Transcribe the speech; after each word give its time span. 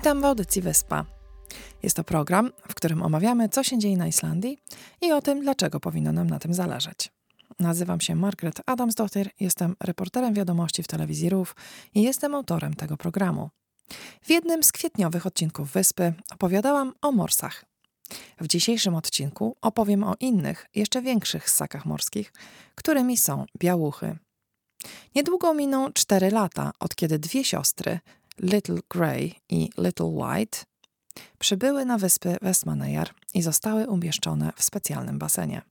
Witam 0.00 0.20
w 0.20 0.24
audycji 0.24 0.62
Wyspa. 0.62 1.04
Jest 1.82 1.96
to 1.96 2.04
program, 2.04 2.50
w 2.68 2.74
którym 2.74 3.02
omawiamy, 3.02 3.48
co 3.48 3.62
się 3.62 3.78
dzieje 3.78 3.96
na 3.96 4.06
Islandii 4.06 4.58
i 5.00 5.12
o 5.12 5.22
tym, 5.22 5.40
dlaczego 5.40 5.80
powinno 5.80 6.12
nam 6.12 6.30
na 6.30 6.38
tym 6.38 6.54
zależeć. 6.54 7.12
Nazywam 7.58 8.00
się 8.00 8.14
Margaret 8.14 8.60
Adamsdottir, 8.66 9.30
jestem 9.40 9.76
reporterem 9.80 10.34
wiadomości 10.34 10.82
w 10.82 10.86
telewizji 10.86 11.30
RUF 11.30 11.54
i 11.94 12.02
jestem 12.02 12.34
autorem 12.34 12.74
tego 12.74 12.96
programu. 12.96 13.50
W 14.22 14.30
jednym 14.30 14.62
z 14.62 14.72
kwietniowych 14.72 15.26
odcinków 15.26 15.72
Wyspy 15.72 16.14
opowiadałam 16.30 16.92
o 17.02 17.12
morsach. 17.12 17.64
W 18.40 18.46
dzisiejszym 18.46 18.94
odcinku 18.94 19.56
opowiem 19.62 20.04
o 20.04 20.14
innych, 20.20 20.66
jeszcze 20.74 21.02
większych 21.02 21.50
ssakach 21.50 21.86
morskich, 21.86 22.32
którymi 22.74 23.16
są 23.16 23.44
białuchy. 23.58 24.18
Niedługo 25.14 25.54
miną 25.54 25.92
cztery 25.92 26.30
lata, 26.30 26.72
od 26.78 26.94
kiedy 26.94 27.18
dwie 27.18 27.44
siostry, 27.44 28.00
Little 28.38 28.78
Grey 28.90 29.34
i 29.48 29.70
Little 29.78 30.06
White, 30.06 30.58
przybyły 31.38 31.84
na 31.84 31.98
wyspy 31.98 32.36
Westmanejar 32.42 33.10
i 33.34 33.42
zostały 33.42 33.86
umieszczone 33.86 34.52
w 34.56 34.62
specjalnym 34.62 35.18
basenie. 35.18 35.62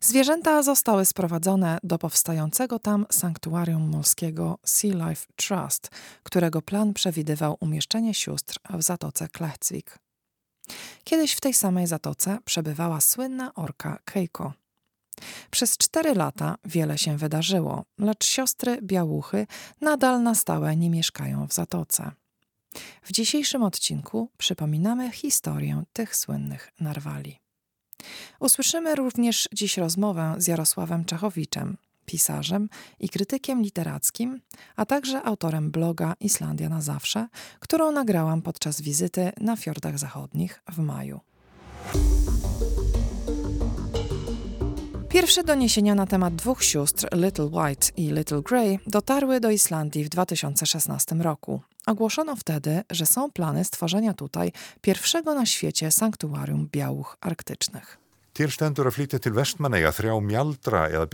Zwierzęta 0.00 0.62
zostały 0.62 1.04
sprowadzone 1.04 1.78
do 1.82 1.98
powstającego 1.98 2.78
tam 2.78 3.06
sanktuarium 3.10 3.88
morskiego 3.88 4.58
Sea 4.64 5.08
Life 5.08 5.26
Trust, 5.36 5.90
którego 6.22 6.62
plan 6.62 6.94
przewidywał 6.94 7.56
umieszczenie 7.60 8.14
sióstr 8.14 8.58
w 8.70 8.82
zatoce 8.82 9.28
Klechcwik. 9.28 9.98
Kiedyś 11.04 11.32
w 11.32 11.40
tej 11.40 11.54
samej 11.54 11.86
zatoce 11.86 12.38
przebywała 12.44 13.00
słynna 13.00 13.54
orka 13.54 13.98
Keiko. 14.04 14.52
Przez 15.50 15.76
cztery 15.76 16.14
lata 16.14 16.56
wiele 16.64 16.98
się 16.98 17.16
wydarzyło, 17.16 17.84
lecz 17.98 18.26
siostry 18.26 18.78
Białuchy 18.82 19.46
nadal 19.80 20.22
na 20.22 20.34
stałe 20.34 20.76
nie 20.76 20.90
mieszkają 20.90 21.46
w 21.46 21.52
zatoce. 21.52 22.12
W 23.02 23.12
dzisiejszym 23.12 23.62
odcinku 23.62 24.30
przypominamy 24.38 25.10
historię 25.12 25.82
tych 25.92 26.16
słynnych 26.16 26.72
narwali. 26.80 27.38
Usłyszymy 28.40 28.94
również 28.94 29.48
dziś 29.52 29.76
rozmowę 29.76 30.34
z 30.38 30.46
Jarosławem 30.46 31.04
Czachowiczem, 31.04 31.76
pisarzem 32.06 32.68
i 33.00 33.08
krytykiem 33.08 33.62
literackim, 33.62 34.40
a 34.76 34.86
także 34.86 35.22
autorem 35.22 35.70
bloga 35.70 36.14
Islandia 36.20 36.68
na 36.68 36.80
zawsze, 36.80 37.28
którą 37.60 37.92
nagrałam 37.92 38.42
podczas 38.42 38.80
wizyty 38.80 39.32
na 39.40 39.56
fiordach 39.56 39.98
zachodnich 39.98 40.62
w 40.68 40.78
maju. 40.78 41.20
Pierwsze 45.10 45.44
doniesienia 45.44 45.94
na 45.94 46.06
temat 46.06 46.34
dwóch 46.34 46.64
sióstr, 46.64 47.08
Little 47.12 47.44
White 47.44 47.86
i 47.96 48.12
Little 48.12 48.42
Grey, 48.42 48.78
dotarły 48.86 49.40
do 49.40 49.50
Islandii 49.50 50.04
w 50.04 50.08
2016 50.08 51.14
roku. 51.14 51.60
Ogłoszono 51.86 52.36
wtedy, 52.36 52.82
że 52.90 53.06
są 53.06 53.30
plany 53.30 53.64
stworzenia 53.64 54.14
tutaj 54.14 54.52
pierwszego 54.80 55.34
na 55.34 55.46
świecie 55.46 55.90
sanktuarium 55.90 56.68
białuch 56.72 57.16
arktycznych. 57.20 57.98
Til 58.32 58.50
stendur 58.54 58.86
að 58.86 58.94
flytja 58.94 59.18
til 59.18 59.34
vestmanneja 59.34 59.90
þrjá 59.90 60.14
mjaldra 60.22 60.86
eða 60.88 61.06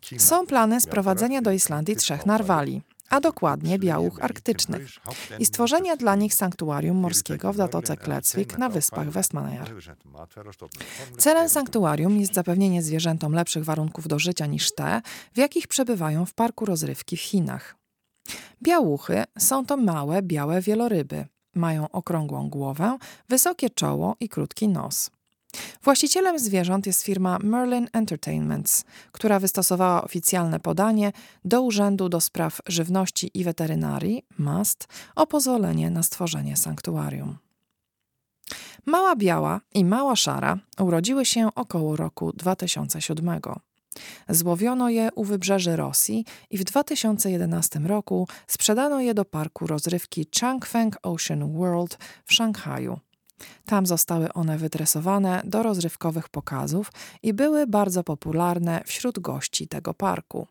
Kína. 0.00 0.20
Są 0.20 0.46
plany 0.46 0.80
sprowadzenia 0.80 1.42
do 1.42 1.50
Islandii 1.52 1.96
trzech 1.96 2.26
narwali, 2.26 2.82
a 3.10 3.20
dokładnie 3.20 3.78
białuch 3.78 4.18
arktycznych 4.24 4.88
i 5.38 5.46
stworzenia 5.46 5.96
dla 5.96 6.16
nich 6.16 6.34
sanktuarium 6.34 6.96
morskiego 6.96 7.52
w 7.52 7.56
Zatoce 7.56 7.96
Klecwik 7.96 8.58
na 8.58 8.68
wyspach 8.68 9.10
Westmanejar. 9.10 9.72
Celem 11.18 11.48
sanktuarium 11.48 12.20
jest 12.20 12.34
zapewnienie 12.34 12.82
zwierzętom 12.82 13.32
lepszych 13.32 13.64
warunków 13.64 14.08
do 14.08 14.18
życia 14.18 14.46
niż 14.46 14.74
te, 14.74 15.02
w 15.34 15.38
jakich 15.38 15.68
przebywają 15.68 16.26
w 16.26 16.34
parku 16.34 16.64
rozrywki 16.66 17.16
w 17.16 17.20
Chinach. 17.20 17.76
Białuchy 18.62 19.24
są 19.38 19.66
to 19.66 19.76
małe, 19.76 20.22
białe 20.22 20.60
wieloryby. 20.60 21.26
Mają 21.54 21.90
okrągłą 21.90 22.50
głowę, 22.50 22.98
wysokie 23.28 23.70
czoło 23.70 24.16
i 24.20 24.28
krótki 24.28 24.68
nos. 24.68 25.10
Właścicielem 25.82 26.38
zwierząt 26.38 26.86
jest 26.86 27.02
firma 27.02 27.38
Merlin 27.42 27.88
Entertainments, 27.92 28.84
która 29.12 29.40
wystosowała 29.40 30.04
oficjalne 30.04 30.60
podanie 30.60 31.12
do 31.44 31.62
Urzędu 31.62 32.08
do 32.08 32.20
Spraw 32.20 32.60
Żywności 32.66 33.30
i 33.34 33.44
Weterynarii 33.44 34.22
MAST 34.38 34.86
o 35.16 35.26
pozwolenie 35.26 35.90
na 35.90 36.02
stworzenie 36.02 36.56
sanktuarium. 36.56 37.38
Mała 38.86 39.16
Biała 39.16 39.60
i 39.74 39.84
Mała 39.84 40.16
Szara 40.16 40.58
urodziły 40.78 41.24
się 41.24 41.48
około 41.54 41.96
roku 41.96 42.32
2007. 42.32 43.40
Złowiono 44.28 44.90
je 44.90 45.08
u 45.14 45.24
wybrzeży 45.24 45.76
Rosji 45.76 46.24
i 46.50 46.58
w 46.58 46.64
2011 46.64 47.78
roku 47.78 48.28
sprzedano 48.46 49.00
je 49.00 49.14
do 49.14 49.24
parku 49.24 49.66
rozrywki 49.66 50.26
Changfeng 50.40 50.96
Ocean 51.02 51.52
World 51.52 51.98
w 52.24 52.34
Szanghaju. 52.34 53.00
Tam 53.64 53.86
zostały 53.86 54.32
one 54.32 54.58
wydresowane 54.58 55.42
do 55.44 55.62
rozrywkowych 55.62 56.28
pokazów 56.28 56.92
i 57.22 57.32
były 57.32 57.66
bardzo 57.66 58.04
popularne 58.04 58.82
wśród 58.86 59.18
gości 59.18 59.68
tego 59.68 59.94
parku. 59.94 60.46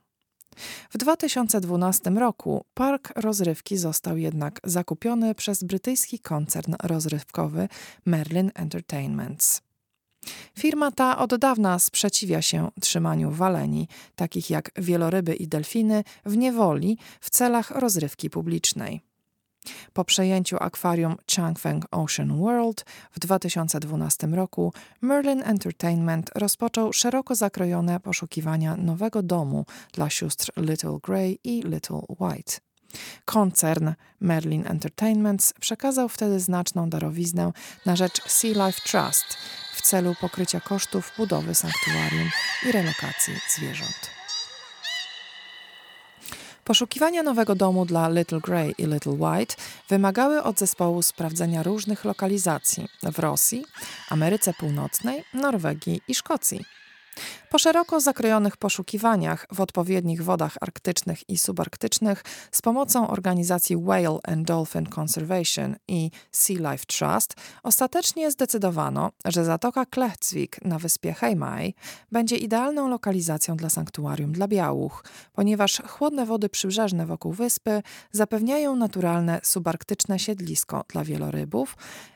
W 0.90 0.98
2012 0.98 2.10
roku 2.10 2.66
park 2.74 3.14
rozrywki 3.16 3.78
został 3.78 4.18
jednak 4.18 4.60
zakupiony 4.64 5.36
przez 5.36 5.64
brytyjski 5.64 6.20
koncern 6.20 6.76
rozrywkowy 6.84 7.68
Merlin 8.06 8.52
Entertainments. 8.56 9.62
Firma 10.60 10.92
ta 10.92 11.18
od 11.18 11.36
dawna 11.36 11.80
sprzeciwia 11.80 12.42
się 12.42 12.72
trzymaniu 12.82 13.32
waleni, 13.32 13.88
takich 14.16 14.50
jak 14.50 14.72
wieloryby 14.76 15.36
i 15.36 15.48
delfiny, 15.48 16.04
w 16.26 16.38
niewoli 16.38 16.98
w 17.22 17.30
celach 17.30 17.72
rozrywki 17.72 18.30
publicznej. 18.30 19.09
Po 19.94 20.06
przejęciu 20.06 20.58
akwarium 20.60 21.16
Changfeng 21.36 21.86
Ocean 21.92 22.40
World 22.40 22.86
w 23.12 23.20
2012 23.20 24.28
roku 24.28 24.74
Merlin 25.02 25.44
Entertainment 25.46 26.32
rozpoczął 26.36 26.94
szeroko 26.94 27.36
zakrojone 27.36 28.00
poszukiwania 28.00 28.76
nowego 28.78 29.24
domu 29.24 29.66
dla 29.94 30.10
sióstr 30.10 30.52
Little 30.58 31.00
Grey 31.04 31.40
i 31.44 31.62
Little 31.62 32.02
White. 32.20 32.54
Koncern 33.26 33.94
Merlin 34.20 34.68
Entertainments 34.68 35.54
przekazał 35.60 36.10
wtedy 36.10 36.40
znaczną 36.40 36.90
darowiznę 36.90 37.52
na 37.86 37.96
rzecz 37.96 38.22
Sea 38.28 38.68
Life 38.68 38.82
Trust 38.82 39.38
w 39.76 39.82
celu 39.82 40.16
pokrycia 40.22 40.60
kosztów 40.60 41.12
budowy 41.18 41.56
sanktuarium 41.56 42.30
i 42.66 42.72
relokacji 42.72 43.34
zwierząt. 43.56 44.19
Poszukiwania 46.70 47.24
nowego 47.24 47.56
domu 47.56 47.86
dla 47.86 48.10
Little 48.10 48.40
Grey 48.40 48.76
i 48.78 48.86
Little 48.86 49.12
White 49.14 49.56
wymagały 49.90 50.44
od 50.44 50.60
zespołu 50.60 51.02
sprawdzenia 51.02 51.64
różnych 51.64 52.06
lokalizacji 52.06 52.88
w 53.04 53.20
Rosji, 53.20 53.66
Ameryce 54.10 54.54
Północnej, 54.54 55.24
Norwegii 55.34 56.02
i 56.08 56.16
Szkocji. 56.16 56.66
Po 57.50 57.60
szeroko 57.60 58.00
zakrojonych 58.02 58.58
poszukiwaniach 58.58 59.48
w 59.52 59.62
odpowiednich 59.62 60.24
wodach 60.24 60.58
arktycznych 60.62 61.30
i 61.30 61.38
subarktycznych 61.38 62.24
z 62.52 62.62
pomocą 62.62 63.08
organizacji 63.08 63.78
Whale 63.78 64.20
and 64.24 64.48
Dolphin 64.48 64.86
Conservation 64.86 65.76
i 65.88 66.12
Sea 66.32 66.72
Life 66.72 66.86
Trust 66.86 67.36
ostatecznie 67.64 68.32
zdecydowano, 68.32 69.12
że 69.26 69.46
Zatoka 69.46 69.86
Klechcwik 69.86 70.66
na 70.66 70.80
wyspie 70.80 71.14
Heimai 71.14 71.76
będzie 72.12 72.36
idealną 72.36 72.88
lokalizacją 72.88 73.58
dla 73.58 73.70
sanktuarium 73.70 74.32
dla 74.32 74.48
białuch, 74.48 75.04
ponieważ 75.34 75.82
chłodne 75.88 76.26
wody 76.26 76.50
przybrzeżne 76.50 77.06
wokół 77.06 77.34
wyspy 77.34 77.82
zapewniają 78.12 78.76
naturalne 78.76 79.40
subarktyczne 79.44 80.20
siedlisko 80.20 80.86
dla 80.88 81.04
wielorybów, 81.04 81.76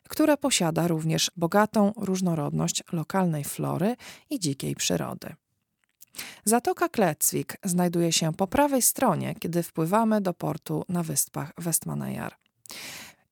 które 0.10 0.38
posiada 0.38 0.88
również 0.88 1.32
bogatą 1.38 1.94
różnorodność 1.98 2.84
lokalnej 2.92 3.44
flory 3.44 3.96
i 4.30 4.40
dzikiej 4.40 4.76
przyrody. 4.76 5.36
Zatoka 6.46 6.90
Klecwik 6.90 7.58
znajduje 7.64 8.12
się 8.12 8.34
po 8.34 8.48
prawej 8.48 8.82
stronie, 8.82 9.36
kiedy 9.40 9.64
wpływamy 9.64 10.22
do 10.22 10.34
portu 10.34 10.86
na 10.90 11.04
wyspach 11.04 11.54
Westmanejar. 11.58 12.36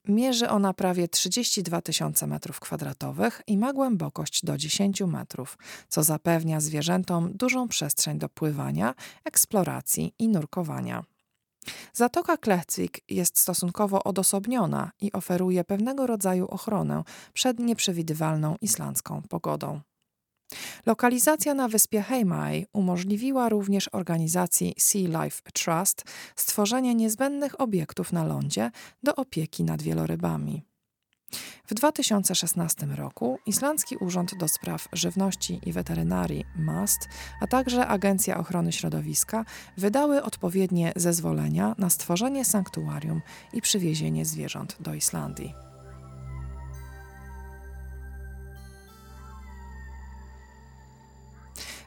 Mierzy 0.08 0.48
ona 0.48 0.74
prawie 0.74 1.08
32 1.08 1.82
tysiące 1.82 2.26
metrów 2.26 2.60
kwadratowych 2.60 3.42
i 3.46 3.58
ma 3.58 3.72
głębokość 3.72 4.44
do 4.44 4.56
10 4.56 5.00
metrów, 5.00 5.58
co 5.88 6.02
zapewnia 6.02 6.60
zwierzętom 6.60 7.32
dużą 7.32 7.68
przestrzeń 7.68 8.18
do 8.18 8.28
pływania, 8.28 8.94
eksploracji 9.24 10.14
i 10.18 10.28
nurkowania. 10.28 11.04
Zatoka 11.92 12.36
Klecwik 12.36 13.00
jest 13.08 13.38
stosunkowo 13.38 14.04
odosobniona 14.04 14.90
i 15.00 15.12
oferuje 15.12 15.64
pewnego 15.64 16.06
rodzaju 16.06 16.48
ochronę 16.48 17.04
przed 17.32 17.58
nieprzewidywalną 17.58 18.56
islandzką 18.60 19.22
pogodą. 19.28 19.80
Lokalizacja 20.86 21.54
na 21.54 21.68
wyspie 21.68 22.02
Heimai 22.02 22.66
umożliwiła 22.72 23.48
również 23.48 23.88
organizacji 23.92 24.74
Sea 24.78 25.24
Life 25.24 25.42
Trust 25.52 26.04
stworzenie 26.36 26.94
niezbędnych 26.94 27.60
obiektów 27.60 28.12
na 28.12 28.24
lądzie 28.24 28.70
do 29.02 29.14
opieki 29.14 29.64
nad 29.64 29.82
wielorybami. 29.82 30.62
W 31.66 31.74
2016 31.74 32.86
roku 32.86 33.38
Islandzki 33.46 33.96
Urząd 33.96 34.34
do 34.34 34.48
Spraw 34.48 34.88
Żywności 34.92 35.60
i 35.66 35.72
Weterynarii 35.72 36.44
MAST, 36.56 37.08
a 37.40 37.46
także 37.46 37.86
Agencja 37.86 38.38
Ochrony 38.38 38.72
Środowiska 38.72 39.44
wydały 39.76 40.22
odpowiednie 40.22 40.92
zezwolenia 40.96 41.74
na 41.78 41.90
stworzenie 41.90 42.44
sanktuarium 42.44 43.20
i 43.52 43.60
przywiezienie 43.60 44.24
zwierząt 44.24 44.76
do 44.80 44.94
Islandii. 44.94 45.71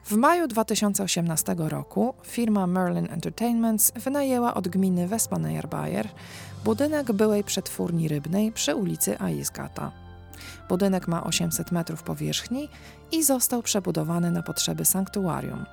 W 0.06 0.18
maju 0.18 0.48
2018 0.48 1.56
roku 1.57 2.13
firma 2.24 2.68
Merlin 2.68 3.07
Entertainments 3.12 3.92
wynajęła 3.96 4.54
od 4.54 4.68
gminy 4.68 5.07
Westmannaeyjar 5.07 6.07
budynek 6.63 7.12
byłej 7.12 7.44
przetwórni 7.44 8.07
rybnej 8.07 8.52
przy 8.52 8.75
ulicy 8.75 9.19
Aisgata. 9.19 9.92
Budynek 10.69 11.07
ma 11.07 11.24
800 11.24 11.72
metrów 11.72 12.04
powierzchni 12.04 12.69
i 13.12 13.24
został 13.24 13.62
przebudowany 13.62 14.31
na 14.31 14.44
potrzeby 14.44 14.86
sanktuarium. 14.86 15.66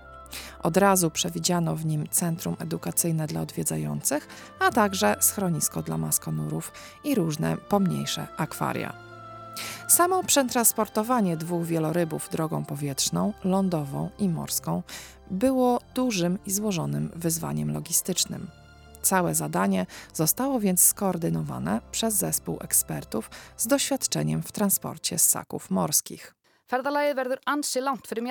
Od 0.62 0.76
razu 0.76 1.11
przewidziano 1.11 1.76
w 1.76 1.87
nim 1.87 2.08
centrum 2.08 2.56
edukacyjne 2.58 3.26
dla 3.26 3.40
odwiedzających, 3.40 4.29
a 4.61 4.70
także 4.70 5.17
schronisko 5.20 5.82
dla 5.82 5.99
maskonurów 5.99 6.73
i 7.05 7.14
różne 7.14 7.56
pomniejsze 7.56 8.26
akwaria. 8.37 9.12
Samo 9.88 10.25
przetransportowanie 10.25 11.37
dwóch 11.37 11.66
wielorybów 11.66 12.28
drogą 12.32 12.64
powietrzną, 12.64 13.32
lądową 13.44 14.10
i 14.19 14.28
morską 14.28 14.82
było 15.31 15.81
dużym 15.94 16.38
i 16.46 16.50
złożonym 16.50 17.10
wyzwaniem 17.16 17.72
logistycznym. 17.72 18.50
Całe 19.02 19.34
zadanie 19.34 19.87
zostało 20.14 20.60
więc 20.60 20.82
skoordynowane 20.82 21.81
przez 21.90 22.14
zespół 22.14 22.58
ekspertów 22.60 23.31
z 23.56 23.66
doświadczeniem 23.66 24.43
w 24.43 24.52
transporcie 24.52 25.19
ssaków 25.19 25.70
morskich. 25.70 26.42
Ferðalagið 26.72 27.16
verður 27.19 27.40
ansi 27.52 27.80
langt 27.84 28.06
fyrir 28.08 28.24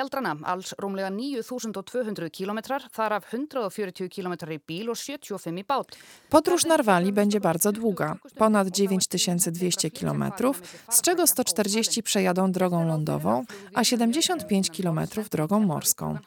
alls 0.50 0.74
rúmlega 0.82 1.12
9200 1.14 2.30
kilometrar, 2.34 2.82
þar 2.90 3.14
af 3.20 3.26
140 3.30 4.10
kilometrar 4.10 4.52
i 4.56 4.58
bil 4.58 4.90
og 4.90 4.98
75 4.98 5.60
i 5.60 5.64
bát. 5.64 5.96
Podróż 6.30 6.66
Narwali 6.66 7.14
będzie 7.14 7.40
bardzo 7.40 7.72
długa, 7.72 8.16
ponad 8.38 8.68
9200 8.68 9.92
kilometrów, 9.92 10.62
z 10.90 11.02
czego 11.02 11.28
140 11.28 12.04
przejadą 12.04 12.52
drogą 12.52 12.88
lądową, 12.88 13.46
a 13.74 13.84
75 13.84 14.70
kilometrów 14.70 15.30
drogą 15.30 15.60
morską. 15.60 16.18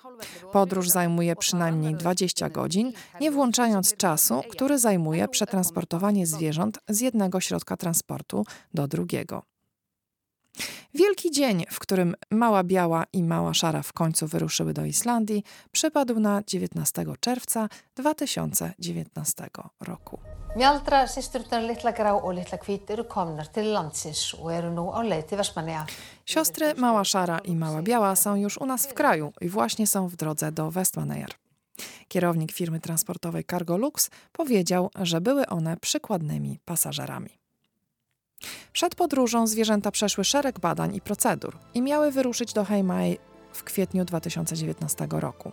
Podróż 0.53 0.89
zajmuje 0.89 1.37
przynajmniej 1.37 1.95
20 1.95 2.49
godzin, 2.49 2.93
nie 3.21 3.31
włączając 3.31 3.97
czasu, 3.97 4.43
który 4.51 4.79
zajmuje 4.79 5.29
przetransportowanie 5.29 6.27
zwierząt 6.27 6.79
z 6.89 7.01
jednego 7.01 7.41
środka 7.41 7.77
transportu 7.77 8.45
do 8.75 8.89
drugiego. 8.89 9.54
Wielki 10.95 11.31
dzień, 11.31 11.65
w 11.71 11.79
którym 11.79 12.15
Mała 12.31 12.65
Biała 12.65 13.05
i 13.13 13.23
Mała 13.23 13.55
Szara 13.55 13.83
w 13.83 13.93
końcu 13.93 14.27
wyruszyły 14.27 14.73
do 14.73 14.85
Islandii, 14.85 15.45
przypadł 15.73 16.21
na 16.21 16.43
19 16.47 17.05
czerwca 17.21 17.69
2019 17.97 19.49
roku. 19.81 20.19
Mjaldra, 20.57 21.07
systurnar 21.07 21.63
Litla 21.63 21.93
Grá 21.93 22.13
og 22.23 22.35
Litla 22.35 22.59
Hvít 22.59 22.91
eru 22.91 23.05
komnar 23.05 23.49
til 23.49 23.73
landsins 23.73 24.35
og 24.39 24.53
eru 24.55 24.71
nú 24.71 24.85
á 24.95 25.03
leið 25.03 25.25
til 25.27 25.39
Vestmannaeyja. 25.39 25.87
Siostry 26.27 26.75
Mała 26.75 27.05
Szara 27.05 27.39
i 27.39 27.57
Mała 27.57 27.83
Biała 27.83 28.17
są 28.17 28.37
już 28.37 28.59
u 28.59 28.67
nas 28.67 28.87
w 28.87 28.95
kraju 28.95 29.33
i 29.41 29.49
właśnie 29.49 29.87
są 29.87 30.09
w 30.09 30.17
drodze 30.17 30.53
do 30.53 30.71
Westmannaeyjar. 30.71 31.31
Kierownik 32.09 32.53
firmy 32.53 32.81
transportowej 32.81 33.45
Cargolux 33.45 34.11
powiedział, 34.33 34.91
że 34.95 35.21
były 35.21 35.47
one 35.47 35.77
przykładnymi 35.77 36.59
pasażerami. 36.65 37.44
Przed 38.73 38.95
podróżą 38.95 39.47
zwierzęta 39.47 39.91
przeszły 39.91 40.25
szereg 40.25 40.61
badań 40.61 40.95
i 40.95 41.01
procedur 41.01 41.57
i 41.75 41.83
miały 41.83 42.11
wyruszyć 42.11 42.53
do 42.53 42.65
Heimai 42.65 43.19
w 43.53 43.65
kwietniu 43.65 44.05
2019 44.05 45.07
roku. 45.11 45.53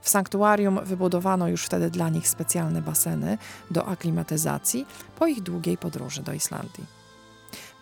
W 0.00 0.08
sanktuarium 0.08 0.84
wybudowano 0.84 1.48
już 1.48 1.64
wtedy 1.64 1.90
dla 1.90 2.08
nich 2.08 2.28
specjalne 2.28 2.82
baseny 2.82 3.38
do 3.70 3.86
aklimatyzacji 3.86 4.86
po 5.18 5.26
ich 5.26 5.40
długiej 5.40 5.78
podróży 5.78 6.22
do 6.22 6.32
Islandii. 6.32 7.00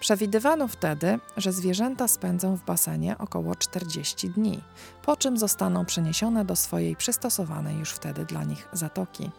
Przewidywano 0.00 0.68
wtedy, 0.68 1.18
że 1.36 1.52
zwierzęta 1.52 2.08
spędzą 2.08 2.56
w 2.56 2.64
basenie 2.64 3.18
około 3.18 3.54
40 3.54 4.30
dni, 4.30 4.60
po 5.02 5.16
czym 5.16 5.38
zostaną 5.38 5.84
przeniesione 5.84 6.44
do 6.44 6.56
swojej 6.56 6.96
przystosowanej 6.96 7.78
już 7.78 7.90
wtedy 7.90 8.24
dla 8.24 8.44
nich 8.44 8.68
zatoki. 8.72 9.30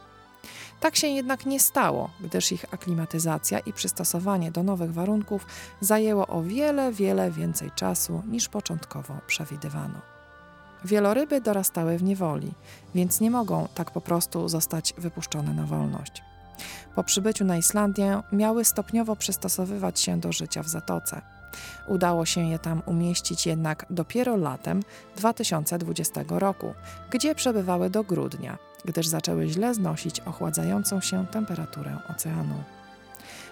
Tak 0.79 0.95
się 0.95 1.07
jednak 1.07 1.45
nie 1.45 1.59
stało, 1.59 2.09
gdyż 2.19 2.51
ich 2.51 2.65
aklimatyzacja 2.73 3.59
i 3.59 3.73
przystosowanie 3.73 4.51
do 4.51 4.63
nowych 4.63 4.93
warunków 4.93 5.45
zajęło 5.81 6.27
o 6.27 6.41
wiele, 6.41 6.91
wiele 6.91 7.31
więcej 7.31 7.71
czasu 7.71 8.23
niż 8.27 8.49
początkowo 8.49 9.13
przewidywano. 9.27 10.01
Wieloryby 10.85 11.41
dorastały 11.41 11.97
w 11.97 12.03
niewoli, 12.03 12.53
więc 12.95 13.21
nie 13.21 13.31
mogą 13.31 13.67
tak 13.75 13.91
po 13.91 14.01
prostu 14.01 14.49
zostać 14.49 14.93
wypuszczone 14.97 15.53
na 15.53 15.63
wolność. 15.63 16.23
Po 16.95 17.03
przybyciu 17.03 17.45
na 17.45 17.57
Islandię 17.57 18.21
miały 18.31 18.65
stopniowo 18.65 19.15
przystosowywać 19.15 19.99
się 19.99 20.19
do 20.19 20.31
życia 20.31 20.63
w 20.63 20.67
zatoce. 20.67 21.21
Udało 21.87 22.25
się 22.25 22.49
je 22.49 22.59
tam 22.59 22.81
umieścić 22.85 23.47
jednak 23.47 23.85
dopiero 23.89 24.37
latem 24.37 24.83
2020 25.15 26.23
roku, 26.29 26.73
gdzie 27.11 27.35
przebywały 27.35 27.89
do 27.89 28.03
grudnia, 28.03 28.57
gdyż 28.85 29.07
zaczęły 29.07 29.47
źle 29.47 29.73
znosić 29.73 30.19
ochładzającą 30.19 31.01
się 31.01 31.27
temperaturę 31.27 31.97
oceanu. 32.09 32.63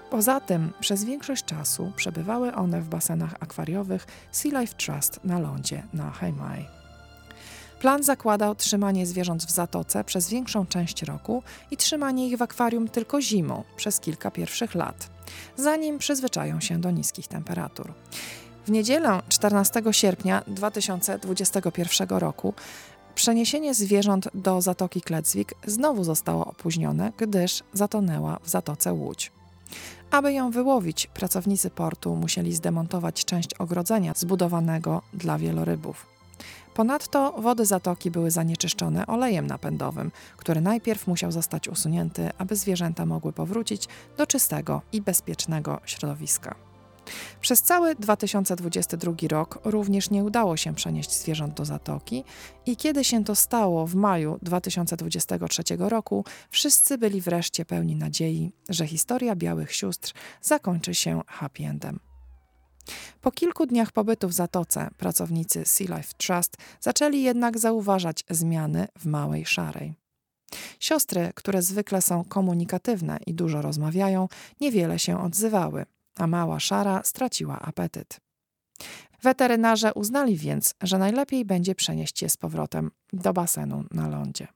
Poza 0.10 0.40
tym 0.40 0.74
przez 0.80 1.04
większość 1.04 1.46
czasu 1.46 1.92
przebywały 1.96 2.56
one 2.56 2.82
w 2.82 2.90
basenach 2.90 3.36
akwariowych 3.40 4.06
Sea 4.32 4.62
Life 4.62 4.74
Trust 4.74 5.20
na 5.24 5.40
lądzie 5.40 5.84
na 5.94 6.12
Haimai. 6.12 6.66
Plan 7.80 8.04
zakładał 8.04 8.56
trzymanie 8.56 9.06
zwierząt 9.06 9.46
w 9.46 9.52
zatoce 9.52 10.04
przez 10.04 10.30
większą 10.30 10.66
część 10.66 11.04
roku 11.04 11.44
i 11.72 11.78
trzymanie 11.78 12.28
ich 12.28 12.38
w 12.38 12.42
akwarium 12.42 12.88
tylko 12.88 13.22
zimą 13.22 13.64
przez 13.76 14.00
kilka 14.00 14.32
pierwszych 14.32 14.76
lat, 14.76 15.10
zanim 15.56 15.98
przyzwyczają 15.98 16.62
się 16.62 16.82
do 16.82 16.92
niskich 16.92 17.28
temperatur. 17.28 17.94
W 18.66 18.72
niedzielę 18.72 19.22
14 19.30 19.82
sierpnia 19.92 20.44
2021 20.48 22.10
roku 22.10 22.54
Przeniesienie 23.18 23.74
zwierząt 23.74 24.30
do 24.34 24.62
Zatoki 24.62 25.02
Klecwik 25.02 25.54
znowu 25.68 26.04
zostało 26.04 26.46
opóźnione, 26.46 27.12
gdyż 27.18 27.64
zatonęła 27.74 28.40
w 28.44 28.50
Zatoce 28.50 28.94
Łódź. 28.94 29.32
Aby 30.12 30.34
ją 30.34 30.52
wyłowić, 30.52 31.08
pracownicy 31.08 31.70
portu 31.70 32.16
musieli 32.16 32.56
zdemontować 32.56 33.26
część 33.26 33.54
ogrodzenia 33.54 34.14
zbudowanego 34.16 35.02
dla 35.14 35.38
wielorybów. 35.38 36.06
Ponadto 36.74 37.32
wody 37.32 37.66
zatoki 37.66 38.12
były 38.12 38.32
zanieczyszczone 38.32 39.08
olejem 39.08 39.48
napędowym, 39.48 40.12
który 40.38 40.62
najpierw 40.62 41.08
musiał 41.08 41.32
zostać 41.32 41.68
usunięty, 41.68 42.30
aby 42.38 42.56
zwierzęta 42.56 43.06
mogły 43.06 43.34
powrócić 43.34 43.88
do 44.18 44.28
czystego 44.28 44.82
i 44.92 45.02
bezpiecznego 45.02 45.80
środowiska. 45.86 46.67
Przez 47.42 47.62
cały 47.62 47.96
2022 47.96 49.14
rok 49.30 49.60
również 49.64 50.10
nie 50.10 50.24
udało 50.24 50.58
się 50.58 50.76
przenieść 50.76 51.12
zwierząt 51.12 51.54
do 51.54 51.66
zatoki 51.66 52.24
i 52.66 52.76
kiedy 52.76 53.04
się 53.04 53.24
to 53.24 53.36
stało 53.36 53.88
w 53.88 53.96
maju 53.96 54.40
2023 54.42 55.64
roku, 55.80 56.26
wszyscy 56.50 56.98
byli 56.98 57.22
wreszcie 57.22 57.66
pełni 57.66 57.96
nadziei, 57.96 58.52
że 58.70 58.88
historia 58.88 59.36
białych 59.36 59.76
sióstr 59.76 60.14
zakończy 60.42 60.96
się 60.96 61.22
happy 61.28 61.64
endem. 61.64 62.00
Po 63.22 63.32
kilku 63.32 63.66
dniach 63.66 63.92
pobytu 63.92 64.28
w 64.28 64.34
zatoce 64.34 64.90
pracownicy 64.98 65.66
Sea 65.66 65.98
Life 65.98 66.14
Trust 66.18 66.58
zaczęli 66.80 67.22
jednak 67.22 67.60
zauważać 67.60 68.24
zmiany 68.30 68.88
w 69.00 69.06
małej 69.06 69.46
szarej. 69.46 69.94
Siostry, 70.80 71.32
które 71.36 71.62
zwykle 71.62 72.02
są 72.02 72.24
komunikatywne 72.24 73.20
i 73.26 73.34
dużo 73.34 73.62
rozmawiają, 73.62 74.28
niewiele 74.62 75.00
się 75.00 75.22
odzywały 75.24 75.86
a 76.18 76.28
mała 76.28 76.60
szara 76.60 77.02
straciła 77.04 77.60
apetyt. 77.60 78.20
Weterynarze 79.24 79.94
uznali 79.94 80.38
więc, 80.38 80.74
że 80.82 80.98
najlepiej 80.98 81.46
będzie 81.46 81.76
przenieść 81.76 82.22
je 82.22 82.30
z 82.30 82.38
powrotem 82.38 82.92
do 83.14 83.34
basenu 83.34 83.84
na 83.92 84.08
lądzie. 84.08 84.48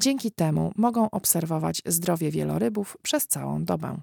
Dzięki 0.00 0.32
temu 0.32 0.72
mogą 0.76 1.10
obserwować 1.10 1.82
zdrowie 1.86 2.30
wielorybów 2.30 2.96
przez 3.02 3.26
całą 3.26 3.64
dobę. 3.64 4.00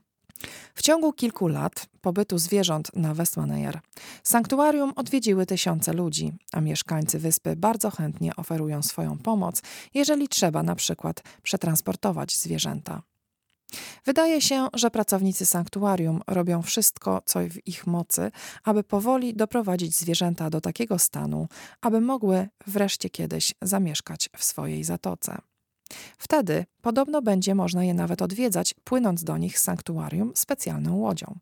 W 0.75 0.81
ciągu 0.81 1.13
kilku 1.13 1.47
lat 1.47 1.87
pobytu 2.01 2.37
zwierząt 2.37 2.95
na 2.95 3.13
Westmannaeyjar 3.13 3.79
sanktuarium 4.23 4.93
odwiedziły 4.95 5.45
tysiące 5.45 5.93
ludzi, 5.93 6.33
a 6.51 6.61
mieszkańcy 6.61 7.19
wyspy 7.19 7.55
bardzo 7.55 7.91
chętnie 7.91 8.35
oferują 8.35 8.83
swoją 8.83 9.17
pomoc, 9.17 9.61
jeżeli 9.93 10.27
trzeba 10.27 10.63
na 10.63 10.75
przykład 10.75 11.23
przetransportować 11.43 12.37
zwierzęta. 12.37 13.01
Wydaje 14.05 14.41
się, 14.41 14.67
że 14.73 14.91
pracownicy 14.91 15.45
sanktuarium 15.45 16.21
robią 16.27 16.61
wszystko, 16.61 17.21
co 17.25 17.39
w 17.39 17.67
ich 17.67 17.87
mocy, 17.87 18.31
aby 18.63 18.83
powoli 18.83 19.33
doprowadzić 19.33 19.95
zwierzęta 19.95 20.49
do 20.49 20.61
takiego 20.61 20.99
stanu, 20.99 21.47
aby 21.81 22.01
mogły 22.01 22.47
wreszcie 22.67 23.09
kiedyś 23.09 23.53
zamieszkać 23.61 24.29
w 24.37 24.43
swojej 24.43 24.83
zatoce. 24.83 25.37
Wtedy 26.17 26.65
podobno 26.81 27.21
będzie 27.21 27.55
można 27.55 27.83
je 27.83 27.93
nawet 27.93 28.21
odwiedzać, 28.21 28.75
płynąc 28.83 29.23
do 29.23 29.37
nich 29.37 29.59
z 29.59 29.63
sanktuarium 29.63 30.31
specjalną 30.35 30.95
łodzią. 30.95 31.39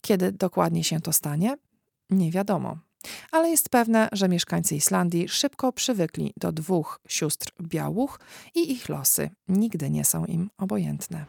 Kiedy 0.00 0.32
dokładnie 0.32 0.84
się 0.84 1.00
to 1.00 1.12
stanie? 1.12 1.56
Nie 2.10 2.30
wiadomo. 2.30 2.78
Ale 3.32 3.50
jest 3.50 3.68
pewne, 3.68 4.08
że 4.12 4.28
mieszkańcy 4.28 4.76
Islandii 4.76 5.28
szybko 5.28 5.72
przywykli 5.72 6.32
do 6.36 6.52
dwóch 6.52 7.00
sióstr 7.08 7.52
białuch 7.62 8.20
i 8.54 8.72
ich 8.72 8.88
losy 8.88 9.30
nigdy 9.48 9.90
nie 9.90 10.04
są 10.04 10.24
im 10.24 10.50
obojętne. 10.58 11.24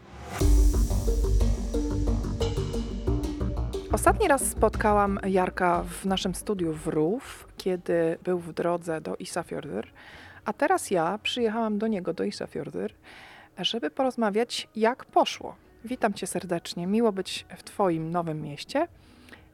Ostatni 3.91 4.27
raz 4.27 4.41
spotkałam 4.41 5.19
Jarka 5.27 5.83
w 5.83 6.05
naszym 6.05 6.35
studiu 6.35 6.73
w 6.73 6.87
Rów, 6.87 7.47
kiedy 7.57 8.17
był 8.23 8.39
w 8.39 8.53
drodze 8.53 9.01
do 9.01 9.15
Isafjordur, 9.15 9.87
a 10.45 10.53
teraz 10.53 10.91
ja 10.91 11.19
przyjechałam 11.23 11.77
do 11.77 11.87
niego, 11.87 12.13
do 12.13 12.23
Isafjordur, 12.23 12.91
żeby 13.57 13.89
porozmawiać, 13.89 14.67
jak 14.75 15.05
poszło. 15.05 15.55
Witam 15.85 16.13
cię 16.13 16.27
serdecznie, 16.27 16.87
miło 16.87 17.11
być 17.11 17.45
w 17.57 17.63
twoim 17.63 18.11
nowym 18.11 18.41
mieście. 18.41 18.87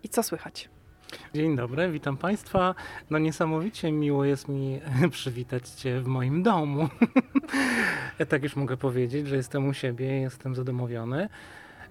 I 0.04 0.10
co 0.10 0.24
słychać? 0.24 0.70
Dzień 1.34 1.56
dobry, 1.56 1.92
witam 1.92 2.18
Państwa. 2.18 2.76
No 3.10 3.20
niesamowicie 3.20 3.92
miło 3.92 4.26
jest 4.26 4.48
mi 4.48 4.80
przywitać 5.12 5.70
Cię 5.70 6.00
w 6.02 6.08
moim 6.08 6.44
domu. 6.44 6.90
tak 8.30 8.44
już 8.44 8.56
mogę 8.56 8.78
powiedzieć, 8.78 9.28
że 9.28 9.36
jestem 9.36 9.68
u 9.68 9.74
siebie, 9.74 10.06
jestem 10.06 10.56
zadomowiony. 10.56 11.30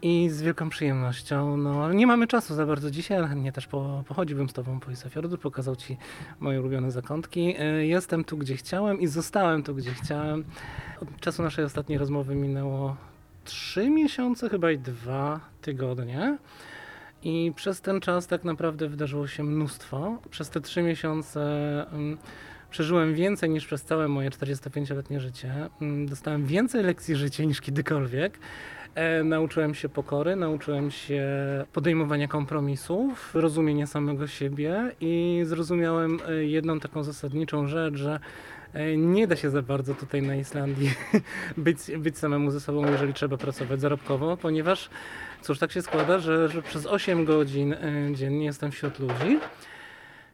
I 0.03 0.31
z 0.31 0.43
wielką 0.43 0.69
przyjemnością, 0.69 1.57
no 1.57 1.93
nie 1.93 2.07
mamy 2.07 2.27
czasu 2.27 2.55
za 2.55 2.67
bardzo 2.67 2.91
dzisiaj, 2.91 3.19
ale 3.19 3.29
chętnie 3.29 3.53
też 3.53 3.67
po, 3.67 4.05
pochodziłbym 4.09 4.49
z 4.49 4.53
Tobą 4.53 4.81
po 4.81 4.91
Isafjordu, 4.91 5.39
pokazał 5.39 5.77
Ci 5.77 5.97
moje 6.41 6.61
ulubione 6.61 6.91
zakątki. 6.91 7.55
E, 7.59 7.87
jestem 7.87 8.25
tu, 8.25 8.37
gdzie 8.37 8.57
chciałem 8.57 9.01
i 9.01 9.07
zostałem 9.07 9.63
tu, 9.63 9.75
gdzie 9.75 9.95
chciałem. 9.95 10.45
Od 11.01 11.21
czasu 11.21 11.43
naszej 11.43 11.65
ostatniej 11.65 11.99
rozmowy 11.99 12.35
minęło 12.35 12.97
trzy 13.45 13.91
miesiące, 13.91 14.49
chyba 14.49 14.71
i 14.71 14.79
dwa 14.79 15.41
tygodnie. 15.61 16.39
I 17.25 17.53
przez 17.57 17.81
ten 17.81 18.01
czas 18.01 18.27
tak 18.27 18.45
naprawdę 18.45 18.89
wydarzyło 18.89 19.27
się 19.27 19.45
mnóstwo. 19.45 20.19
Przez 20.31 20.51
te 20.51 20.61
trzy 20.61 20.83
miesiące 20.83 21.41
um, 21.93 22.19
przeżyłem 22.71 23.15
więcej 23.15 23.51
niż 23.51 23.67
przez 23.67 23.85
całe 23.85 24.09
moje 24.09 24.31
45-letnie 24.31 25.21
życie. 25.21 25.69
Um, 25.81 26.07
dostałem 26.07 26.47
więcej 26.47 26.83
lekcji 26.83 27.17
życia 27.17 27.45
niż 27.45 27.61
kiedykolwiek. 27.61 28.39
E, 28.95 29.25
nauczyłem 29.25 29.75
się 29.75 29.89
pokory, 29.89 30.37
nauczyłem 30.37 30.91
się 30.91 31.25
podejmowania 31.73 32.29
kompromisów, 32.29 33.35
rozumienia 33.35 33.87
samego 33.87 34.27
siebie 34.27 34.93
i 35.01 35.41
zrozumiałem 35.45 36.19
e, 36.29 36.45
jedną 36.45 36.81
taką 36.81 37.03
zasadniczą 37.03 37.67
rzecz, 37.67 37.95
że 37.95 38.21
e, 38.73 38.97
nie 38.97 39.27
da 39.27 39.37
się 39.37 39.51
za 39.51 39.63
bardzo 39.63 39.95
tutaj 39.95 40.23
na 40.23 40.37
Islandii 40.37 40.91
być, 41.57 41.79
być 41.99 42.19
samemu 42.19 42.51
ze 42.51 42.61
sobą, 42.61 42.91
jeżeli 42.91 43.15
trzeba 43.15 43.37
pracować 43.37 43.81
zarobkowo, 43.81 44.37
ponieważ 44.37 44.91
cóż, 45.43 45.59
tak 45.59 45.73
się 45.73 45.83
składa, 45.83 46.19
że, 46.19 46.49
że 46.49 46.63
przez 46.63 46.87
8 46.87 47.25
godzin 47.25 47.77
dziennie 48.15 48.45
jestem 48.45 48.71
wśród 48.71 48.99
ludzi. 48.99 49.39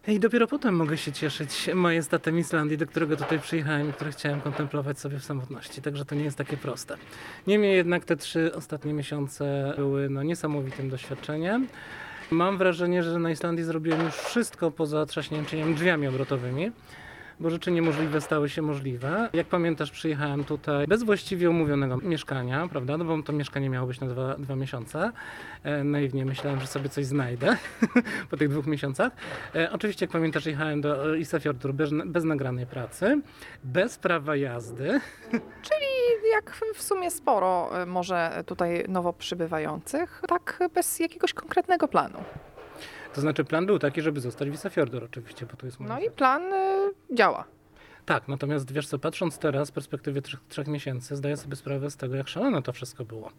I 0.08 0.20
dopiero 0.20 0.46
potem 0.46 0.76
mogę 0.76 0.96
się 0.96 1.12
cieszyć 1.12 1.70
majestatem 1.74 2.38
Islandii, 2.38 2.78
do 2.78 2.86
którego 2.86 3.16
tutaj 3.16 3.40
przyjechałem 3.40 3.90
i 3.90 3.92
który 3.92 4.12
chciałem 4.12 4.40
kontemplować 4.40 5.00
sobie 5.00 5.18
w 5.18 5.24
samotności. 5.24 5.82
Także 5.82 6.04
to 6.04 6.14
nie 6.14 6.24
jest 6.24 6.38
takie 6.38 6.56
proste. 6.56 6.96
Niemniej 7.46 7.76
jednak 7.76 8.04
te 8.04 8.16
trzy 8.16 8.54
ostatnie 8.54 8.92
miesiące 8.92 9.74
były 9.76 10.10
no, 10.10 10.22
niesamowitym 10.22 10.90
doświadczeniem. 10.90 11.68
Mam 12.30 12.58
wrażenie, 12.58 13.02
że 13.02 13.18
na 13.18 13.30
Islandii 13.30 13.64
zrobiłem 13.64 14.04
już 14.04 14.14
wszystko 14.14 14.70
poza 14.70 15.06
trzaśnięciem 15.06 15.74
drzwiami 15.74 16.06
obrotowymi 16.06 16.72
bo 17.40 17.50
rzeczy 17.50 17.70
niemożliwe 17.70 18.20
stały 18.20 18.48
się 18.48 18.62
możliwe. 18.62 19.28
Jak 19.32 19.46
pamiętasz, 19.46 19.90
przyjechałem 19.90 20.44
tutaj 20.44 20.86
bez 20.86 21.02
właściwie 21.02 21.50
umówionego 21.50 21.96
mieszkania, 21.96 22.68
prawda? 22.68 22.96
No 22.96 23.04
bo 23.04 23.22
to 23.22 23.32
mieszkanie 23.32 23.70
miało 23.70 23.86
być 23.86 24.00
na 24.00 24.06
dwa, 24.06 24.34
dwa 24.34 24.56
miesiące. 24.56 25.12
E, 25.64 25.84
naiwnie 25.84 26.24
myślałem, 26.24 26.60
że 26.60 26.66
sobie 26.66 26.88
coś 26.88 27.06
znajdę 27.06 27.56
po 28.30 28.36
tych 28.36 28.48
dwóch 28.48 28.66
miesiącach. 28.66 29.12
E, 29.54 29.72
oczywiście, 29.72 30.04
jak 30.04 30.10
pamiętasz, 30.10 30.46
jechałem 30.46 30.80
do 30.80 31.14
Isafjordur 31.14 31.74
bez, 31.74 31.90
bez 32.06 32.24
nagranej 32.24 32.66
pracy, 32.66 33.20
bez 33.64 33.98
prawa 33.98 34.36
jazdy. 34.36 35.00
Czyli 35.68 35.88
jak 36.30 36.56
w 36.74 36.82
sumie 36.82 37.10
sporo 37.10 37.82
e, 37.82 37.86
może 37.86 38.44
tutaj 38.46 38.84
nowo 38.88 39.12
przybywających, 39.12 40.22
tak 40.28 40.58
bez 40.74 41.00
jakiegoś 41.00 41.34
konkretnego 41.34 41.88
planu. 41.88 42.18
To 43.18 43.22
znaczy 43.22 43.44
plan 43.44 43.66
był 43.66 43.78
taki, 43.78 44.02
żeby 44.02 44.20
zostać 44.20 44.50
Wisafjordur 44.50 45.04
oczywiście, 45.04 45.46
bo 45.46 45.56
to 45.56 45.66
jest 45.66 45.80
No 45.80 46.00
i 46.00 46.10
plan 46.10 46.42
y, 46.52 47.14
działa. 47.14 47.44
Tak, 48.06 48.28
natomiast 48.28 48.72
wiesz 48.72 48.86
co, 48.86 48.98
patrząc 48.98 49.38
teraz 49.38 49.68
z 49.68 49.70
perspektywy 49.70 50.22
trzech, 50.22 50.40
trzech, 50.48 50.66
miesięcy, 50.66 51.16
zdaję 51.16 51.36
sobie 51.36 51.56
sprawę 51.56 51.90
z 51.90 51.96
tego, 51.96 52.16
jak 52.16 52.28
szalone 52.28 52.62
to 52.62 52.72
wszystko 52.72 53.04
było. 53.04 53.30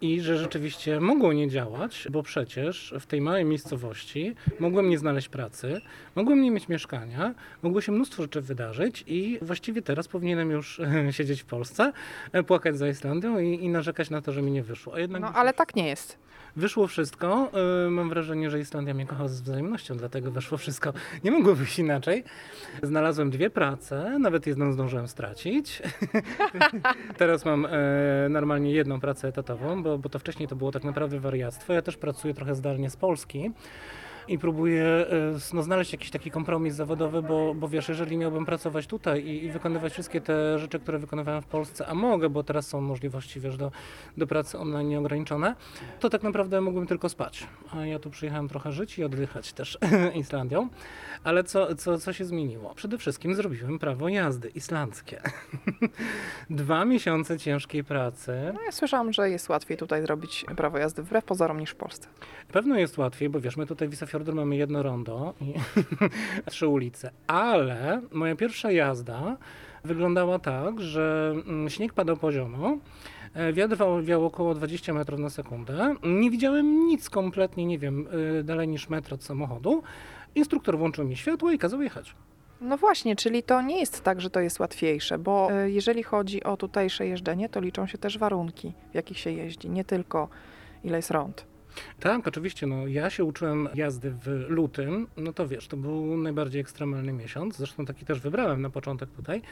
I 0.00 0.20
że 0.20 0.38
rzeczywiście 0.38 1.00
mogło 1.00 1.32
nie 1.32 1.48
działać, 1.48 2.08
bo 2.10 2.22
przecież 2.22 2.94
w 3.00 3.06
tej 3.06 3.20
małej 3.20 3.44
miejscowości 3.44 4.34
mogłem 4.60 4.88
nie 4.90 4.98
znaleźć 4.98 5.28
pracy, 5.28 5.80
mogłem 6.14 6.42
nie 6.42 6.50
mieć 6.50 6.68
mieszkania, 6.68 7.34
mogło 7.62 7.80
się 7.80 7.92
mnóstwo 7.92 8.22
rzeczy 8.22 8.40
wydarzyć 8.40 9.04
i 9.06 9.38
właściwie 9.42 9.82
teraz 9.82 10.08
powinienem 10.08 10.50
już 10.50 10.80
siedzieć 11.16 11.42
w 11.42 11.46
Polsce, 11.46 11.92
e, 12.32 12.42
płakać 12.42 12.78
za 12.78 12.88
Islandią 12.88 13.38
i, 13.38 13.64
i 13.64 13.68
narzekać 13.68 14.10
na 14.10 14.22
to, 14.22 14.32
że 14.32 14.42
mi 14.42 14.50
nie 14.50 14.62
wyszło. 14.62 14.94
No 15.20 15.32
ale 15.34 15.52
tak 15.52 15.76
nie 15.76 15.88
jest. 15.88 16.25
Wyszło 16.56 16.86
wszystko. 16.86 17.50
E, 17.86 17.90
mam 17.90 18.08
wrażenie, 18.08 18.50
że 18.50 18.60
Islandia 18.60 18.94
mnie 18.94 19.06
kocha 19.06 19.28
z 19.28 19.40
wzajemnością, 19.40 19.96
dlatego 19.96 20.30
wyszło 20.30 20.58
wszystko. 20.58 20.92
Nie 21.24 21.30
mogło 21.30 21.54
być 21.54 21.78
inaczej. 21.78 22.24
Znalazłem 22.82 23.30
dwie 23.30 23.50
prace, 23.50 24.18
nawet 24.18 24.46
jedną 24.46 24.72
zdążyłem 24.72 25.08
stracić. 25.08 25.82
Teraz 27.18 27.44
mam 27.44 27.66
e, 27.66 27.70
normalnie 28.30 28.72
jedną 28.72 29.00
pracę 29.00 29.28
etatową, 29.28 29.82
bo, 29.82 29.98
bo 29.98 30.08
to 30.08 30.18
wcześniej 30.18 30.48
to 30.48 30.56
było 30.56 30.72
tak 30.72 30.84
naprawdę 30.84 31.20
wariactwo. 31.20 31.72
Ja 31.72 31.82
też 31.82 31.96
pracuję 31.96 32.34
trochę 32.34 32.54
zdalnie 32.54 32.90
z 32.90 32.96
Polski 32.96 33.50
i 34.28 34.38
próbuję 34.38 34.84
e, 34.84 35.06
no, 35.54 35.62
znaleźć 35.62 35.92
jakiś 35.92 36.10
taki 36.10 36.30
kompromis 36.30 36.74
zawodowy, 36.74 37.22
bo, 37.22 37.54
bo 37.54 37.68
wiesz, 37.68 37.88
jeżeli 37.88 38.16
miałbym 38.16 38.46
pracować 38.46 38.86
tutaj 38.86 39.24
i, 39.24 39.44
i, 39.44 39.50
wykonywać 39.50 39.92
wszystkie 39.92 40.20
te 40.20 40.58
rzeczy, 40.58 40.78
które 40.78 40.98
wykonywałem 40.98 41.42
w 41.42 41.46
Polsce, 41.46 41.86
a 41.86 41.94
mogę, 41.94 42.28
bo 42.28 42.42
teraz 42.42 42.66
są 42.66 42.80
możliwości, 42.80 43.40
wiesz, 43.40 43.56
do, 43.56 43.72
do 44.16 44.26
pracy 44.26 44.58
online 44.58 44.88
nieograniczone, 44.88 45.54
to 46.00 46.10
tak 46.10 46.22
naprawdę 46.22 46.60
mógłbym 46.60 46.86
tylko 46.86 47.08
spać. 47.08 47.46
A 47.72 47.86
ja 47.86 47.98
tu 47.98 48.10
przyjechałem 48.10 48.48
trochę 48.48 48.72
żyć 48.72 48.98
i 48.98 49.04
oddychać 49.04 49.52
też 49.52 49.78
Islandią. 50.14 50.68
Ale 51.24 51.44
co, 51.44 51.74
co, 51.74 51.98
co 51.98 52.12
się 52.12 52.24
zmieniło? 52.24 52.74
Przede 52.74 52.98
wszystkim 52.98 53.34
zrobiłem 53.34 53.78
prawo 53.78 54.08
jazdy 54.08 54.48
islandzkie. 54.48 55.22
Dwa 56.50 56.84
miesiące 56.84 57.38
ciężkiej 57.38 57.84
pracy. 57.84 58.32
No 58.54 58.62
ja 58.62 58.72
słyszałam, 58.72 59.12
że 59.12 59.30
jest 59.30 59.48
łatwiej 59.48 59.76
tutaj 59.76 60.02
zrobić 60.02 60.44
prawo 60.56 60.78
jazdy 60.78 61.02
wbrew 61.02 61.24
pozorom 61.24 61.60
niż 61.60 61.70
w 61.70 61.76
Polsce. 61.76 62.08
Pewno 62.52 62.78
jest 62.78 62.98
łatwiej, 62.98 63.28
bo 63.28 63.40
wiesz, 63.40 63.56
my 63.56 63.66
tutaj 63.66 63.88
w 63.88 63.92
Isafjordur 64.16 64.34
mamy 64.34 64.56
jedno 64.56 64.82
rondo 64.82 65.34
i 65.40 65.54
trzy 66.50 66.68
ulice, 66.68 67.10
ale 67.26 68.00
moja 68.12 68.36
pierwsza 68.36 68.70
jazda 68.70 69.36
wyglądała 69.84 70.38
tak, 70.38 70.80
że 70.80 71.34
mm, 71.46 71.70
śnieg 71.70 71.92
padał 71.92 72.16
poziomo, 72.16 72.76
e, 73.34 73.52
Wiatr 73.52 73.76
wiał 74.02 74.26
około 74.26 74.54
20 74.54 74.94
metrów 74.94 75.20
na 75.20 75.30
sekundę. 75.30 75.94
Nie 76.02 76.30
widziałem 76.30 76.86
nic 76.86 77.10
kompletnie, 77.10 77.66
nie 77.66 77.78
wiem, 77.78 78.08
e, 78.38 78.42
dalej 78.42 78.68
niż 78.68 78.88
metr 78.88 79.14
od 79.14 79.24
samochodu. 79.24 79.82
Instruktor 80.34 80.78
włączył 80.78 81.04
mi 81.04 81.16
światło 81.16 81.50
i 81.50 81.58
kazał 81.58 81.82
jechać. 81.82 82.14
No 82.60 82.76
właśnie, 82.76 83.16
czyli 83.16 83.42
to 83.42 83.62
nie 83.62 83.80
jest 83.80 84.02
tak, 84.04 84.20
że 84.20 84.30
to 84.30 84.40
jest 84.40 84.60
łatwiejsze, 84.60 85.18
bo 85.18 85.48
e, 85.52 85.70
jeżeli 85.70 86.02
chodzi 86.02 86.44
o 86.44 86.56
tutejsze 86.56 87.06
jeżdżenie, 87.06 87.48
to 87.48 87.60
liczą 87.60 87.86
się 87.86 87.98
też 87.98 88.18
warunki, 88.18 88.72
w 88.92 88.94
jakich 88.94 89.18
się 89.18 89.30
jeździ, 89.30 89.70
nie 89.70 89.84
tylko 89.84 90.28
ile 90.84 90.98
jest 90.98 91.10
rąd. 91.10 91.55
Tak, 92.00 92.28
oczywiście. 92.28 92.66
No, 92.66 92.86
ja 92.86 93.10
się 93.10 93.24
uczyłem 93.24 93.68
jazdy 93.74 94.10
w 94.10 94.26
lutym. 94.48 95.06
No 95.16 95.32
to 95.32 95.48
wiesz, 95.48 95.68
to 95.68 95.76
był 95.76 96.16
najbardziej 96.16 96.60
ekstremalny 96.60 97.12
miesiąc. 97.12 97.56
Zresztą 97.56 97.84
taki 97.84 98.04
też 98.04 98.20
wybrałem 98.20 98.62
na 98.62 98.70
początek 98.70 99.10
tutaj 99.10 99.42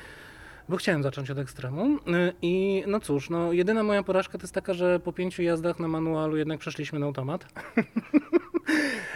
bo 0.68 0.76
chciałem 0.76 1.02
zacząć 1.02 1.30
od 1.30 1.38
ekstremum. 1.38 2.00
I 2.42 2.84
no 2.86 3.00
cóż, 3.00 3.30
no 3.30 3.52
jedyna 3.52 3.82
moja 3.82 4.02
porażka 4.02 4.38
to 4.38 4.44
jest 4.44 4.54
taka, 4.54 4.74
że 4.74 5.00
po 5.00 5.12
pięciu 5.12 5.42
jazdach 5.42 5.78
na 5.78 5.88
manualu 5.88 6.36
jednak 6.36 6.60
przeszliśmy 6.60 6.98
na 6.98 7.06
automat. 7.06 7.46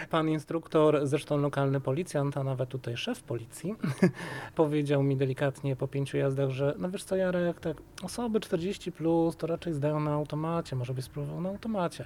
Pan 0.09 0.29
instruktor, 0.29 0.99
zresztą 1.03 1.37
lokalny 1.37 1.81
policjant, 1.81 2.37
a 2.37 2.43
nawet 2.43 2.69
tutaj 2.69 2.97
szef 2.97 3.23
policji, 3.23 3.75
powiedział 4.55 5.03
mi 5.03 5.17
delikatnie 5.17 5.75
po 5.75 5.87
pięciu 5.87 6.17
jazdach, 6.17 6.49
że 6.49 6.75
no 6.79 6.89
wiesz 6.89 7.03
co 7.03 7.15
Jarek, 7.15 7.59
tak 7.59 7.77
osoby 8.03 8.39
40 8.39 8.91
plus 8.91 9.37
to 9.37 9.47
raczej 9.47 9.73
zdają 9.73 9.99
na 9.99 10.11
automacie, 10.11 10.75
może 10.75 10.93
byś 10.93 11.05
spróbował 11.05 11.41
na 11.41 11.49
automacie. 11.49 12.05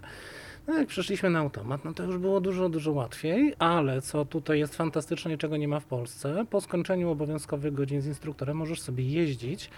No 0.68 0.74
jak 0.74 0.88
przeszliśmy 0.88 1.30
na 1.30 1.40
automat, 1.40 1.86
no 1.86 1.94
to 1.94 2.04
już 2.04 2.18
było 2.18 2.42
dużo, 2.42 2.70
dużo 2.70 2.92
łatwiej, 2.92 3.54
ale 3.60 4.02
co 4.02 4.26
tutaj 4.26 4.60
jest 4.60 4.76
fantastyczne 4.76 5.34
i 5.34 5.38
czego 5.38 5.58
nie 5.58 5.68
ma 5.68 5.80
w 5.80 5.86
Polsce, 5.86 6.46
po 6.50 6.62
skończeniu 6.62 7.10
obowiązkowych 7.10 7.74
godzin 7.74 8.02
z 8.02 8.08
instruktorem 8.08 8.58
możesz 8.58 8.82
sobie 8.82 9.04
jeździć 9.04 9.70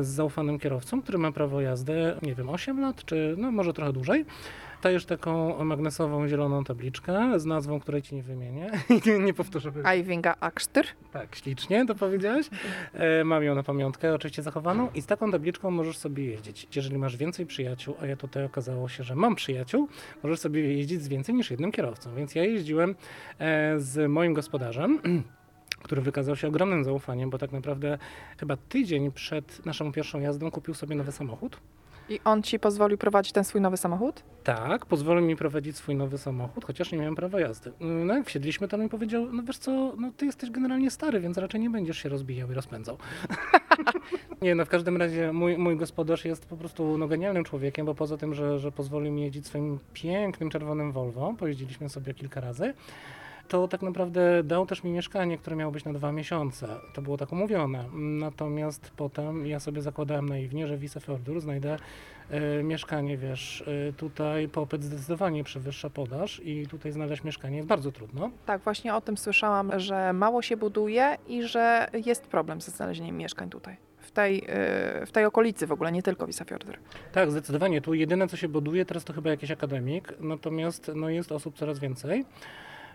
z 0.00 0.06
zaufanym 0.06 0.58
kierowcą, 0.58 1.02
który 1.02 1.18
ma 1.18 1.32
prawo 1.32 1.60
jazdy, 1.60 2.16
nie 2.22 2.34
wiem, 2.34 2.48
8 2.48 2.80
lat, 2.80 3.04
czy 3.04 3.34
no 3.38 3.52
może 3.52 3.72
trochę 3.72 3.92
dłużej. 3.92 4.24
Dajesz 4.84 5.04
taką 5.04 5.64
magnesową, 5.64 6.28
zieloną 6.28 6.64
tabliczkę 6.64 7.40
z 7.40 7.44
nazwą, 7.44 7.80
której 7.80 8.02
ci 8.02 8.14
nie 8.14 8.22
wymienię. 8.22 8.70
nie, 9.06 9.18
nie 9.18 9.34
powtórzę. 9.34 9.72
Ajwinga 9.84 10.34
Aksztyr. 10.40 10.86
Tak, 11.12 11.36
ślicznie 11.36 11.86
to 11.86 11.94
powiedziałeś. 11.94 12.50
E, 12.94 13.24
mam 13.24 13.44
ją 13.44 13.54
na 13.54 13.62
pamiątkę, 13.62 14.14
oczywiście 14.14 14.42
zachowaną 14.42 14.88
i 14.94 15.02
z 15.02 15.06
taką 15.06 15.30
tabliczką 15.30 15.70
możesz 15.70 15.98
sobie 15.98 16.24
jeździć. 16.24 16.76
Jeżeli 16.76 16.98
masz 16.98 17.16
więcej 17.16 17.46
przyjaciół, 17.46 17.94
a 18.00 18.06
ja 18.06 18.16
tutaj 18.16 18.44
okazało 18.44 18.88
się, 18.88 19.04
że 19.04 19.14
mam 19.14 19.34
przyjaciół, 19.34 19.88
możesz 20.22 20.40
sobie 20.40 20.74
jeździć 20.74 21.02
z 21.02 21.08
więcej 21.08 21.34
niż 21.34 21.50
jednym 21.50 21.72
kierowcą. 21.72 22.14
Więc 22.14 22.34
ja 22.34 22.44
jeździłem 22.44 22.94
e, 23.38 23.80
z 23.80 24.10
moim 24.10 24.34
gospodarzem. 24.34 25.00
który 25.84 26.02
wykazał 26.02 26.36
się 26.36 26.48
ogromnym 26.48 26.84
zaufaniem, 26.84 27.30
bo 27.30 27.38
tak 27.38 27.52
naprawdę 27.52 27.98
chyba 28.38 28.56
tydzień 28.56 29.12
przed 29.12 29.66
naszą 29.66 29.92
pierwszą 29.92 30.20
jazdą 30.20 30.50
kupił 30.50 30.74
sobie 30.74 30.96
nowy 30.96 31.12
samochód. 31.12 31.60
I 32.08 32.20
on 32.24 32.42
ci 32.42 32.58
pozwolił 32.58 32.98
prowadzić 32.98 33.32
ten 33.32 33.44
swój 33.44 33.60
nowy 33.60 33.76
samochód? 33.76 34.22
Tak, 34.44 34.86
pozwolił 34.86 35.24
mi 35.24 35.36
prowadzić 35.36 35.76
swój 35.76 35.94
nowy 35.94 36.18
samochód, 36.18 36.64
chociaż 36.64 36.92
nie 36.92 36.98
miałem 36.98 37.14
prawa 37.14 37.40
jazdy. 37.40 37.72
No 37.80 38.14
jak 38.14 38.26
wsiedliśmy, 38.26 38.68
to 38.68 38.76
on 38.76 38.82
mi 38.82 38.88
powiedział, 38.88 39.32
no 39.32 39.42
wiesz 39.42 39.58
co, 39.58 39.94
no 39.98 40.12
ty 40.16 40.26
jesteś 40.26 40.50
generalnie 40.50 40.90
stary, 40.90 41.20
więc 41.20 41.38
raczej 41.38 41.60
nie 41.60 41.70
będziesz 41.70 41.98
się 41.98 42.08
rozbijał 42.08 42.50
i 42.50 42.54
rozpędzał. 42.54 42.98
nie, 44.42 44.54
no 44.54 44.64
w 44.64 44.68
każdym 44.68 44.96
razie 44.96 45.32
mój, 45.32 45.58
mój 45.58 45.76
gospodarz 45.76 46.24
jest 46.24 46.46
po 46.46 46.56
prostu 46.56 46.98
no, 46.98 47.08
genialnym 47.08 47.44
człowiekiem, 47.44 47.86
bo 47.86 47.94
poza 47.94 48.16
tym, 48.16 48.34
że, 48.34 48.58
że 48.58 48.72
pozwolił 48.72 49.12
mi 49.12 49.22
jeździć 49.22 49.46
swoim 49.46 49.78
pięknym 49.92 50.50
czerwonym 50.50 50.92
Volvo, 50.92 51.34
pojeździliśmy 51.38 51.88
sobie 51.88 52.14
kilka 52.14 52.40
razy, 52.40 52.74
to 53.48 53.68
tak 53.68 53.82
naprawdę 53.82 54.42
dał 54.42 54.66
też 54.66 54.84
mi 54.84 54.90
mieszkanie, 54.90 55.38
które 55.38 55.56
miało 55.56 55.72
być 55.72 55.84
na 55.84 55.92
dwa 55.92 56.12
miesiące. 56.12 56.68
To 56.94 57.02
było 57.02 57.16
tak 57.16 57.32
umówione. 57.32 57.84
Natomiast 57.94 58.92
potem 58.96 59.46
ja 59.46 59.60
sobie 59.60 59.82
zakładałem 59.82 60.28
naiwnie, 60.28 60.66
że 60.66 60.76
w 60.76 60.84
Isefjordur 60.84 61.40
znajdę 61.40 61.76
e, 62.30 62.62
mieszkanie, 62.62 63.16
wiesz, 63.16 63.64
e, 63.88 63.92
tutaj 63.92 64.48
popyt 64.48 64.84
zdecydowanie 64.84 65.44
przewyższa 65.44 65.90
podaż 65.90 66.40
i 66.44 66.66
tutaj 66.66 66.92
znaleźć 66.92 67.24
mieszkanie 67.24 67.56
jest 67.56 67.68
bardzo 67.68 67.92
trudno. 67.92 68.30
Tak, 68.46 68.62
właśnie 68.62 68.94
o 68.94 69.00
tym 69.00 69.16
słyszałam, 69.16 69.80
że 69.80 70.12
mało 70.12 70.42
się 70.42 70.56
buduje 70.56 71.16
i 71.28 71.42
że 71.42 71.88
jest 72.06 72.26
problem 72.26 72.60
ze 72.60 72.70
znalezieniem 72.70 73.16
mieszkań 73.16 73.50
tutaj. 73.50 73.76
W 73.98 74.10
tej, 74.10 74.38
y, 75.02 75.06
w 75.06 75.12
tej 75.12 75.24
okolicy 75.24 75.66
w 75.66 75.72
ogóle, 75.72 75.92
nie 75.92 76.02
tylko 76.02 76.26
w 76.26 76.28
Isafjordur. 76.28 76.78
Tak, 77.12 77.30
zdecydowanie. 77.30 77.80
Tu 77.80 77.94
jedyne, 77.94 78.28
co 78.28 78.36
się 78.36 78.48
buduje, 78.48 78.84
teraz 78.84 79.04
to 79.04 79.12
chyba 79.12 79.30
jakiś 79.30 79.50
akademik, 79.50 80.12
natomiast 80.20 80.90
no, 80.94 81.08
jest 81.08 81.32
osób 81.32 81.56
coraz 81.56 81.78
więcej 81.78 82.24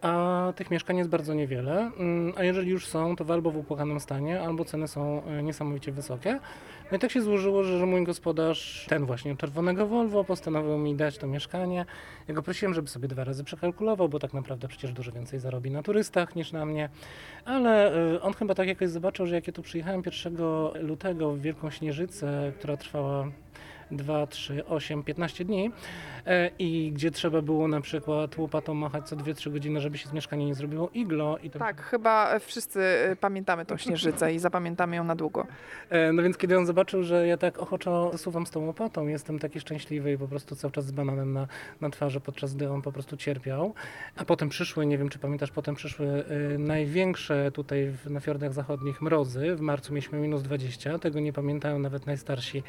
a 0.01 0.53
tych 0.55 0.71
mieszkań 0.71 0.97
jest 0.97 1.09
bardzo 1.09 1.33
niewiele, 1.33 1.91
mm, 1.97 2.33
a 2.37 2.43
jeżeli 2.43 2.71
już 2.71 2.87
są, 2.87 3.15
to 3.15 3.33
albo 3.33 3.51
w 3.51 3.57
upłakanym 3.57 3.99
stanie, 3.99 4.41
albo 4.41 4.65
ceny 4.65 4.87
są 4.87 5.23
e, 5.23 5.43
niesamowicie 5.43 5.91
wysokie. 5.91 6.39
No 6.91 6.97
i 6.97 6.99
tak 6.99 7.11
się 7.11 7.21
złożyło, 7.21 7.63
że, 7.63 7.79
że 7.79 7.85
mój 7.85 8.03
gospodarz, 8.03 8.85
ten 8.89 9.05
właśnie 9.05 9.37
czerwonego 9.37 9.87
Volvo, 9.87 10.23
postanowił 10.23 10.77
mi 10.77 10.95
dać 10.95 11.17
to 11.17 11.27
mieszkanie. 11.27 11.85
Ja 12.27 12.33
go 12.33 12.43
prosiłem, 12.43 12.73
żeby 12.73 12.87
sobie 12.87 13.07
dwa 13.07 13.23
razy 13.23 13.43
przekalkulował, 13.43 14.09
bo 14.09 14.19
tak 14.19 14.33
naprawdę 14.33 14.67
przecież 14.67 14.93
dużo 14.93 15.11
więcej 15.11 15.39
zarobi 15.39 15.71
na 15.71 15.83
turystach 15.83 16.35
niż 16.35 16.51
na 16.51 16.65
mnie, 16.65 16.89
ale 17.45 17.95
e, 18.13 18.21
on 18.21 18.33
chyba 18.33 18.55
tak 18.55 18.67
jakoś 18.67 18.89
zobaczył, 18.89 19.25
że 19.25 19.35
jak 19.35 19.47
ja 19.47 19.53
tu 19.53 19.61
przyjechałem 19.61 20.01
1 20.25 20.37
lutego 20.81 21.31
w 21.31 21.39
Wielką 21.39 21.69
Śnieżycę, 21.69 22.51
która 22.59 22.77
trwała 22.77 23.27
2, 23.91 24.27
3, 24.27 24.65
8, 24.65 25.03
15 25.03 25.45
dni 25.45 25.71
e, 26.25 26.49
i 26.59 26.91
gdzie 26.91 27.11
trzeba 27.11 27.41
było 27.41 27.67
na 27.67 27.81
przykład 27.81 28.37
łopatą 28.37 28.73
machać 28.73 29.07
co 29.07 29.15
2-3 29.15 29.51
godziny, 29.51 29.81
żeby 29.81 29.97
się 29.97 30.09
z 30.09 30.13
mieszkania 30.13 30.45
nie 30.45 30.55
zrobiło 30.55 30.89
iglo. 30.93 31.37
I 31.37 31.49
to... 31.49 31.59
Tak, 31.59 31.81
chyba 31.81 32.39
wszyscy 32.39 32.79
y, 33.11 33.15
pamiętamy 33.15 33.65
tą 33.65 33.77
śnieżycę 33.77 34.33
i 34.33 34.39
zapamiętamy 34.39 34.95
ją 34.95 35.03
na 35.03 35.15
długo. 35.15 35.47
E, 35.89 36.11
no 36.13 36.23
więc 36.23 36.37
kiedy 36.37 36.57
on 36.57 36.65
zobaczył, 36.65 37.03
że 37.03 37.27
ja 37.27 37.37
tak 37.37 37.59
ochoczo 37.59 38.11
zasuwam 38.11 38.45
z 38.45 38.51
tą 38.51 38.65
łopatą, 38.65 39.07
jestem 39.07 39.39
taki 39.39 39.59
szczęśliwy 39.59 40.13
i 40.13 40.17
po 40.17 40.27
prostu 40.27 40.55
cały 40.55 40.71
czas 40.71 40.85
z 40.85 40.91
bananem 40.91 41.33
na, 41.33 41.47
na 41.81 41.89
twarzy, 41.89 42.19
podczas 42.19 42.55
gdy 42.55 42.71
on 42.71 42.81
po 42.81 42.91
prostu 42.91 43.17
cierpiał. 43.17 43.73
A 44.15 44.25
potem 44.25 44.49
przyszły, 44.49 44.85
nie 44.85 44.97
wiem 44.97 45.09
czy 45.09 45.19
pamiętasz, 45.19 45.51
potem 45.51 45.75
przyszły 45.75 46.05
y, 46.55 46.57
największe 46.59 47.51
tutaj 47.51 47.91
w, 47.91 48.11
na 48.11 48.19
fiordach 48.19 48.53
zachodnich 48.53 49.01
mrozy. 49.01 49.55
W 49.55 49.61
marcu 49.61 49.93
mieliśmy 49.93 50.19
minus 50.19 50.41
20, 50.41 50.99
tego 50.99 51.19
nie 51.19 51.33
pamiętają 51.33 51.79
nawet 51.79 52.05
najstarsi 52.05 52.63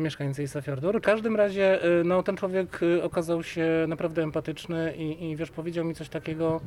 mieszkańcy 0.00 0.42
Isafjordur. 0.42 1.00
W 1.00 1.04
każdym 1.04 1.36
razie 1.36 1.84
y, 2.00 2.04
no, 2.04 2.22
ten 2.22 2.36
człowiek 2.36 2.82
y, 2.82 3.02
okazał 3.02 3.42
się 3.42 3.66
naprawdę 3.88 4.22
empatyczny 4.22 4.94
i, 4.96 5.30
i 5.30 5.36
wiesz, 5.36 5.50
powiedział 5.50 5.84
mi 5.84 5.94
coś 5.94 6.08
takiego, 6.08 6.60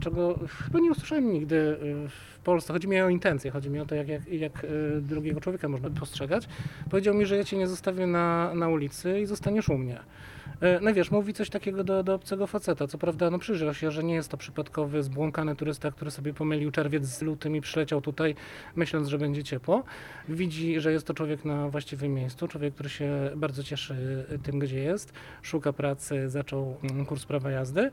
czego 0.00 0.38
chyba 0.64 0.78
nie 0.78 0.90
usłyszałem 0.90 1.32
nigdy 1.32 1.56
y, 1.56 2.08
w 2.08 2.33
Polsce. 2.44 2.72
Chodzi 2.72 2.88
mi 2.88 3.00
o 3.00 3.08
intencje, 3.08 3.50
chodzi 3.50 3.70
mi 3.70 3.80
o 3.80 3.86
to, 3.86 3.94
jak, 3.94 4.08
jak, 4.08 4.28
jak 4.28 4.66
drugiego 5.00 5.40
człowieka 5.40 5.68
można 5.68 5.90
postrzegać. 5.90 6.48
Powiedział 6.90 7.14
mi, 7.14 7.26
że 7.26 7.36
ja 7.36 7.44
cię 7.44 7.56
nie 7.56 7.66
zostawię 7.66 8.06
na, 8.06 8.54
na 8.54 8.68
ulicy 8.68 9.20
i 9.20 9.26
zostaniesz 9.26 9.68
u 9.68 9.78
mnie. 9.78 10.00
E, 10.60 10.80
no 10.80 10.94
wiesz, 10.94 11.10
mówi 11.10 11.34
coś 11.34 11.50
takiego 11.50 11.84
do, 11.84 12.02
do 12.02 12.14
obcego 12.14 12.46
faceta. 12.46 12.86
Co 12.86 12.98
prawda, 12.98 13.30
no 13.30 13.38
przyjrzał 13.38 13.74
się, 13.74 13.90
że 13.90 14.04
nie 14.04 14.14
jest 14.14 14.28
to 14.28 14.36
przypadkowy, 14.36 15.02
zbłąkany 15.02 15.56
turysta, 15.56 15.90
który 15.90 16.10
sobie 16.10 16.34
pomylił 16.34 16.70
czerwiec 16.70 17.04
z 17.04 17.22
lutym 17.22 17.56
i 17.56 17.60
przyleciał 17.60 18.00
tutaj, 18.00 18.34
myśląc, 18.76 19.08
że 19.08 19.18
będzie 19.18 19.44
ciepło. 19.44 19.84
Widzi, 20.28 20.80
że 20.80 20.92
jest 20.92 21.06
to 21.06 21.14
człowiek 21.14 21.44
na 21.44 21.68
właściwym 21.68 22.14
miejscu, 22.14 22.48
człowiek, 22.48 22.74
który 22.74 22.88
się 22.88 23.30
bardzo 23.36 23.62
cieszy 23.62 24.24
tym, 24.42 24.58
gdzie 24.58 24.78
jest, 24.78 25.12
szuka 25.42 25.72
pracy, 25.72 26.30
zaczął 26.30 26.76
mm, 26.82 27.06
kurs 27.06 27.24
prawa 27.24 27.50
jazdy. 27.50 27.90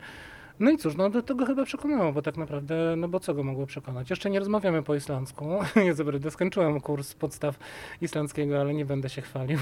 No 0.59 0.71
i 0.71 0.77
cóż, 0.77 0.95
no 0.95 1.09
do 1.09 1.21
tego 1.21 1.45
chyba 1.45 1.65
przekonało, 1.65 2.11
bo 2.11 2.21
tak 2.21 2.37
naprawdę, 2.37 2.95
no 2.97 3.07
bo 3.07 3.19
co 3.19 3.33
go 3.33 3.43
mogło 3.43 3.65
przekonać? 3.65 4.09
Jeszcze 4.09 4.29
nie 4.29 4.39
rozmawiamy 4.39 4.83
po 4.83 4.95
islandzku. 4.95 5.45
Ja 5.85 5.93
naprawdę 5.93 6.31
skończyłem 6.31 6.81
kurs 6.81 7.13
podstaw 7.13 7.59
islandzkiego, 8.01 8.61
ale 8.61 8.73
nie 8.73 8.85
będę 8.85 9.09
się 9.09 9.21
chwalił, 9.21 9.59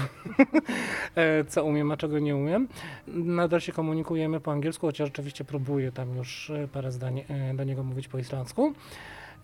e, 1.14 1.44
co 1.44 1.64
umiem, 1.64 1.92
a 1.92 1.96
czego 1.96 2.18
nie 2.18 2.36
umiem. 2.36 2.68
Nadal 3.08 3.60
się 3.60 3.72
komunikujemy 3.72 4.40
po 4.40 4.52
angielsku, 4.52 4.86
chociaż 4.86 5.08
oczywiście 5.08 5.44
próbuję 5.44 5.92
tam 5.92 6.16
już 6.16 6.50
e, 6.50 6.68
parę 6.68 6.92
zdań 6.92 7.22
e, 7.28 7.54
do 7.54 7.64
niego 7.64 7.82
mówić 7.82 8.08
po 8.08 8.18
islandzku. 8.18 8.72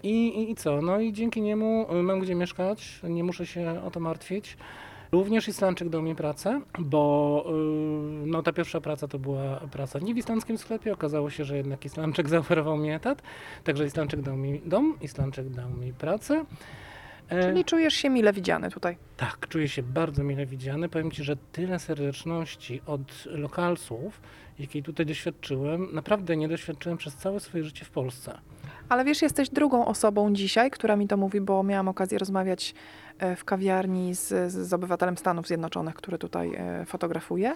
I, 0.02 0.28
i, 0.28 0.50
I 0.50 0.54
co? 0.54 0.82
No 0.82 1.00
i 1.00 1.12
dzięki 1.12 1.42
niemu 1.42 1.86
mam 2.02 2.20
gdzie 2.20 2.34
mieszkać, 2.34 3.00
nie 3.02 3.24
muszę 3.24 3.46
się 3.46 3.82
o 3.84 3.90
to 3.90 4.00
martwić. 4.00 4.56
Również 5.12 5.48
Islandczyk 5.48 5.88
dał 5.88 6.02
mi 6.02 6.14
pracę, 6.14 6.60
bo 6.78 7.44
yy, 7.46 8.26
no, 8.26 8.42
ta 8.42 8.52
pierwsza 8.52 8.80
praca 8.80 9.08
to 9.08 9.18
była 9.18 9.60
praca 9.70 9.98
nie 9.98 10.14
w 10.14 10.18
islandzkim 10.18 10.58
sklepie. 10.58 10.92
Okazało 10.92 11.30
się, 11.30 11.44
że 11.44 11.56
jednak 11.56 11.84
Islandczyk 11.84 12.28
zaoferował 12.36 12.76
mi 12.76 12.90
etat. 12.90 13.22
Także 13.64 13.86
Islandczyk 13.86 14.20
dał 14.20 14.36
mi 14.36 14.60
dom, 14.64 14.98
Islandczyk 15.00 15.48
dał 15.48 15.70
mi 15.70 15.92
pracę. 15.92 16.44
E, 17.28 17.42
Czyli 17.42 17.64
czujesz 17.64 17.94
się 17.94 18.10
mile 18.10 18.32
widziany 18.32 18.70
tutaj? 18.70 18.96
Tak, 19.16 19.48
czuję 19.48 19.68
się 19.68 19.82
bardzo 19.82 20.24
mile 20.24 20.46
widziany. 20.46 20.88
Powiem 20.88 21.10
Ci, 21.10 21.24
że 21.24 21.36
tyle 21.52 21.78
serdeczności 21.78 22.80
od 22.86 23.24
lokalsów, 23.26 24.20
jakiej 24.58 24.82
tutaj 24.82 25.06
doświadczyłem, 25.06 25.88
naprawdę 25.92 26.36
nie 26.36 26.48
doświadczyłem 26.48 26.98
przez 26.98 27.14
całe 27.14 27.40
swoje 27.40 27.64
życie 27.64 27.84
w 27.84 27.90
Polsce. 27.90 28.38
Ale 28.88 29.04
wiesz, 29.04 29.22
jesteś 29.22 29.48
drugą 29.50 29.86
osobą 29.86 30.34
dzisiaj, 30.34 30.70
która 30.70 30.96
mi 30.96 31.08
to 31.08 31.16
mówi, 31.16 31.40
bo 31.40 31.62
miałam 31.62 31.88
okazję 31.88 32.18
rozmawiać 32.18 32.74
w 33.36 33.44
kawiarni 33.44 34.14
z, 34.14 34.52
z 34.52 34.72
obywatelem 34.72 35.16
Stanów 35.16 35.46
Zjednoczonych, 35.46 35.94
który 35.94 36.18
tutaj 36.18 36.54
e, 36.54 36.84
fotografuje 36.86 37.54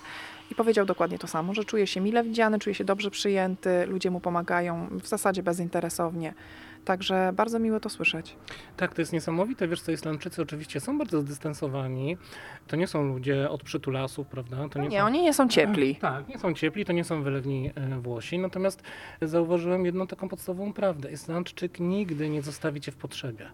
i 0.50 0.54
powiedział 0.54 0.86
dokładnie 0.86 1.18
to 1.18 1.26
samo, 1.26 1.54
że 1.54 1.64
czuje 1.64 1.86
się 1.86 2.00
mile 2.00 2.24
widziany, 2.24 2.58
czuje 2.58 2.74
się 2.74 2.84
dobrze 2.84 3.10
przyjęty, 3.10 3.86
ludzie 3.86 4.10
mu 4.10 4.20
pomagają 4.20 4.88
w 5.02 5.06
zasadzie 5.06 5.42
bezinteresownie. 5.42 6.34
Także 6.84 7.32
bardzo 7.36 7.58
miło 7.58 7.80
to 7.80 7.88
słyszeć. 7.88 8.36
Tak, 8.76 8.94
to 8.94 9.02
jest 9.02 9.12
niesamowite. 9.12 9.68
Wiesz 9.68 9.80
co, 9.80 9.92
Islandczycy 9.92 10.42
oczywiście 10.42 10.80
są 10.80 10.98
bardzo 10.98 11.20
zdystansowani. 11.20 12.16
To 12.66 12.76
nie 12.76 12.86
są 12.86 13.02
ludzie 13.02 13.50
od 13.50 13.62
przytulasów, 13.62 14.26
prawda? 14.26 14.68
To 14.68 14.78
nie, 14.78 14.88
nie 14.88 14.98
są... 14.98 15.04
oni 15.04 15.22
nie 15.22 15.34
są 15.34 15.48
ciepli. 15.48 15.96
Tak, 16.10 16.28
nie 16.28 16.38
są 16.38 16.54
ciepli, 16.54 16.84
to 16.84 16.92
nie 16.92 17.04
są 17.04 17.22
wylewni 17.22 17.70
e, 17.74 18.00
Włosi. 18.00 18.38
Natomiast 18.38 18.82
zauważyłem 19.22 19.86
jedną 19.86 20.06
taką 20.06 20.28
podstawową 20.28 20.72
prawdę. 20.72 21.12
Islandczyk 21.12 21.80
nigdy 21.80 22.30
nie 22.30 22.42
zostawi 22.42 22.80
cię 22.80 22.92
w 22.92 22.96
potrzebie. 22.96 23.50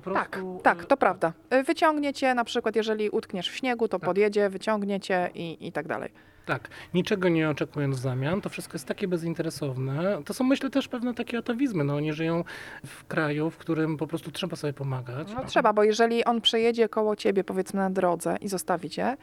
Prostu, 0.00 0.22
tak, 0.22 0.42
tak, 0.62 0.84
to 0.84 0.96
prawda. 0.96 1.32
E, 1.50 1.62
wyciągnie 1.62 2.12
cię, 2.12 2.34
na 2.34 2.44
przykład 2.44 2.76
jeżeli 2.76 3.10
utkniesz 3.10 3.50
w 3.50 3.56
śniegu, 3.56 3.88
to 3.88 3.98
tak. 3.98 4.06
podjedzie, 4.06 4.50
wyciągnie 4.50 5.00
cię 5.00 5.30
i, 5.34 5.66
i 5.66 5.72
tak 5.72 5.88
dalej. 5.88 6.10
Tak, 6.46 6.68
niczego 6.94 7.28
nie 7.28 7.50
oczekując 7.50 7.96
w 7.96 8.00
zamian, 8.00 8.40
to 8.40 8.48
wszystko 8.48 8.74
jest 8.74 8.88
takie 8.88 9.08
bezinteresowne. 9.08 10.22
To 10.24 10.34
są 10.34 10.44
myślę 10.44 10.70
też 10.70 10.88
pewne 10.88 11.14
takie 11.14 11.38
atawizmy. 11.38 11.84
No, 11.84 11.96
oni 11.96 12.12
żyją 12.12 12.44
w 12.86 13.04
kraju, 13.04 13.50
w 13.50 13.56
którym 13.56 13.96
po 13.96 14.06
prostu 14.06 14.30
trzeba 14.30 14.56
sobie 14.56 14.72
pomagać. 14.72 15.28
No 15.34 15.44
trzeba, 15.44 15.72
bo 15.72 15.84
jeżeli 15.84 16.24
on 16.24 16.40
przejedzie 16.40 16.88
koło 16.88 17.16
ciebie 17.16 17.44
powiedzmy 17.44 17.80
na 17.80 17.90
drodze 17.90 18.36
i 18.40 18.48
zostawi 18.48 18.90
cię, 18.90 19.16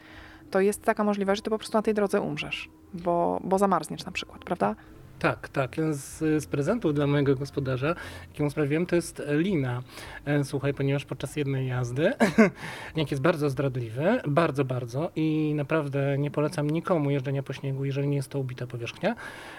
to 0.50 0.60
jest 0.60 0.82
taka 0.82 1.04
możliwość, 1.04 1.38
że 1.38 1.42
ty 1.42 1.50
po 1.50 1.58
prostu 1.58 1.78
na 1.78 1.82
tej 1.82 1.94
drodze 1.94 2.20
umrzesz, 2.20 2.70
bo, 2.94 3.40
bo 3.44 3.58
zamarzniesz 3.58 4.04
na 4.04 4.12
przykład, 4.12 4.44
prawda? 4.44 4.74
Tak, 5.22 5.48
tak. 5.48 5.76
Jeden 5.76 5.94
z, 5.94 6.18
z 6.18 6.46
prezentów 6.46 6.94
dla 6.94 7.06
mojego 7.06 7.34
gospodarza, 7.34 7.94
jaki 8.38 8.50
sprawiłem, 8.50 8.86
to 8.86 8.96
jest 8.96 9.22
lina. 9.28 9.82
E, 10.24 10.44
Słuchaj, 10.44 10.74
ponieważ 10.74 11.04
podczas 11.04 11.36
jednej 11.36 11.68
jazdy 11.68 12.12
śnieg 12.94 13.10
jest 13.10 13.22
bardzo 13.22 13.50
zdradliwy, 13.50 14.20
bardzo, 14.28 14.64
bardzo 14.64 15.10
i 15.16 15.52
naprawdę 15.56 16.18
nie 16.18 16.30
polecam 16.30 16.70
nikomu 16.70 17.10
jeżdżenia 17.10 17.42
po 17.42 17.52
śniegu, 17.52 17.84
jeżeli 17.84 18.08
nie 18.08 18.16
jest 18.16 18.28
to 18.28 18.38
ubita 18.38 18.66
powierzchnia. 18.66 19.14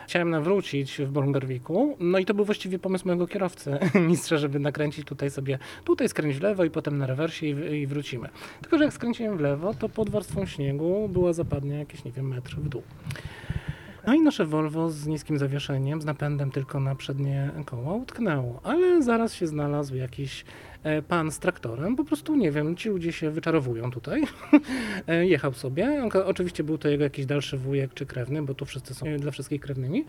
Chciałem 0.07 0.29
nawrócić 0.29 1.01
w 1.01 1.11
Bolungarwiku, 1.11 1.97
no 1.99 2.19
i 2.19 2.25
to 2.25 2.33
był 2.33 2.45
właściwie 2.45 2.79
pomysł 2.79 3.07
mojego 3.07 3.27
kierowcy, 3.27 3.77
mistrza, 4.09 4.37
żeby 4.37 4.59
nakręcić 4.59 5.05
tutaj 5.07 5.31
sobie, 5.31 5.59
tutaj 5.83 6.09
skręć 6.09 6.35
w 6.35 6.41
lewo 6.41 6.63
i 6.63 6.69
potem 6.69 6.97
na 6.97 7.07
rewersie 7.07 7.45
i, 7.45 7.81
i 7.81 7.87
wrócimy. 7.87 8.29
Tylko, 8.61 8.77
że 8.77 8.83
jak 8.83 8.93
skręciłem 8.93 9.37
w 9.37 9.41
lewo, 9.41 9.73
to 9.73 9.89
pod 9.89 10.09
warstwą 10.09 10.45
śniegu 10.45 11.09
była 11.09 11.33
zapadnia 11.33 11.79
jakieś, 11.79 12.03
nie 12.03 12.11
wiem, 12.11 12.27
metr 12.27 12.55
w 12.55 12.69
dół. 12.69 12.83
No 14.07 14.13
i 14.13 14.21
nasze 14.21 14.45
Volvo 14.45 14.89
z 14.89 15.07
niskim 15.07 15.37
zawieszeniem, 15.37 16.01
z 16.01 16.05
napędem 16.05 16.51
tylko 16.51 16.79
na 16.79 16.95
przednie 16.95 17.51
koła 17.65 17.93
utknęło, 17.93 18.59
ale 18.63 19.01
zaraz 19.03 19.33
się 19.33 19.47
znalazł 19.47 19.95
jakiś 19.95 20.45
pan 21.07 21.31
z 21.31 21.39
traktorem, 21.39 21.95
po 21.95 22.03
prostu 22.03 22.35
nie 22.35 22.51
wiem, 22.51 22.75
ci 22.75 22.89
ludzie 22.89 23.11
się 23.11 23.31
wyczarowują 23.31 23.91
tutaj. 23.91 24.23
E, 25.07 25.25
Jechał 25.25 25.53
sobie, 25.53 26.09
oczywiście 26.25 26.63
był 26.63 26.77
to 26.77 26.89
jego 26.89 27.03
jakiś 27.03 27.25
dalszy 27.25 27.57
wujek 27.57 27.93
czy 27.93 28.05
krewny, 28.05 28.41
bo 28.41 28.53
tu 28.53 28.65
wszyscy 28.65 28.93
są 28.93 29.05
e, 29.05 29.19
dla 29.19 29.31
wszystkich 29.31 29.61
krewnymi. 29.61 30.05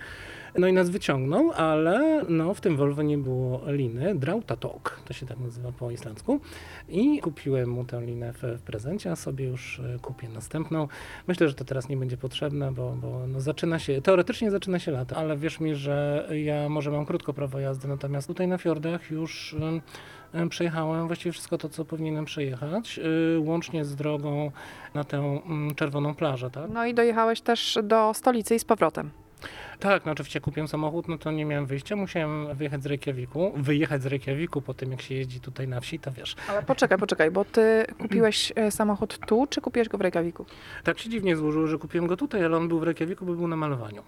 No 0.59 0.67
i 0.67 0.73
nas 0.73 0.91
wyciągnął, 0.91 1.53
ale 1.53 2.25
no, 2.29 2.55
w 2.55 2.61
tym 2.61 2.77
Volvo 2.77 3.03
nie 3.03 3.19
było 3.19 3.63
liny, 3.67 4.15
Drautatok, 4.15 5.01
to 5.05 5.13
się 5.13 5.27
tak 5.27 5.39
nazywa 5.39 5.73
po 5.73 5.91
islandzku. 5.91 6.41
I 6.89 7.21
kupiłem 7.21 7.71
mu 7.71 7.85
tę 7.85 8.01
linę 8.07 8.33
w, 8.33 8.63
prezencie, 8.63 9.11
a 9.11 9.17
sobie 9.17 9.45
już 9.45 9.81
e, 9.81 9.99
kupię 9.99 10.29
następną. 10.29 10.89
Myślę, 11.27 11.49
że 11.49 11.55
to 11.55 11.65
teraz 11.65 11.89
nie 11.89 11.97
będzie 11.97 12.17
potrzebne, 12.17 12.73
bo, 12.73 12.97
bo 13.03 13.27
no 13.27 13.41
zaczyna 13.41 13.79
się, 13.79 14.03
teoretycznie 14.03 14.51
zaczyna 14.51 14.79
się 14.79 14.93
lato, 14.93 15.17
ale 15.17 15.37
wierz 15.37 15.61
mi, 15.61 15.75
że 15.75 16.29
ja 16.45 16.69
może 16.69 16.91
mam 16.91 17.07
krótko 17.07 17.33
prawo 17.33 17.61
jazdy, 17.61 17.89
natomiast 17.89 18.27
tutaj 18.27 18.49
na 18.49 18.59
fiordach 18.59 19.11
już 19.11 19.57
przejechałem 20.51 21.07
właściwie 21.07 21.33
wszystko 21.33 21.59
to, 21.59 21.69
co 21.69 21.85
powinienem 21.85 22.25
przejechać, 22.25 22.99
y, 23.37 23.39
łącznie 23.39 23.85
z 23.85 23.97
drogą 23.97 24.51
na 24.95 25.05
tę 25.05 25.17
mm, 25.17 25.75
czerwoną 25.75 26.15
plażę, 26.15 26.51
tak? 26.51 26.71
No 26.71 26.87
i 26.87 26.95
dojechałeś 26.95 27.41
też 27.41 27.79
do 27.83 28.15
stolicy 28.15 28.55
i 28.55 28.59
z 28.59 28.65
powrotem. 28.65 29.11
Tak, 29.79 30.07
no 30.07 30.13
oczywiście 30.13 30.41
kupiłem 30.41 30.69
samochód, 30.69 31.09
no 31.09 31.19
to 31.19 31.31
nie 31.31 31.45
miałem 31.45 31.67
wyjścia, 31.67 31.97
musiałem 31.97 32.57
wyjechać 32.57 32.83
z 32.83 32.87
Reykjaviku, 32.87 33.53
wyjechać 33.57 34.03
z 34.03 34.07
Reykjaviku 34.07 34.63
po 34.63 34.75
tym, 34.75 34.91
jak 34.91 35.03
się 35.03 35.15
jeździ 35.15 35.41
tutaj 35.41 35.69
na 35.69 35.81
wsi, 35.81 35.99
to 35.99 36.13
wiesz. 36.13 36.37
Ale 36.49 36.63
poczekaj, 36.63 36.99
poczekaj, 36.99 37.31
bo 37.31 37.45
ty 37.45 37.85
kupiłeś 37.99 38.53
e, 38.57 38.71
samochód 38.71 39.19
tu, 39.27 39.47
czy 39.51 39.61
kupiłeś 39.61 39.89
go 39.89 39.99
w 39.99 40.01
Reykjaviku? 40.01 40.47
Tak 40.85 40.99
się 40.99 41.11
dziwnie 41.11 41.37
złożyło, 41.37 41.67
że 41.67 41.79
kupiłem 41.79 42.07
go 42.07 42.17
tutaj, 42.17 42.45
ale 42.45 42.57
on 42.57 42.69
był 42.69 42.81
w 42.81 42.83
Reykjaviku, 42.83 43.27
bo 43.27 43.35
był 43.35 43.49
na 43.49 43.57
malowaniu. 43.57 44.03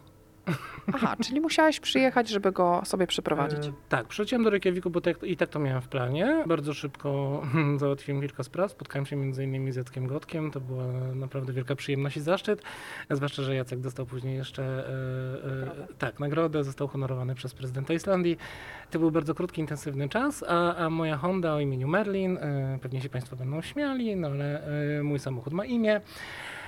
Aha, 0.95 1.17
czyli 1.25 1.41
musiałeś 1.41 1.81
przyjechać, 1.81 2.29
żeby 2.29 2.53
go 2.53 2.83
sobie 2.85 3.07
przyprowadzić. 3.07 3.67
E, 3.67 3.73
tak, 3.89 4.07
przyleciałem 4.07 4.45
do 4.45 4.51
Reykjaviku, 4.51 4.91
bo 4.91 5.01
tak, 5.01 5.23
i 5.23 5.37
tak 5.37 5.49
to 5.49 5.59
miałem 5.59 5.83
w 5.83 5.89
planie. 5.89 6.45
Bardzo 6.47 6.75
szybko 6.75 7.43
załatwiłem 7.77 8.21
kilka 8.21 8.43
spraw. 8.43 8.71
Spotkałem 8.71 9.07
się 9.07 9.17
między 9.17 9.45
innymi 9.45 9.73
z 9.73 9.77
Jackiem 9.77 10.07
Gotkiem. 10.07 10.51
To 10.51 10.61
była 10.61 10.85
naprawdę 11.15 11.53
wielka 11.53 11.77
przyjemność 11.77 12.17
i 12.17 12.21
zaszczyt. 12.21 12.63
Zwłaszcza, 13.11 13.43
że 13.43 13.55
Jacek 13.55 13.81
dostał 13.81 14.07
później 14.07 14.37
jeszcze 14.37 14.63
e, 14.63 15.83
e, 15.83 15.87
tak, 15.99 16.21
nagrodę. 16.21 16.65
Został 16.65 16.89
honorowany 16.89 17.35
przez 17.35 17.55
prezydenta 17.55 17.95
Islandii. 17.95 18.39
To 18.91 18.99
był 18.99 19.11
bardzo 19.11 19.35
krótki, 19.35 19.61
intensywny 19.61 20.09
czas, 20.09 20.45
a, 20.49 20.77
a 20.77 20.91
moja 20.91 21.17
Honda 21.17 21.55
o 21.55 21.61
imieniu 21.61 21.89
Merlin, 21.89 22.37
e, 22.37 22.79
pewnie 22.83 23.01
się 23.01 23.09
Państwo 23.09 23.37
będą 23.37 23.63
śmiali, 23.63 24.17
no 24.17 24.29
ale 24.29 24.63
e, 24.99 25.03
mój 25.03 25.19
samochód 25.19 25.53
ma 25.53 25.65
imię. 25.65 26.01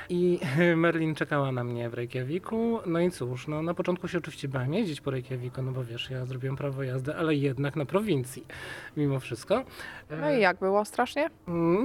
I 0.08 0.40
Merlin 0.76 1.14
czekała 1.14 1.52
na 1.52 1.64
mnie 1.64 1.88
w 1.90 1.94
Reykjaviku. 1.94 2.78
No 2.86 3.00
i 3.00 3.10
cóż, 3.10 3.48
no 3.48 3.62
na 3.62 3.74
początku 3.74 4.08
się 4.08 4.18
oczywiście 4.18 4.48
bałem 4.48 4.74
jeździć 4.74 5.00
po 5.00 5.10
Reykjaviku, 5.10 5.62
no 5.62 5.72
bo 5.72 5.84
wiesz, 5.84 6.10
ja 6.10 6.26
zrobiłem 6.26 6.56
prawo 6.56 6.82
jazdy, 6.82 7.14
ale 7.14 7.34
jednak 7.34 7.76
na 7.76 7.86
prowincji, 7.86 8.44
mimo 8.96 9.20
wszystko. 9.20 9.64
No 10.20 10.32
i 10.32 10.40
jak 10.40 10.58
było? 10.58 10.84
Strasznie? 10.84 11.30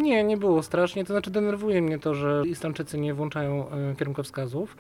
Nie, 0.02 0.24
nie 0.24 0.38
było 0.38 0.64
strasznie. 0.64 1.06
To 1.06 1.14
znaczy 1.14 1.32
denerwuje 1.32 1.82
mnie 1.82 2.00
to, 2.00 2.16
że 2.16 2.44
Islandczycy 2.46 2.98
nie 2.98 3.14
włączają 3.14 3.70
e, 3.70 3.96
kierunkowskazów. 3.96 4.78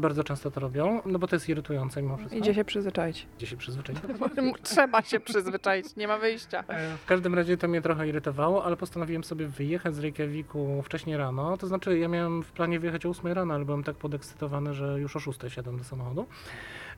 Bardzo 0.00 0.24
często 0.24 0.50
to 0.50 0.60
robią, 0.60 1.00
no 1.06 1.18
bo 1.18 1.26
to 1.26 1.36
jest 1.36 1.48
irytujące 1.48 2.02
mimo 2.02 2.16
wszystko. 2.16 2.38
Idzie 2.38 2.54
się 2.54 2.64
przyzwyczaić. 2.64 3.26
Idzie 3.36 3.46
się 3.46 3.56
przyzwyczaić. 3.56 3.98
Trzeba 4.62 5.02
się 5.02 5.20
przyzwyczaić, 5.20 5.96
nie 5.96 6.08
ma 6.08 6.18
wyjścia. 6.18 6.64
E, 6.68 6.96
W 6.96 7.06
każdym 7.06 7.34
razie 7.34 7.56
to 7.56 7.68
mnie 7.68 7.82
trochę 7.82 8.08
irytowało, 8.08 8.64
ale 8.64 8.76
postanowiłem 8.76 9.24
sobie 9.24 9.46
wyjechać 9.46 9.94
z 9.94 9.98
Reykjaviku 9.98 10.82
wcześniej 10.82 11.16
rano. 11.16 11.56
To 11.56 11.66
znaczy, 11.66 11.98
ja 11.98 12.08
miałem 12.08 12.42
w 12.42 12.52
planie 12.52 12.80
wyjechać 12.80 13.06
o 13.06 13.08
8 13.08 13.32
rano, 13.32 13.54
ale 13.54 13.64
byłem 13.64 13.84
tak 13.84 13.96
podekscytowany, 13.96 14.74
że 14.74 15.00
już 15.00 15.16
o 15.16 15.20
6 15.20 15.38
siadam 15.48 15.78
do 15.78 15.84
samochodu. 15.84 16.26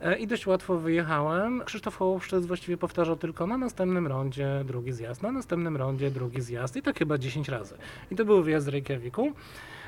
E, 0.01 0.19
I 0.19 0.27
dość 0.27 0.47
łatwo 0.47 0.79
wyjechałem. 0.79 1.63
Krzysztof 1.65 1.97
Hołowszczyc 1.97 2.47
właściwie 2.47 2.77
powtarzał 2.77 3.17
tylko 3.17 3.47
na 3.47 3.59
następnym 3.59 4.07
rondzie 4.07 4.49
drugi 4.65 4.93
zjazd, 4.93 5.23
na 5.23 5.33
następnym 5.33 5.77
rondzie 5.77 6.11
drugi 6.11 6.41
zjazd 6.41 6.77
i 6.77 6.83
tak 6.83 6.99
chyba 6.99 7.19
10 7.19 7.49
razy. 7.49 7.75
I 8.11 8.17
to 8.17 8.25
był 8.25 8.43
wyjazd 8.43 8.67
z 8.67 8.69
Reykjaviku. 8.69 9.33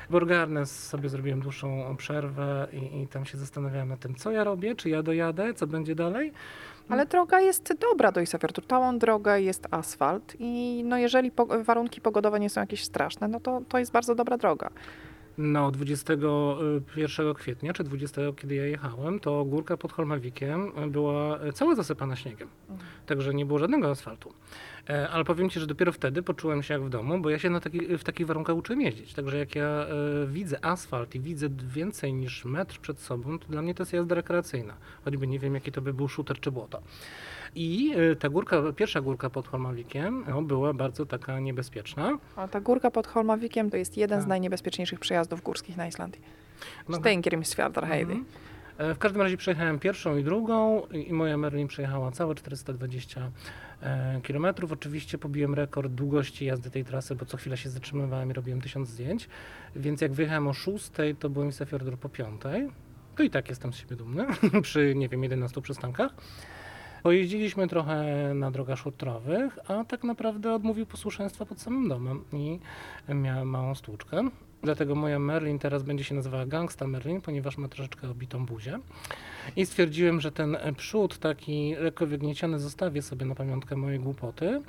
W 0.09 0.15
Orgarnes 0.15 0.87
sobie 0.87 1.09
zrobiłem 1.09 1.39
dłuższą 1.39 1.95
przerwę 1.97 2.67
i, 2.73 3.01
i 3.01 3.07
tam 3.07 3.25
się 3.25 3.37
zastanawiałem 3.37 3.89
nad 3.89 3.99
tym, 3.99 4.15
co 4.15 4.31
ja 4.31 4.43
robię, 4.43 4.75
czy 4.75 4.89
ja 4.89 5.03
dojadę, 5.03 5.53
co 5.53 5.67
będzie 5.67 5.95
dalej. 5.95 6.31
Ale 6.89 7.05
droga 7.05 7.39
jest 7.39 7.73
dobra 7.79 8.11
do 8.11 8.21
Isafjordu. 8.21 8.61
Całą 8.61 8.99
drogę 8.99 9.41
jest 9.41 9.67
asfalt 9.71 10.35
i 10.39 10.83
no 10.85 10.97
jeżeli 10.97 11.31
po, 11.31 11.45
warunki 11.45 12.01
pogodowe 12.01 12.39
nie 12.39 12.49
są 12.49 12.61
jakieś 12.61 12.83
straszne, 12.83 13.27
no 13.27 13.39
to, 13.39 13.61
to 13.69 13.79
jest 13.79 13.91
bardzo 13.91 14.15
dobra 14.15 14.37
droga. 14.37 14.69
No, 15.37 15.71
21 15.71 17.33
kwietnia, 17.33 17.73
czy 17.73 17.83
20, 17.83 18.21
kiedy 18.37 18.55
ja 18.55 18.65
jechałem, 18.65 19.19
to 19.19 19.45
górka 19.45 19.77
pod 19.77 19.93
Holmawikiem 19.93 20.71
była 20.91 21.39
cała 21.53 21.75
zasypana 21.75 22.15
śniegiem. 22.15 22.47
Także 23.05 23.33
nie 23.33 23.45
było 23.45 23.59
żadnego 23.59 23.89
asfaltu. 23.89 24.33
E, 24.89 25.09
Ale 25.09 25.23
powiem 25.23 25.49
Ci, 25.49 25.59
że 25.59 25.67
dopiero 25.67 25.91
wtedy 25.91 26.23
poczułem 26.23 26.63
się 26.63 26.73
jak 26.73 26.83
w 26.83 26.89
domu, 26.89 27.19
bo 27.19 27.29
ja 27.29 27.39
się 27.39 27.49
na 27.49 27.59
taki, 27.59 27.97
w 27.97 28.03
takich 28.03 28.27
warunkach 28.27 28.55
uczyłem 28.55 28.81
jeździć. 28.81 29.13
Także 29.13 29.37
jak 29.37 29.55
ja 29.55 29.65
e, 29.65 29.87
widzę 30.27 30.65
asfalt 30.65 31.15
i 31.15 31.19
widzę 31.19 31.49
więcej 31.49 32.13
niż 32.13 32.45
metr 32.45 32.79
przed 32.79 32.99
sobą, 32.99 33.39
to 33.39 33.47
dla 33.47 33.61
mnie 33.61 33.75
to 33.75 33.81
jest 33.83 33.93
jazda 33.93 34.15
rekreacyjna. 34.15 34.73
Choćby 35.05 35.27
nie 35.27 35.39
wiem, 35.39 35.53
jaki 35.53 35.71
to 35.71 35.81
by 35.81 35.93
był 35.93 36.07
shooter 36.07 36.39
czy 36.39 36.51
błoto. 36.51 36.81
I 37.55 37.93
e, 38.11 38.15
ta 38.15 38.29
górka, 38.29 38.61
pierwsza 38.75 39.01
górka 39.01 39.29
pod 39.29 39.47
Holmawikiem 39.47 40.23
no, 40.27 40.41
była 40.41 40.73
bardzo 40.73 41.05
taka 41.05 41.39
niebezpieczna. 41.39 42.17
A 42.35 42.47
ta 42.47 42.61
górka 42.61 42.91
pod 42.91 43.07
Holmawikiem 43.07 43.69
to 43.69 43.77
jest 43.77 43.97
jeden 43.97 44.19
z 44.19 44.23
Tak. 44.23 44.29
najniebezpieczniejszych 44.29 44.99
przejazdów 44.99 45.41
górskich 45.41 45.77
na 45.77 45.87
Islandii. 45.87 46.21
No, 46.89 46.97
Stengrimsfjardarheiði. 46.97 48.11
Mhm. 48.13 48.25
E, 48.77 48.93
W 48.93 48.97
każdym 48.97 49.21
razie 49.21 49.37
przejechałem 49.37 49.79
pierwszą 49.79 50.17
i 50.17 50.23
drugą 50.23 50.81
i 50.87 51.13
moja 51.13 51.37
Merlin 51.37 51.67
przejechała 51.67 52.11
całe 52.11 52.35
420 52.35 53.31
e, 53.81 54.21
km. 54.23 54.45
Oczywiście 54.71 55.17
pobiłem 55.17 55.53
rekord 55.53 55.91
długości 55.91 56.45
jazdy 56.45 56.69
tej 56.71 56.85
trasy, 56.85 57.15
bo 57.15 57.25
co 57.25 57.37
chwilę 57.37 57.57
się 57.57 57.69
zatrzymywałem 57.69 58.29
i 58.29 58.33
robiłem 58.33 58.61
tysiąc 58.61 58.89
zdjęć. 58.89 59.29
Więc 59.75 60.01
jak 60.01 60.13
wyjechałem 60.13 60.47
o 60.47 60.53
6, 60.53 60.91
to 61.19 61.29
byłem 61.29 61.51
w 61.51 61.53
Isafjordur 61.53 61.97
po 61.97 62.09
5. 62.09 62.41
To 63.15 63.23
i 63.23 63.29
tak 63.29 63.49
jestem 63.49 63.73
z 63.73 63.75
siebie 63.75 63.95
dumny 63.95 64.25
przy, 64.61 64.93
nie 64.95 65.09
wiem, 65.09 65.23
11 65.23 65.61
przystankach. 65.61 66.11
Pojeździliśmy 67.05 67.67
trochę 67.67 68.05
na 68.35 68.51
drogach 68.51 68.79
szutrowych, 68.79 69.59
a 69.67 69.83
tak 69.83 70.03
naprawdę 70.03 70.53
odmówił 70.53 70.85
posłuszeństwa 70.85 71.45
pod 71.45 71.61
samym 71.61 71.89
domem 71.89 72.23
i 72.33 72.59
miałem 73.09 73.49
małą 73.49 73.75
stłuczkę. 73.75 74.29
Dlatego 74.63 74.95
moja 74.95 75.19
Merlin 75.19 75.59
teraz 75.59 75.83
będzie 75.83 76.03
się 76.03 76.15
nazywała 76.15 76.45
Gangsta 76.45 76.87
Merlin, 76.87 77.21
ponieważ 77.21 77.57
ma 77.57 77.67
troszeczkę 77.67 78.09
obitą 78.09 78.45
buzię. 78.45 78.79
I 79.55 79.65
stwierdziłem, 79.65 80.21
że 80.21 80.31
ten 80.31 80.57
przód 80.77 81.17
taki 81.17 81.75
lekko 81.79 82.07
wygnieciony 82.07 82.59
zostawię 82.59 83.01
sobie 83.01 83.25
na 83.25 83.35
pamiątkę 83.35 83.75
mojej 83.75 83.99
głupoty. 83.99 84.61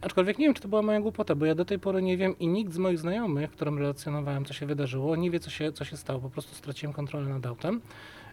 Aczkolwiek 0.00 0.38
nie 0.38 0.46
wiem, 0.46 0.54
czy 0.54 0.62
to 0.62 0.68
była 0.68 0.82
moja 0.82 1.00
głupota, 1.00 1.34
bo 1.34 1.46
ja 1.46 1.54
do 1.54 1.64
tej 1.64 1.78
pory 1.78 2.02
nie 2.02 2.16
wiem 2.16 2.38
i 2.38 2.48
nikt 2.48 2.72
z 2.72 2.78
moich 2.78 2.98
znajomych, 2.98 3.50
którym 3.50 3.78
relacjonowałem, 3.78 4.44
co 4.44 4.52
się 4.52 4.66
wydarzyło, 4.66 5.16
nie 5.16 5.30
wie, 5.30 5.40
co 5.40 5.50
się, 5.50 5.72
co 5.72 5.84
się 5.84 5.96
stało. 5.96 6.20
Po 6.20 6.30
prostu 6.30 6.54
straciłem 6.54 6.92
kontrolę 6.92 7.28
nad 7.28 7.46
autem 7.46 7.80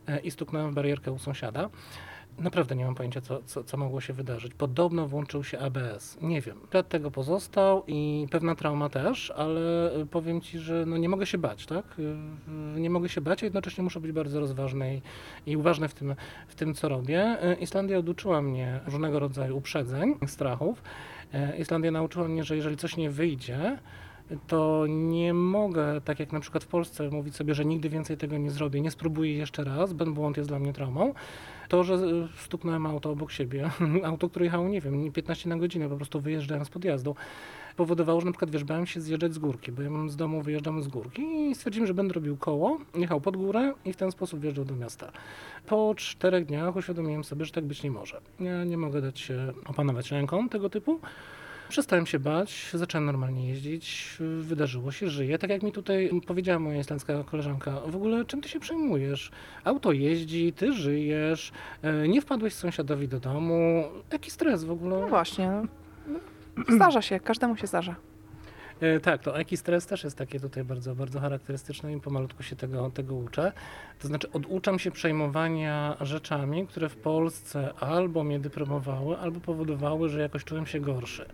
e, 0.07 0.19
i 0.19 0.31
stuknąłem 0.31 0.71
w 0.71 0.75
barierkę 0.75 1.11
u 1.11 1.19
sąsiada. 1.19 1.69
Naprawdę 2.39 2.75
nie 2.75 2.85
mam 2.85 2.95
pojęcia, 2.95 3.21
co, 3.21 3.43
co, 3.45 3.63
co 3.63 3.77
mogło 3.77 4.01
się 4.01 4.13
wydarzyć. 4.13 4.53
Podobno 4.53 5.07
włączył 5.07 5.43
się 5.43 5.59
ABS. 5.59 6.17
Nie 6.21 6.41
wiem. 6.41 6.57
Ślad 6.71 6.89
tego 6.89 7.11
pozostał 7.11 7.83
i 7.87 8.27
pewna 8.31 8.55
trauma 8.55 8.89
też, 8.89 9.31
ale 9.31 9.95
y, 9.97 10.05
powiem 10.05 10.41
Ci, 10.41 10.59
że 10.59 10.83
no 10.87 10.97
nie 10.97 11.09
mogę 11.09 11.25
się 11.25 11.37
bać, 11.37 11.65
tak? 11.65 11.99
Y, 11.99 12.01
y, 12.77 12.79
Nie 12.79 12.89
mogę 12.89 13.09
się 13.09 13.21
bać, 13.21 13.43
a 13.43 13.45
jednocześnie 13.45 13.83
muszę 13.83 13.99
być 13.99 14.11
bardzo 14.11 14.39
rozważny 14.39 14.95
i, 15.45 15.51
i 15.51 15.57
uważny 15.57 15.87
w 15.87 15.93
tym, 15.93 16.15
w 16.47 16.55
tym, 16.55 16.73
co 16.73 16.89
robię. 16.89 17.37
Islandia 17.59 17.97
oduczyła 17.97 18.41
mnie 18.41 18.79
różnego 18.85 19.19
rodzaju 19.19 19.57
uprzedzeń, 19.57 20.15
strachów. 20.27 20.83
Islandia 21.57 21.91
nauczyła 21.91 22.27
mnie, 22.27 22.43
że 22.43 22.55
jeżeli 22.55 22.77
coś 22.77 22.97
nie 22.97 23.09
wyjdzie, 23.09 23.77
to 24.47 24.85
nie 24.87 25.33
mogę, 25.33 26.01
tak 26.01 26.19
jak 26.19 26.31
na 26.31 26.39
przykład 26.39 26.63
w 26.63 26.67
Polsce, 26.67 27.09
mówić 27.09 27.35
sobie, 27.35 27.53
że 27.53 27.65
nigdy 27.65 27.89
więcej 27.89 28.17
tego 28.17 28.37
nie 28.37 28.51
zrobię, 28.51 28.81
nie 28.81 28.91
spróbuję 28.91 29.33
jeszcze 29.33 29.63
raz, 29.63 29.93
ben 29.93 30.13
błąd 30.13 30.37
jest 30.37 30.49
dla 30.49 30.59
mnie 30.59 30.73
traumą. 30.73 31.13
To, 31.69 31.83
że 31.83 31.93
y, 31.93 32.27
stuknąłem 32.37 32.85
auto 32.85 33.11
obok 33.11 33.31
siebie, 33.31 33.69
auto, 34.03 34.29
które 34.29 34.45
jechało, 34.45 34.67
nie 34.67 34.81
wiem, 34.81 35.11
15 35.11 35.49
na 35.49 35.57
godzinę, 35.57 35.89
po 35.89 35.95
prostu 35.95 36.21
wyjeżdżając 36.21 36.67
z 36.67 36.71
podjazdu, 36.71 37.15
powodowało, 37.75 38.21
że 38.21 38.25
na 38.25 38.31
przykład 38.31 38.51
wiesz, 38.51 38.63
bałem 38.63 38.85
się 38.85 39.01
zjeżdżać 39.01 39.33
z 39.33 39.37
górki, 39.37 39.71
bo 39.71 39.81
ja 39.81 39.89
z 40.07 40.15
domu 40.15 40.41
wyjeżdżam 40.41 40.83
z 40.83 40.87
górki 40.87 41.21
i 41.21 41.55
stwierdziłem, 41.55 41.87
że 41.87 41.93
będę 41.93 42.13
robił 42.13 42.37
koło, 42.37 42.77
jechał 42.95 43.21
pod 43.21 43.37
górę 43.37 43.73
i 43.85 43.93
w 43.93 43.95
ten 43.95 44.11
sposób 44.11 44.39
wjeżdżał 44.39 44.65
do 44.65 44.75
miasta. 44.75 45.11
Po 45.67 45.93
czterech 45.95 46.45
dniach 46.45 46.75
uświadomiłem 46.75 47.23
sobie, 47.23 47.45
że 47.45 47.51
tak 47.51 47.65
być 47.65 47.83
nie 47.83 47.91
może. 47.91 48.21
Ja 48.39 48.63
nie 48.63 48.77
mogę 48.77 49.01
dać 49.01 49.19
się 49.19 49.53
opanować 49.65 50.11
ręką 50.11 50.49
tego 50.49 50.69
typu. 50.69 50.99
Przestałem 51.69 52.05
się 52.05 52.19
bać, 52.19 52.69
zacząłem 52.73 53.05
normalnie 53.05 53.47
jeździć, 53.49 54.17
wydarzyło 54.41 54.91
się, 54.91 55.09
żyję. 55.09 55.37
Tak 55.37 55.49
jak 55.49 55.63
mi 55.63 55.71
tutaj 55.71 56.09
powiedziała 56.27 56.59
moja 56.59 56.79
islandzka 56.79 57.23
koleżanka, 57.23 57.81
w 57.87 57.95
ogóle 57.95 58.25
czym 58.25 58.41
ty 58.41 58.49
się 58.49 58.59
przejmujesz? 58.59 59.31
Auto 59.63 59.91
jeździ, 59.91 60.53
ty 60.53 60.73
żyjesz, 60.73 61.51
e, 61.81 62.07
nie 62.07 62.21
wpadłeś 62.21 62.53
sąsiadowi 62.53 63.07
do 63.07 63.19
domu. 63.19 63.83
Jaki 64.11 64.31
stres 64.31 64.63
w 64.63 64.71
ogóle? 64.71 64.99
No 65.01 65.07
właśnie. 65.07 65.51
no. 66.07 66.63
Zdarza 66.75 67.01
się, 67.01 67.19
każdemu 67.19 67.57
się 67.57 67.67
zdarza. 67.67 67.95
E, 68.81 68.99
Tak, 68.99 69.23
to 69.23 69.37
jaki 69.37 69.57
stres 69.57 69.85
też 69.85 70.03
jest 70.03 70.17
takie 70.17 70.39
tutaj 70.39 70.63
bardzo, 70.63 70.95
bardzo 70.95 71.19
charakterystyczne 71.19 71.93
i 71.93 72.01
pomalutku 72.01 72.43
się 72.43 72.55
tego, 72.55 72.89
tego 72.89 73.15
uczę. 73.15 73.51
To 73.99 74.07
znaczy 74.07 74.31
oduczam 74.31 74.79
się 74.79 74.91
przejmowania 74.91 75.97
rzeczami, 76.01 76.67
które 76.67 76.89
w 76.89 76.95
Polsce 76.95 77.73
albo 77.79 78.23
mnie 78.23 78.39
depromowały, 78.39 79.17
albo 79.17 79.39
powodowały, 79.39 80.09
że 80.09 80.21
jakoś 80.21 80.43
czułem 80.43 80.65
się 80.65 80.79
gorszy. 80.79 81.25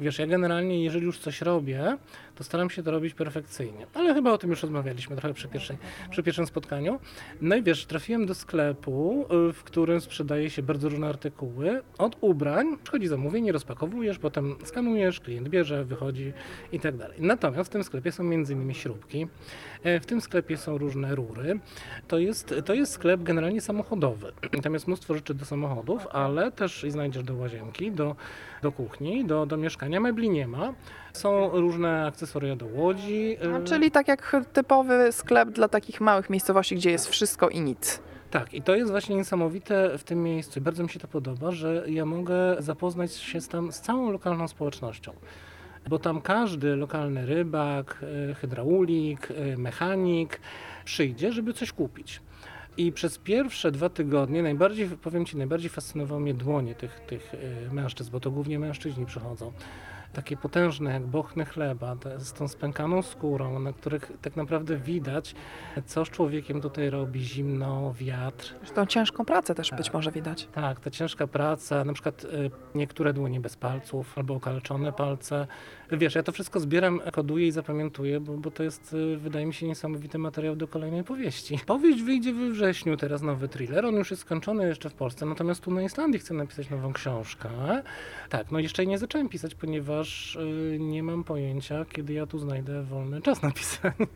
Wiesz, 0.00 0.18
ja 0.18 0.26
generalnie, 0.26 0.84
jeżeli 0.84 1.06
już 1.06 1.18
coś 1.18 1.40
robię, 1.40 1.96
to 2.40 2.44
staram 2.44 2.70
się 2.70 2.82
to 2.82 2.90
robić 2.90 3.14
perfekcyjnie. 3.14 3.86
Ale 3.94 4.14
chyba 4.14 4.32
o 4.32 4.38
tym 4.38 4.50
już 4.50 4.62
rozmawialiśmy 4.62 5.16
trochę 5.16 5.34
przy, 5.34 5.48
pierwszej, 5.48 5.76
przy 6.10 6.22
pierwszym 6.22 6.46
spotkaniu. 6.46 7.00
No 7.40 7.56
i 7.56 7.62
wiesz, 7.62 7.86
trafiłem 7.86 8.26
do 8.26 8.34
sklepu, 8.34 9.26
y, 9.48 9.52
w 9.52 9.64
którym 9.64 10.00
sprzedaje 10.00 10.50
się 10.50 10.62
bardzo 10.62 10.88
różne 10.88 11.08
artykuły. 11.08 11.82
Od 11.98 12.16
ubrań, 12.20 12.78
przychodzi 12.82 13.06
zamówienie, 13.06 13.52
rozpakowujesz, 13.52 14.18
potem 14.18 14.56
skanujesz, 14.64 15.20
klient 15.20 15.48
bierze, 15.48 15.84
wychodzi 15.84 16.32
i 16.72 16.80
tak 16.80 16.96
dalej. 16.96 17.16
Natomiast 17.20 17.70
w 17.70 17.72
tym 17.72 17.84
sklepie 17.84 18.12
są 18.12 18.22
m.in. 18.22 18.74
śrubki, 18.74 19.26
e, 19.82 20.00
w 20.00 20.06
tym 20.06 20.20
sklepie 20.20 20.56
są 20.56 20.78
różne 20.78 21.14
rury. 21.14 21.60
To 22.08 22.18
jest, 22.18 22.54
to 22.64 22.74
jest 22.74 22.92
sklep 22.92 23.22
generalnie 23.22 23.60
samochodowy. 23.60 24.32
Tam 24.62 24.74
jest 24.74 24.86
mnóstwo 24.86 25.14
rzeczy 25.14 25.34
do 25.34 25.44
samochodów, 25.44 26.06
ale 26.06 26.52
też 26.52 26.84
i 26.84 26.90
znajdziesz 26.90 27.22
do 27.22 27.34
łazienki, 27.34 27.92
do, 27.92 28.16
do 28.62 28.72
kuchni, 28.72 29.24
do, 29.24 29.46
do 29.46 29.56
mieszkania. 29.56 30.00
Mebli 30.00 30.30
nie 30.30 30.46
ma. 30.48 30.74
Są 31.12 31.50
różne 31.60 32.06
akcesoria 32.06 32.56
do 32.56 32.66
łodzi. 32.66 33.36
E, 33.40 33.64
czyli 33.64 33.90
tak 33.90 34.08
jak 34.08 34.36
typowy 34.52 35.12
sklep 35.12 35.50
dla 35.50 35.68
takich 35.68 36.00
małych 36.00 36.30
miejscowości, 36.30 36.76
gdzie 36.76 36.90
jest 36.90 37.08
wszystko 37.08 37.48
i 37.48 37.60
nic. 37.60 38.02
Tak, 38.30 38.54
i 38.54 38.62
to 38.62 38.76
jest 38.76 38.90
właśnie 38.90 39.16
niesamowite 39.16 39.98
w 39.98 40.04
tym 40.04 40.22
miejscu. 40.22 40.60
Bardzo 40.60 40.82
mi 40.82 40.88
się 40.88 40.98
to 40.98 41.08
podoba, 41.08 41.50
że 41.50 41.84
ja 41.86 42.06
mogę 42.06 42.56
zapoznać 42.58 43.12
się 43.12 43.40
z, 43.40 43.48
tam, 43.48 43.72
z 43.72 43.80
całą 43.80 44.10
lokalną 44.10 44.48
społecznością. 44.48 45.12
Bo 45.88 45.98
tam 45.98 46.20
każdy 46.20 46.76
lokalny 46.76 47.26
rybak, 47.26 48.04
e, 48.30 48.34
hydraulik, 48.34 49.28
e, 49.30 49.56
mechanik 49.56 50.40
przyjdzie, 50.84 51.32
żeby 51.32 51.52
coś 51.52 51.72
kupić. 51.72 52.20
I 52.76 52.92
przez 52.92 53.18
pierwsze 53.18 53.70
dwa 53.70 53.88
tygodnie 53.88 54.42
najbardziej, 54.42 54.88
powiem 54.88 55.24
Ci, 55.24 55.36
najbardziej 55.36 55.70
fascynowało 55.70 56.20
mnie 56.20 56.34
dłonie 56.34 56.74
tych, 56.74 57.00
tych 57.00 57.32
mężczyzn, 57.72 58.10
bo 58.12 58.20
to 58.20 58.30
głównie 58.30 58.58
mężczyźni 58.58 59.06
przychodzą. 59.06 59.52
Takie 60.12 60.36
potężne 60.36 60.92
jak 60.92 61.06
bochny 61.06 61.44
chleba, 61.44 61.96
z 62.18 62.32
tą 62.32 62.48
spękaną 62.48 63.02
skórą, 63.02 63.58
na 63.58 63.72
których 63.72 64.12
tak 64.22 64.36
naprawdę 64.36 64.76
widać, 64.76 65.34
co 65.86 66.04
z 66.04 66.10
człowiekiem 66.10 66.60
tutaj 66.60 66.90
robi, 66.90 67.20
zimno, 67.24 67.94
wiatr. 67.98 68.54
Zresztą 68.58 68.86
ciężką 68.86 69.24
pracę 69.24 69.54
też 69.54 69.70
być 69.70 69.92
może 69.92 70.12
widać. 70.12 70.48
Tak, 70.52 70.80
ta 70.80 70.90
ciężka 70.90 71.26
praca, 71.26 71.84
na 71.84 71.92
przykład 71.92 72.24
y, 72.24 72.50
niektóre 72.74 73.12
dłonie 73.12 73.40
bez 73.40 73.56
palców 73.56 74.18
albo 74.18 74.34
okaleczone 74.34 74.92
palce. 74.92 75.46
Wiesz, 75.92 76.14
ja 76.14 76.22
to 76.22 76.32
wszystko 76.32 76.60
zbieram, 76.60 77.00
koduję 77.12 77.46
i 77.46 77.52
zapamiętuję, 77.52 78.20
bo, 78.20 78.36
bo 78.36 78.50
to 78.50 78.62
jest, 78.62 78.92
y, 78.92 79.16
wydaje 79.16 79.46
mi 79.46 79.54
się, 79.54 79.66
niesamowity 79.66 80.18
materiał 80.18 80.56
do 80.56 80.68
kolejnej 80.68 81.04
powieści. 81.04 81.58
Powieść 81.66 82.02
wyjdzie 82.02 82.32
we 82.32 82.50
wrześniu, 82.50 82.96
teraz 82.96 83.22
nowy 83.22 83.48
thriller, 83.48 83.86
on 83.86 83.94
już 83.94 84.10
jest 84.10 84.22
skończony 84.22 84.68
jeszcze 84.68 84.90
w 84.90 84.94
Polsce, 84.94 85.26
natomiast 85.26 85.60
tu 85.60 85.70
na 85.70 85.82
Islandii 85.82 86.20
chcę 86.20 86.34
napisać 86.34 86.70
nową 86.70 86.92
książkę. 86.92 87.48
Tak, 88.28 88.50
no 88.50 88.58
jeszcze 88.58 88.82
jej 88.82 88.88
nie 88.88 88.98
zacząłem 88.98 89.28
pisać, 89.28 89.54
ponieważ 89.54 89.99
y, 90.74 90.78
nie 90.78 91.02
mam 91.02 91.24
pojęcia, 91.24 91.84
kiedy 91.84 92.12
ja 92.12 92.26
tu 92.26 92.38
znajdę 92.38 92.82
wolny 92.82 93.22
czas 93.22 93.42
na 93.42 93.50
pisanie. 93.52 94.06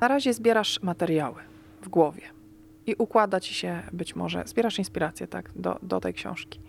Na 0.00 0.08
razie 0.08 0.34
zbierasz 0.34 0.82
materiały 0.82 1.42
w 1.82 1.88
głowie 1.88 2.22
i 2.86 2.94
układa 2.98 3.40
ci 3.40 3.54
się 3.54 3.82
być 3.92 4.16
może, 4.16 4.42
zbierasz 4.46 4.78
inspirację 4.78 5.26
tak, 5.26 5.50
do, 5.56 5.78
do 5.82 6.00
tej 6.00 6.14
książki. 6.14 6.60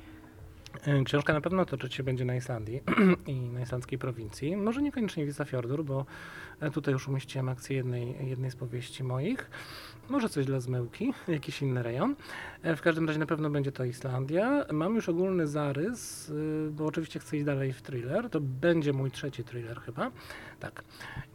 E, 0.88 1.04
Książka 1.04 1.34
na 1.34 1.41
pewno 1.41 1.65
toczyć 1.65 1.93
się 1.93 2.04
będzie 2.04 2.26
na 2.26 2.36
Islandii 2.36 2.82
i 3.28 3.34
na 3.34 3.62
islandzkiej 3.62 4.00
prowincji. 4.00 4.58
Może 4.58 4.82
niekoniecznie 4.82 5.26
Wisafjordur, 5.26 5.86
bo 5.86 6.06
e, 6.60 6.72
tutaj 6.72 6.93
już 6.93 7.08
umieściłem 7.08 7.50
akcję 7.50 7.78
jednej, 7.78 8.30
jednej 8.30 8.52
z 8.52 8.56
powieści 8.56 9.04
moich. 9.04 9.50
Może 10.10 10.30
coś 10.30 10.46
dla 10.46 10.60
zmyłki, 10.60 11.13
jakiś 11.28 11.62
inny 11.62 11.84
rejon. 11.84 12.16
E, 12.63 12.76
W 12.76 12.82
każdym 12.82 13.08
razie 13.08 13.20
na 13.20 13.26
pewno 13.26 13.50
będzie 13.50 13.72
to 13.72 13.84
Islandia. 13.86 14.66
Mam 14.72 14.96
już 14.96 15.10
ogólny 15.10 15.48
zarys, 15.48 16.30
y, 16.30 16.70
bo 16.72 16.86
oczywiście 16.86 17.20
chcę 17.20 17.38
iść 17.38 17.46
dalej 17.46 17.74
w 17.74 17.82
thriller. 17.82 18.30
To 18.30 18.39
będzie 18.42 18.94
mój 18.94 19.12
trzeci 19.12 19.44
thriller 19.44 19.82
chyba. 19.82 20.12
Tak. 20.60 20.84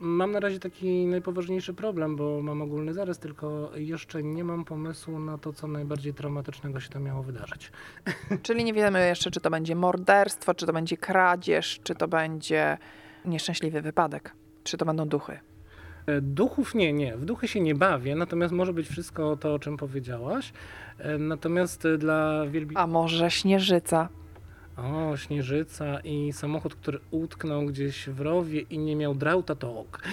Mam 0.01 0.33
na 0.33 0.41
razie 0.41 0.59
taki 0.61 1.07
najpoważniejszy 1.07 1.75
problem, 1.75 2.17
bo 2.17 2.43
mam 2.43 2.63
ogólny 2.63 2.95
zarys, 2.95 3.19
tylko 3.19 3.71
jeszcze 3.75 4.23
nie 4.23 4.45
mam 4.45 4.65
pomysłu 4.65 5.19
na 5.19 5.39
to, 5.39 5.53
co 5.53 5.67
najbardziej 5.67 6.15
traumatycznego 6.15 6.81
się 6.81 6.89
tam 6.89 7.03
miało 7.03 7.23
wydarzyć. 7.23 7.73
Czyli 8.43 8.65
nie 8.65 8.73
wiemy 8.73 9.07
jeszcze, 9.09 9.31
czy 9.31 9.41
to 9.41 9.51
będzie 9.51 9.75
morderstwo, 9.75 10.55
czy 10.55 10.67
to 10.67 10.73
będzie 10.73 10.97
kradzież, 10.97 11.81
czy 11.83 11.95
to 11.95 12.09
będzie 12.09 12.79
nieszczęśliwy 13.25 13.83
wypadek, 13.83 14.33
czy 14.65 14.77
to 14.77 14.85
będą 14.85 15.09
duchy. 15.09 15.39
E, 16.09 16.21
Duchów 16.21 16.75
nie, 16.75 16.93
nie. 16.93 17.17
W 17.17 17.25
duchy 17.25 17.49
się 17.49 17.61
nie 17.61 17.75
bawię, 17.75 18.17
natomiast 18.17 18.53
może 18.55 18.73
być 18.73 18.89
wszystko 18.89 19.37
to, 19.37 19.55
o 19.55 19.59
czym 19.59 19.77
powiedziałaś. 19.77 20.53
E, 20.99 21.19
Natomiast 21.19 21.85
e, 21.85 21.99
dla 21.99 22.47
wielbi... 22.47 22.77
A 22.77 22.87
może 22.87 23.31
śnieżyca? 23.31 24.09
O, 24.79 25.17
śnieżyca 25.17 26.01
i 26.01 26.33
samochód, 26.33 26.75
który 26.75 26.99
utknął 27.11 27.67
gdzieś 27.67 28.09
w 28.09 28.21
rowie 28.21 28.61
i 28.61 28.79
nie 28.79 28.97
miał 28.97 29.15
drauta, 29.15 29.55
to 29.55 29.79
ok. 29.79 30.03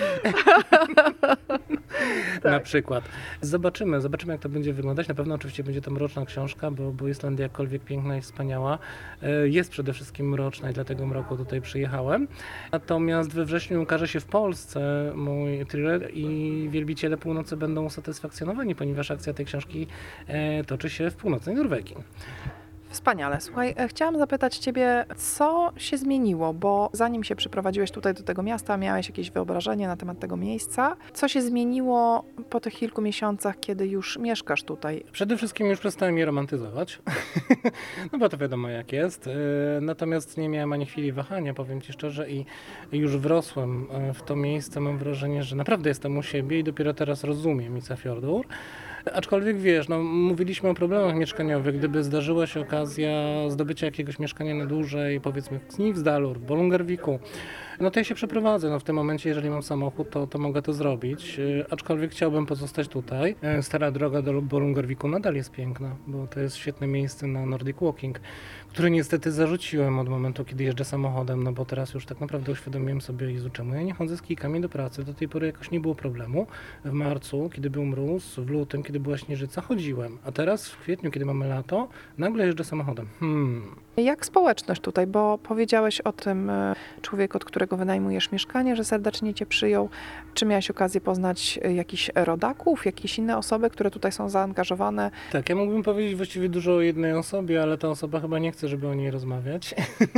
Na 2.43 2.59
przykład. 2.59 3.03
Zobaczymy, 3.41 4.01
zobaczymy 4.01 4.33
jak 4.33 4.41
to 4.41 4.49
będzie 4.49 4.73
wyglądać. 4.73 5.07
Na 5.07 5.15
pewno 5.15 5.35
oczywiście 5.35 5.63
będzie 5.63 5.81
to 5.81 5.91
mroczna 5.91 6.25
książka, 6.25 6.71
bo, 6.71 6.91
bo 6.91 7.07
Islandia 7.07 7.43
jakkolwiek 7.43 7.83
piękna 7.83 8.17
i 8.17 8.21
wspaniała, 8.21 8.77
e, 9.21 9.47
jest 9.47 9.71
przede 9.71 9.93
wszystkim 9.93 10.29
mroczna 10.29 10.71
i 10.71 10.73
dlatego 10.73 11.05
mroku 11.05 11.37
tutaj 11.37 11.61
przyjechałem. 11.61 12.27
Natomiast 12.71 13.33
we 13.33 13.45
wrześniu 13.45 13.81
ukaże 13.81 14.07
się 14.07 14.19
w 14.19 14.25
Polsce 14.25 15.11
mój 15.15 15.65
thriller 15.65 16.09
i 16.13 16.67
wielbiciele 16.71 17.17
północy 17.17 17.57
będą 17.57 17.85
usatysfakcjonowani, 17.85 18.75
ponieważ 18.75 19.11
akcja 19.11 19.33
tej 19.33 19.45
książki 19.45 19.87
e, 20.27 20.63
toczy 20.63 20.89
się 20.89 21.11
w 21.11 21.15
północnej 21.15 21.55
Norwegii. 21.55 21.95
Wspaniale. 22.95 23.41
Słuchaj, 23.41 23.73
e, 23.77 23.87
chciałam 23.87 24.17
zapytać 24.17 24.57
Ciebie, 24.57 25.05
co 25.17 25.71
się 25.77 25.97
zmieniło, 25.97 26.53
bo 26.53 26.89
zanim 26.93 27.23
się 27.23 27.35
przyprowadziłeś 27.35 27.91
tutaj 27.91 28.13
do 28.13 28.23
tego 28.23 28.43
miasta, 28.43 28.77
miałeś 28.77 29.09
jakieś 29.09 29.31
wyobrażenie 29.31 29.87
na 29.87 29.97
temat 29.97 30.19
tego 30.19 30.37
miejsca. 30.37 30.95
Co 31.13 31.27
się 31.27 31.41
zmieniło 31.41 32.25
po 32.49 32.59
tych 32.59 32.73
kilku 32.73 33.01
miesiącach, 33.01 33.59
kiedy 33.59 33.87
już 33.87 34.17
mieszkasz 34.19 34.63
tutaj? 34.63 35.03
Przede 35.11 35.37
wszystkim 35.37 35.67
już 35.67 35.79
przestałem 35.79 36.17
je 36.17 36.25
romantyzować, 36.25 37.01
no 38.11 38.19
bo 38.19 38.29
to 38.29 38.37
wiadomo 38.37 38.69
jak 38.69 38.93
jest. 38.93 39.27
E, 39.27 39.31
Natomiast 39.81 40.37
nie 40.37 40.49
miałem 40.49 40.73
ani 40.73 40.85
chwili 40.85 41.11
wahania, 41.11 41.53
powiem 41.53 41.81
Ci 41.81 41.93
szczerze, 41.93 42.29
i 42.29 42.45
już 42.91 43.17
wrosłem 43.17 43.87
e, 43.91 44.13
w 44.13 44.23
to 44.23 44.35
miejsce. 44.35 44.79
Mam 44.79 44.97
wrażenie, 44.97 45.43
że 45.43 45.55
naprawdę 45.55 45.89
jestem 45.89 46.17
u 46.17 46.23
siebie 46.23 46.59
i 46.59 46.63
dopiero 46.63 46.93
teraz 46.93 47.23
rozumiem 47.23 47.77
Isafjordur. 47.77 48.45
Aczkolwiek 49.13 49.57
wiesz, 49.57 49.87
no, 49.87 50.03
mówiliśmy 50.03 50.69
o 50.69 50.73
problemach 50.73 51.15
mieszkaniowych. 51.15 51.77
Gdyby 51.77 52.03
zdarzyła 52.03 52.47
się 52.47 52.59
okazja 52.59 53.09
zdobycia 53.49 53.85
jakiegoś 53.85 54.19
mieszkania 54.19 54.55
na 54.55 54.65
dłużej, 54.65 55.21
powiedzmy 55.21 55.59
w 55.59 55.67
Knivsdalur, 55.75 56.39
w 56.39 56.45
Bolungarviku, 56.45 57.19
no 57.79 57.91
to 57.91 57.99
ja 57.99 58.03
się 58.03 58.15
przeprowadzę. 58.15 58.69
No, 58.69 58.79
w 58.79 58.83
tym 58.83 58.95
momencie, 58.95 59.29
jeżeli 59.29 59.49
mam 59.49 59.63
samochód, 59.63 60.09
to, 60.09 60.27
to 60.27 60.39
mogę 60.39 60.61
to 60.61 60.73
zrobić. 60.73 61.39
E, 61.39 61.65
Aczkolwiek 61.73 62.11
chciałbym 62.11 62.45
pozostać 62.45 62.87
tutaj. 62.87 63.35
E, 63.41 63.61
Stara 63.63 63.91
droga 63.91 64.21
do 64.21 64.41
Bolungarviku 64.41 65.07
nadal 65.07 65.35
jest 65.35 65.51
piękna, 65.51 65.95
bo 66.07 66.27
to 66.27 66.39
jest 66.39 66.55
świetne 66.55 66.87
miejsce 66.87 67.27
na 67.27 67.45
Nordic 67.45 67.77
Walking, 67.81 68.19
które 68.75 68.91
niestety 68.91 69.31
zarzuciłem 69.31 69.99
od 69.99 70.09
momentu, 70.09 70.45
kiedy 70.45 70.63
jeżdżę 70.63 70.85
samochodem, 70.85 71.43
no 71.43 71.51
bo 71.51 71.65
teraz 71.65 71.93
już 71.93 72.05
tak 72.05 72.19
naprawdę 72.19 72.51
uświadomiłem 72.51 73.01
sobie, 73.01 73.31
Jezu, 73.31 73.49
czemu 73.49 73.75
ja 73.75 73.81
nie 73.81 73.93
chodzę 73.93 74.17
z 74.17 74.21
kijkami 74.21 74.61
do 74.61 74.69
pracy. 74.69 75.03
Do 75.03 75.13
tej 75.13 75.29
pory 75.29 75.47
jakoś 75.47 75.71
nie 75.71 75.79
było 75.79 75.95
problemu. 75.95 76.47
W 76.85 76.91
marcu, 76.91 77.49
kiedy 77.53 77.69
był 77.69 77.85
mróz, 77.85 78.35
w 78.35 78.49
lutym, 78.49 78.83
kiedy 78.83 78.99
była 78.99 79.17
śnieżyca, 79.17 79.61
chodziłem. 79.61 80.17
A 80.25 80.31
teraz 80.31 80.69
w 80.69 80.79
kwietniu, 80.79 81.11
kiedy 81.11 81.25
mamy 81.25 81.47
lato, 81.47 81.87
nagle 82.17 82.45
jeżdżę 82.45 82.63
samochodem. 82.63 83.07
Hmm. 83.19 83.75
Jak 83.97 84.25
społeczność 84.25 84.81
tutaj, 84.81 85.07
bo 85.07 85.37
powiedziałeś 85.37 86.01
o 86.01 86.13
tym 86.13 86.49
e, 86.49 86.75
człowieku, 87.01 87.37
od 87.37 87.45
którego 87.45 87.77
wynajmujesz 87.77 88.31
mieszkanie, 88.31 88.75
że 88.75 88.83
serdecznie 88.83 89.33
Cię 89.33 89.45
przyjął. 89.45 89.89
Czy 90.33 90.45
miałeś 90.45 90.71
okazję 90.71 91.01
poznać 91.01 91.59
y, 91.65 91.73
jakichś 91.73 92.11
rodaków, 92.15 92.85
jakieś 92.85 93.17
inne 93.17 93.37
osoby, 93.37 93.69
które 93.69 93.91
tutaj 93.91 94.11
są 94.11 94.29
zaangażowane? 94.29 95.11
Tak, 95.31 95.49
ja 95.49 95.55
mógłbym 95.55 95.83
powiedzieć 95.83 96.15
właściwie 96.15 96.49
dużo 96.49 96.75
o 96.75 96.81
jednej 96.81 97.13
osobie, 97.13 97.61
ale 97.61 97.77
ta 97.77 97.89
osoba 97.89 98.19
chyba 98.19 98.39
nie 98.39 98.51
chce, 98.51 98.64
żeby 98.67 98.87
o 98.87 98.93
niej 98.93 99.11
rozmawiać. 99.11 99.75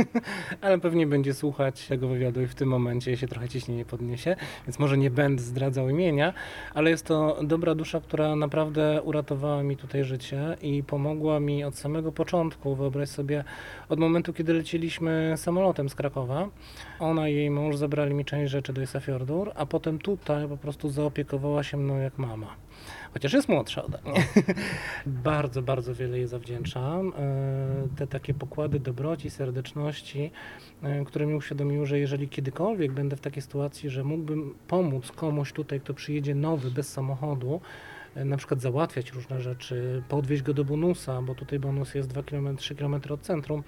ale 0.60 0.78
pewnie 0.78 1.06
będzie 1.06 1.34
słuchać 1.34 1.86
tego 1.86 2.08
wywiadu 2.08 2.42
i 2.42 2.46
w 2.46 2.54
tym 2.54 2.68
momencie 2.68 3.16
się 3.16 3.28
trochę 3.28 3.48
ciśnienie 3.48 3.84
podniesie, 3.84 4.36
więc 4.66 4.78
może 4.78 4.98
nie 4.98 5.10
będę 5.10 5.42
zdradzał 5.42 5.88
imienia, 5.88 6.32
ale 6.74 6.90
jest 6.90 7.06
to 7.06 7.38
dobra 7.42 7.74
dusza, 7.74 8.00
która 8.00 8.36
naprawdę 8.36 9.02
uratowała 9.02 9.62
mi 9.62 9.76
tutaj 9.76 10.04
życie 10.04 10.56
i 10.62 10.82
pomogła 10.82 11.40
mi 11.40 11.64
od 11.64 11.76
samego 11.76 12.12
początku. 12.12 12.74
Wyobraź 12.74 13.08
sobie, 13.08 13.44
od 13.88 13.98
momentu, 13.98 14.32
kiedy 14.32 14.54
leciliśmy 14.54 15.34
samolotem 15.36 15.88
z 15.88 15.94
Krakowa, 15.94 16.48
ona 16.98 17.28
i 17.28 17.34
jej 17.34 17.50
mąż 17.50 17.76
zabrali 17.76 18.14
mi 18.14 18.24
część 18.24 18.52
rzeczy 18.52 18.72
do 18.72 18.82
Isafjordur, 18.82 19.52
a 19.54 19.66
potem 19.66 19.98
tutaj 19.98 20.48
po 20.48 20.56
prostu 20.56 20.88
zaopiekowała 20.88 21.62
się 21.62 21.76
mną 21.76 21.98
jak 21.98 22.18
mama. 22.18 22.56
Chociaż 23.18 23.32
jest 23.32 23.48
młodsza 23.48 23.84
ode 23.84 23.98
mnie. 24.04 24.26
bardzo, 25.06 25.62
bardzo 25.62 25.94
wiele 25.94 26.18
jej 26.18 26.26
zawdzięczam. 26.26 27.12
E, 27.18 27.96
Te 27.96 28.06
takie 28.06 28.34
pokłady 28.34 28.80
dobroci, 28.80 29.30
serdeczności, 29.30 30.30
e, 30.82 31.04
które 31.04 31.26
mi 31.26 31.34
uświadomiły, 31.34 31.86
że 31.86 31.98
jeżeli 31.98 32.28
kiedykolwiek 32.28 32.92
będę 32.92 33.16
w 33.16 33.20
takiej 33.20 33.42
sytuacji, 33.42 33.90
że 33.90 34.04
mógłbym 34.04 34.54
pomóc 34.68 35.12
komuś 35.12 35.52
tutaj, 35.52 35.80
kto 35.80 35.94
przyjedzie 35.94 36.34
nowy, 36.34 36.70
bez 36.70 36.92
samochodu, 36.92 37.60
e, 38.14 38.24
na 38.24 38.36
przykład 38.36 38.60
załatwiać 38.60 39.12
różne 39.12 39.40
rzeczy, 39.40 40.02
podwieźć 40.08 40.42
go 40.42 40.54
do 40.54 40.64
bonusa, 40.64 41.22
bo 41.22 41.34
tutaj 41.34 41.58
bonus 41.58 41.94
jest 41.94 42.08
2 42.08 42.22
km, 42.22 42.56
3 42.56 42.74
km 42.74 43.00
od 43.10 43.20
centrum, 43.20 43.62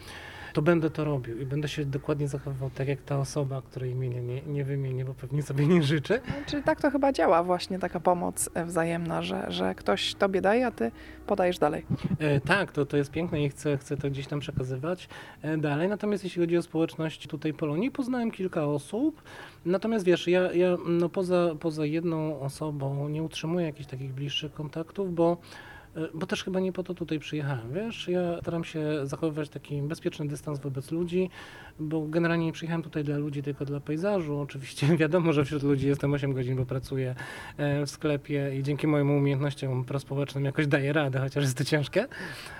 to 0.52 0.62
będę 0.62 0.90
to 0.90 1.04
robił 1.04 1.40
i 1.40 1.46
będę 1.46 1.68
się 1.68 1.84
dokładnie 1.84 2.28
zachowywał 2.28 2.70
tak 2.70 2.88
jak 2.88 3.02
ta 3.02 3.18
osoba, 3.18 3.62
której 3.62 3.90
imienia 3.90 4.20
nie, 4.20 4.42
nie 4.42 4.64
wymienię, 4.64 5.04
bo 5.04 5.14
pewnie 5.14 5.42
sobie 5.42 5.66
nie 5.66 5.82
życzę. 5.82 6.20
Czyli 6.46 6.62
tak 6.62 6.80
to 6.80 6.90
chyba 6.90 7.12
działa 7.12 7.42
właśnie 7.42 7.78
taka 7.78 8.00
pomoc 8.00 8.50
e, 8.54 8.64
wzajemna, 8.64 9.22
że, 9.22 9.46
że 9.48 9.74
ktoś 9.74 10.14
Tobie 10.14 10.40
daje, 10.40 10.66
a 10.66 10.70
Ty 10.70 10.90
podajesz 11.26 11.58
dalej. 11.58 11.86
E, 12.18 12.40
tak, 12.40 12.72
to, 12.72 12.86
to 12.86 12.96
jest 12.96 13.10
piękne 13.10 13.44
i 13.44 13.48
chcę, 13.48 13.78
chcę 13.78 13.96
to 13.96 14.10
gdzieś 14.10 14.26
tam 14.26 14.40
przekazywać 14.40 15.08
e, 15.42 15.58
dalej. 15.58 15.88
Natomiast 15.88 16.24
jeśli 16.24 16.42
chodzi 16.42 16.56
o 16.56 16.62
społeczność 16.62 17.26
tutaj 17.26 17.52
Polonii, 17.52 17.90
poznałem 17.90 18.30
kilka 18.30 18.64
osób. 18.64 19.22
Natomiast 19.66 20.04
wiesz, 20.04 20.28
ja, 20.28 20.52
ja 20.52 20.76
no 20.86 21.08
poza, 21.08 21.54
poza 21.60 21.86
jedną 21.86 22.40
osobą 22.40 23.08
nie 23.08 23.22
utrzymuję 23.22 23.66
jakichś 23.66 23.88
takich 23.88 24.12
bliższych 24.12 24.52
kontaktów, 24.52 25.14
bo 25.14 25.36
bo 26.14 26.26
też 26.26 26.44
chyba 26.44 26.60
nie 26.60 26.72
po 26.72 26.82
to 26.82 26.94
tutaj 26.94 27.18
przyjechałem, 27.18 27.72
wiesz, 27.72 28.08
ja 28.08 28.40
staram 28.40 28.64
się 28.64 29.06
zachowywać 29.06 29.48
taki 29.48 29.82
bezpieczny 29.82 30.28
dystans 30.28 30.60
wobec 30.60 30.90
ludzi, 30.90 31.30
bo 31.80 32.06
generalnie 32.06 32.46
nie 32.46 32.52
przyjechałem 32.52 32.82
tutaj 32.82 33.04
dla 33.04 33.16
ludzi, 33.16 33.42
tylko 33.42 33.64
dla 33.64 33.80
pejzażu. 33.80 34.40
Oczywiście 34.40 34.86
wiadomo, 34.96 35.32
że 35.32 35.44
wśród 35.44 35.62
ludzi 35.62 35.86
jestem 35.86 36.12
8 36.12 36.32
godzin, 36.32 36.56
bo 36.56 36.66
pracuję 36.66 37.14
e, 37.56 37.86
w 37.86 37.90
sklepie 37.90 38.58
i 38.58 38.62
dzięki 38.62 38.86
moim 38.86 39.10
umiejętnościom 39.10 39.84
prospołecznym 39.84 40.44
jakoś 40.44 40.66
daję 40.66 40.92
radę, 40.92 41.18
chociaż 41.18 41.44
jest 41.44 41.58
to 41.58 41.64
ciężkie, 41.64 42.06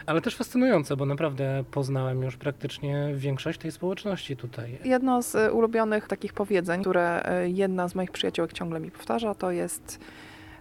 ale 0.07 0.21
też 0.21 0.37
fascynujące, 0.37 0.97
bo 0.97 1.07
naprawdę 1.07 1.65
poznałem 1.71 2.23
już 2.23 2.37
praktycznie 2.37 3.13
większość 3.15 3.59
tej 3.59 3.73
społeczności 3.73 4.37
tutaj. 4.37 4.79
Jedno 4.85 5.23
z 5.23 5.35
e, 5.35 5.53
ulubionych 5.53 6.09
takich 6.09 6.33
powiedzeń, 6.33 6.81
które 6.81 7.23
e, 7.23 7.51
jedna 7.51 7.89
z 7.89 7.95
moich 7.95 8.11
przyjaciółek 8.11 8.53
ciągle 8.53 8.81
mi 8.81 8.91
powtarza, 8.91 9.35
to 9.35 9.51
jest 9.51 10.01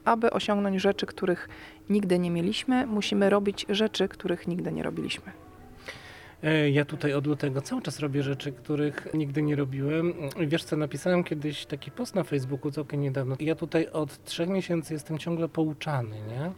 aby 0.05 0.29
osiągnąć 0.31 0.81
rzeczy, 0.81 1.05
których 1.05 1.49
nigdy 1.89 2.19
nie 2.19 2.31
mieliśmy, 2.31 2.87
musimy 2.87 3.29
robić 3.29 3.65
rzeczy, 3.69 4.07
których 4.07 4.47
nigdy 4.47 4.71
nie 4.71 4.83
robiliśmy. 4.83 5.31
E, 6.43 6.69
Ja 6.69 6.85
tutaj 6.85 7.13
od 7.13 7.27
lutego 7.27 7.61
cały 7.61 7.81
czas 7.81 7.99
robię 7.99 8.23
rzeczy, 8.23 8.51
których 8.51 9.07
nigdy 9.13 9.41
nie 9.41 9.55
robiłem. 9.55 10.13
Wiesz 10.47 10.63
co, 10.63 10.77
napisałem 10.77 11.23
kiedyś 11.23 11.65
taki 11.65 11.91
post 11.91 12.15
na 12.15 12.23
Facebooku 12.23 12.71
całkiem 12.71 13.01
niedawno. 13.01 13.35
Ja 13.39 13.55
tutaj 13.55 13.87
od 13.87 14.23
trzech 14.23 14.49
miesięcy 14.49 14.93
jestem 14.93 15.17
ciągle 15.17 15.49
pouczany, 15.49 16.15
nie? 16.27 16.51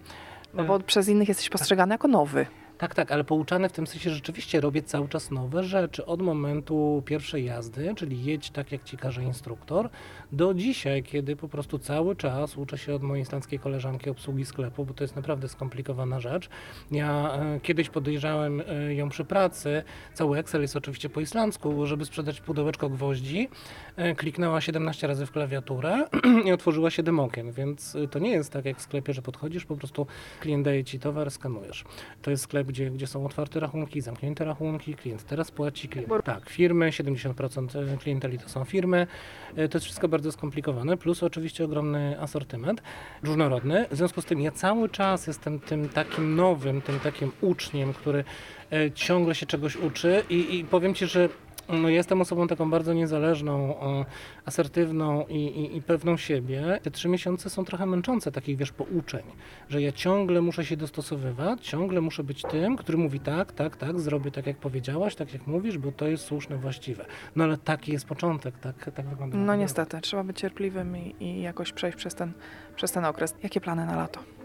No 0.54 0.64
bo 0.64 0.80
przez 0.80 1.10
innych 1.10 1.28
jesteś 1.28 1.50
postrzegany 1.50 1.94
jako 1.94 2.08
nowy. 2.08 2.46
Tak, 2.82 2.96
tak, 2.96 3.12
ale 3.12 3.24
pouczany 3.24 3.70
w 3.70 3.72
tym 3.72 3.88
sensie, 3.88 4.10
rzeczywiście 4.10 4.62
robię 4.62 4.84
cały 4.84 5.10
czas 5.10 5.32
nowe 5.32 5.64
rzeczy. 5.64 6.06
Od 6.06 6.22
momentu 6.22 7.04
pierwszej 7.06 7.46
jazdy, 7.46 7.94
czyli 7.96 8.24
jedź 8.24 8.50
tak, 8.50 8.72
jak 8.72 8.84
ci 8.84 8.98
każe 8.98 9.24
instruktor, 9.24 9.90
do 10.32 10.54
dzisiaj, 10.54 11.04
kiedy 11.04 11.36
po 11.36 11.48
prostu 11.48 11.80
cały 11.80 12.16
czas 12.16 12.58
uczę 12.58 12.78
się 12.78 12.96
od 12.96 13.04
mojej 13.04 13.22
islandzkiej 13.24 13.60
koleżanki 13.60 14.10
obsługi 14.10 14.46
sklepu, 14.46 14.86
bo 14.86 14.94
to 14.94 15.04
jest 15.04 15.16
naprawdę 15.16 15.48
skomplikowana 15.48 16.20
rzecz. 16.20 16.50
Ja 16.92 17.34
e, 17.34 17.60
kiedyś 17.60 17.90
podejrzałem 17.90 18.64
e, 18.68 18.94
ją 18.94 19.10
przy 19.10 19.26
pracy, 19.26 19.84
cały 20.14 20.38
Excel 20.38 20.62
jest 20.62 20.76
oczywiście 20.76 21.10
po 21.10 21.22
islandzku, 21.22 21.86
żeby 21.86 22.06
sprzedać 22.06 22.42
pudełeczko 22.42 22.90
gwoździ. 22.90 23.50
E, 23.96 24.16
kliknęła 24.16 24.62
17 24.62 25.08
razy 25.08 25.26
w 25.26 25.32
klawiaturę 25.32 26.06
i 26.46 26.52
otworzyła 26.52 26.90
7 26.90 27.20
okien, 27.20 27.52
więc 27.52 27.98
to 28.12 28.20
nie 28.20 28.32
jest 28.32 28.54
tak 28.54 28.66
jak 28.66 28.78
w 28.78 28.82
sklepie, 28.82 29.14
że 29.14 29.22
podchodzisz, 29.22 29.66
po 29.66 29.76
prostu 29.76 30.08
klient 30.40 30.66
daje 30.66 30.84
ci 30.84 31.00
towar, 31.00 31.32
skanujesz. 31.32 31.84
To 32.22 32.32
jest 32.32 32.44
sklep, 32.44 32.71
gdzie, 32.72 32.92
gdzie 32.92 33.08
są 33.08 33.26
otwarte 33.26 33.60
rachunki, 33.60 34.02
zamknięte 34.02 34.46
rachunki, 34.46 34.96
klient 34.96 35.24
teraz 35.24 35.52
płaci, 35.52 35.90
klient, 35.90 36.10
tak, 36.24 36.50
firmy, 36.50 36.90
70% 36.90 37.98
klienteli 37.98 38.40
to 38.40 38.50
są 38.50 38.66
firmy. 38.66 39.08
E, 39.56 39.68
To 39.68 39.78
jest 39.78 39.86
wszystko 39.86 40.08
bardzo 40.08 40.32
skomplikowane, 40.32 40.98
plus 40.98 41.24
oczywiście 41.24 41.66
ogromny 41.66 42.20
asortyment, 42.20 42.82
różnorodny. 43.24 43.86
W 43.92 43.96
związku 43.96 44.22
z 44.22 44.26
tym 44.26 44.42
ja 44.42 44.52
cały 44.52 44.90
czas 44.90 45.28
jestem 45.28 45.60
tym 45.60 45.90
takim 45.90 46.36
nowym, 46.36 46.82
tym 46.82 47.00
takim 47.00 47.32
uczniem, 47.42 47.94
który 47.94 48.24
e, 48.72 48.92
ciągle 48.92 49.36
się 49.36 49.46
czegoś 49.46 49.76
uczy 49.76 50.24
i, 50.30 50.60
i 50.60 50.66
powiem 50.66 50.94
Ci, 50.94 51.06
że 51.08 51.30
no, 51.72 51.90
jestem 51.90 52.22
osobą 52.22 52.48
taką 52.48 52.70
bardzo 52.70 52.94
niezależną, 52.94 53.82
e, 53.82 54.06
asertywną 54.46 55.26
i, 55.28 55.36
i, 55.36 55.78
i 55.78 55.82
pewną 55.82 56.18
siebie. 56.18 56.80
Te 56.84 56.92
trzy 56.92 57.10
miesiące 57.10 57.50
są 57.50 57.66
trochę 57.66 57.86
męczące 57.86 58.32
takich, 58.32 58.58
wiesz, 58.58 58.72
pouczeń, 58.72 59.24
że 59.70 59.82
ja 59.82 59.92
ciągle 59.92 60.42
muszę 60.42 60.66
się 60.66 60.78
dostosowywać, 60.78 61.68
ciągle 61.68 62.02
muszę 62.02 62.24
być 62.24 62.42
tym, 62.42 62.78
który 62.78 62.98
mówi 62.98 63.20
tak, 63.20 63.52
tak, 63.52 63.78
tak, 63.78 64.00
zrobię 64.00 64.32
tak, 64.32 64.48
jak 64.48 64.58
powiedziałaś, 64.58 65.16
tak 65.16 65.34
jak 65.34 65.48
mówisz, 65.48 65.78
bo 65.78 65.92
to 65.92 66.08
jest 66.08 66.24
słuszne, 66.24 66.58
właściwe. 66.58 67.06
No 67.36 67.44
ale 67.44 67.58
taki 67.58 67.92
jest 67.92 68.06
początek, 68.06 68.60
tak, 68.60 68.92
tak 68.96 69.10
wygląda. 69.10 69.38
No 69.38 69.56
niestety, 69.56 70.02
trzeba 70.02 70.24
być 70.24 70.40
cierpliwym 70.40 70.98
i, 70.98 71.16
i 71.20 71.42
jakoś 71.42 71.74
przejść 71.74 71.98
przez 71.98 72.16
ten, 72.16 72.32
przez 72.76 72.92
ten 72.92 73.06
okres. 73.06 73.36
Jakie 73.44 73.62
plany 73.62 73.86
na 73.86 73.96
lato? 73.96 74.41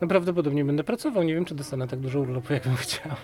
No 0.00 0.08
prawdopodobnie 0.08 0.64
będę 0.64 0.84
pracował. 0.84 1.22
Nie 1.22 1.34
wiem, 1.34 1.44
czy 1.44 1.54
dostanę 1.54 1.88
tak 1.88 1.98
dużo 2.00 2.20
urlopu, 2.20 2.52
jakbym 2.54 2.76
chciał. 2.76 3.16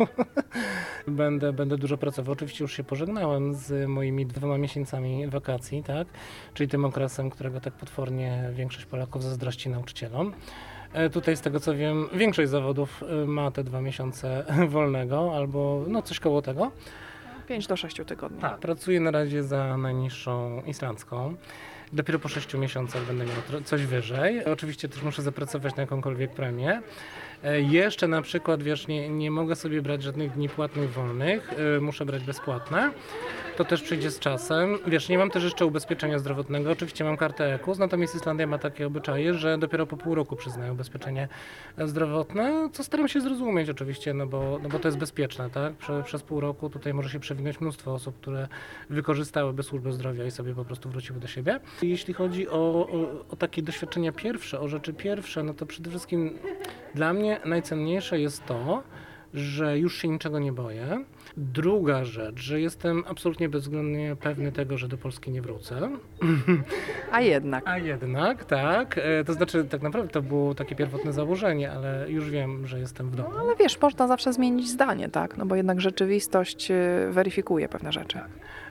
będę, 1.09 1.53
będę 1.53 1.79
dużo 1.79 1.99
pracował. 1.99 2.33
Oczywiście 2.33 2.65
już 2.65 2.73
się 2.77 2.85
pożegnałem 2.85 3.55
z 3.55 3.89
moimi 3.89 4.27
dwoma 4.27 4.59
miesiącami 4.59 5.27
wakacji, 5.27 5.83
tak? 5.83 6.09
Czyli 6.55 6.69
tym 6.69 6.85
okresem, 6.85 7.31
którego 7.31 7.61
tak 7.61 7.75
potwornie 7.75 8.51
większość 8.53 8.87
Polaków 8.87 9.23
zazdrości 9.23 9.71
nauczycielom. 9.71 10.33
E, 10.93 11.11
Tutaj 11.11 11.37
z 11.37 11.41
tego 11.41 11.61
co 11.61 11.75
wiem, 11.75 12.09
większość 12.15 12.51
zawodów 12.51 13.03
e, 13.23 13.27
ma 13.27 13.51
te 13.51 13.65
dwa 13.65 13.81
miesiące 13.81 14.45
wolnego 14.69 15.37
albo 15.37 15.85
no 15.89 16.03
coś 16.03 16.21
koło 16.21 16.43
tego. 16.43 16.71
5 17.49 17.67
do 17.67 17.77
6 17.77 17.97
tygodni. 18.07 18.41
Tak, 18.41 18.59
pracuję 18.59 19.01
na 19.01 19.11
razie 19.11 19.43
za 19.43 19.77
najniższą 19.77 20.63
islandzką. 20.67 21.35
Dopiero 21.93 22.19
po 22.19 22.29
6 22.29 22.55
miesiącach 22.55 23.03
będę 23.03 23.25
miał 23.25 23.63
coś 23.63 23.87
wyżej. 23.87 24.45
Oczywiście 24.45 24.89
też 24.89 25.03
muszę 25.03 25.23
zapracować 25.23 25.77
na 25.77 25.81
jakąkolwiek 25.81 26.33
premię. 26.33 26.83
E, 27.45 27.61
Jeszcze 27.61 28.09
na 28.09 28.23
przykład, 28.23 28.63
wiesz, 28.63 28.89
nie, 28.89 29.09
nie 29.09 29.31
mogę 29.31 29.57
sobie 29.57 29.83
brać 29.83 30.03
żadnych 30.03 30.33
dni 30.33 30.49
płatnych 30.49 30.93
wolnych, 30.93 31.51
e, 31.77 31.81
muszę 31.81 32.05
brać 32.05 32.25
bezpłatne. 32.25 32.91
To 33.57 33.65
też 33.65 33.83
przyjdzie 33.83 34.11
z 34.11 34.19
czasem. 34.19 34.79
Wiesz, 34.87 35.09
nie 35.09 35.19
mam 35.19 35.31
też 35.31 35.45
jeszcze 35.45 35.67
ubezpieczenia 35.67 36.19
zdrowotnego. 36.19 36.71
Oczywiście 36.71 37.05
mam 37.05 37.17
kartę 37.17 37.55
EKUS, 37.55 37.79
natomiast 37.79 38.15
Islandia 38.15 38.47
ma 38.47 38.59
takie 38.59 38.87
obyczaje, 38.87 39.35
że 39.35 39.59
dopiero 39.59 39.87
po 39.87 39.97
pół 39.97 40.15
roku 40.15 40.37
przyznają 40.37 40.73
ubezpieczenie 40.73 41.29
zdrowotne, 41.79 42.69
co 42.73 42.85
staram 42.85 43.09
się 43.09 43.21
zrozumieć 43.21 43.71
oczywiście, 43.71 44.15
no 44.15 44.27
bo, 44.27 44.59
no 44.63 44.69
bo 44.69 44.79
to 44.79 44.89
jest 44.89 44.99
bezpieczne, 44.99 45.51
tak? 45.51 45.73
Prze, 45.73 46.03
przez 46.03 46.23
pół 46.23 46.41
roku 46.41 46.71
tutaj 46.71 46.95
może 46.95 47.11
się 47.11 47.21
przewinąć 47.21 47.61
mnóstwo 47.61 47.95
osób, 47.95 48.21
które 48.21 48.49
wykorzystałyby 48.91 49.63
służbę 49.63 49.93
zdrowia 49.93 50.25
i 50.25 50.31
sobie 50.31 50.55
po 50.55 50.65
prostu 50.65 50.89
wróciły 50.89 51.21
do 51.21 51.27
siebie. 51.29 51.61
Jeśli 51.83 52.15
chodzi 52.15 52.49
o, 52.49 52.53
o, 52.53 53.25
o 53.31 53.37
takie 53.37 53.63
doświadczenia 53.63 54.13
pierwsze, 54.13 54.61
o 54.61 54.69
rzeczy 54.69 54.93
pierwsze, 54.93 55.43
no 55.43 55.55
to 55.55 55.67
przede 55.67 55.91
wszystkim 55.91 56.39
dla 56.95 57.13
mnie 57.13 57.41
najcenniejsze 57.45 58.21
jest 58.21 58.47
to, 58.47 58.83
że 59.35 59.79
już 59.79 59.97
się 59.97 60.09
niczego 60.09 60.39
nie 60.39 60.53
boję. 60.53 61.05
Druga 61.37 62.05
rzecz, 62.05 62.41
że 62.41 62.61
jestem 62.61 63.05
absolutnie 63.09 63.49
bezwzględnie 63.49 64.17
pewny 64.21 64.53
tego, 64.53 64.79
że 64.79 64.89
do 64.89 64.99
Polski 64.99 65.31
nie 65.31 65.43
wrócę. 65.43 65.81
A 67.13 67.21
jednak. 67.21 67.69
A 67.69 67.79
jednak, 67.79 68.45
tak. 68.45 68.99
E, 68.99 69.25
To 69.25 69.33
znaczy, 69.33 69.65
tak 69.65 69.83
naprawdę 69.83 70.11
to 70.11 70.23
było 70.23 70.55
takie 70.55 70.75
pierwotne 70.77 71.13
założenie, 71.13 71.73
ale 71.73 72.11
już 72.11 72.31
wiem, 72.31 72.67
że 72.67 72.81
jestem 72.81 73.11
w 73.11 73.17
domu. 73.17 73.31
Ale 73.41 73.57
wiesz, 73.57 73.81
można 73.81 74.09
zawsze 74.09 74.33
zmienić 74.33 74.69
zdanie, 74.69 75.09
tak? 75.09 75.37
No 75.37 75.47
bo 75.47 75.55
jednak 75.57 75.81
rzeczywistość 75.81 76.71
y, 76.71 76.75
weryfikuje 77.11 77.69
pewne 77.69 77.93
rzeczy. 77.93 78.19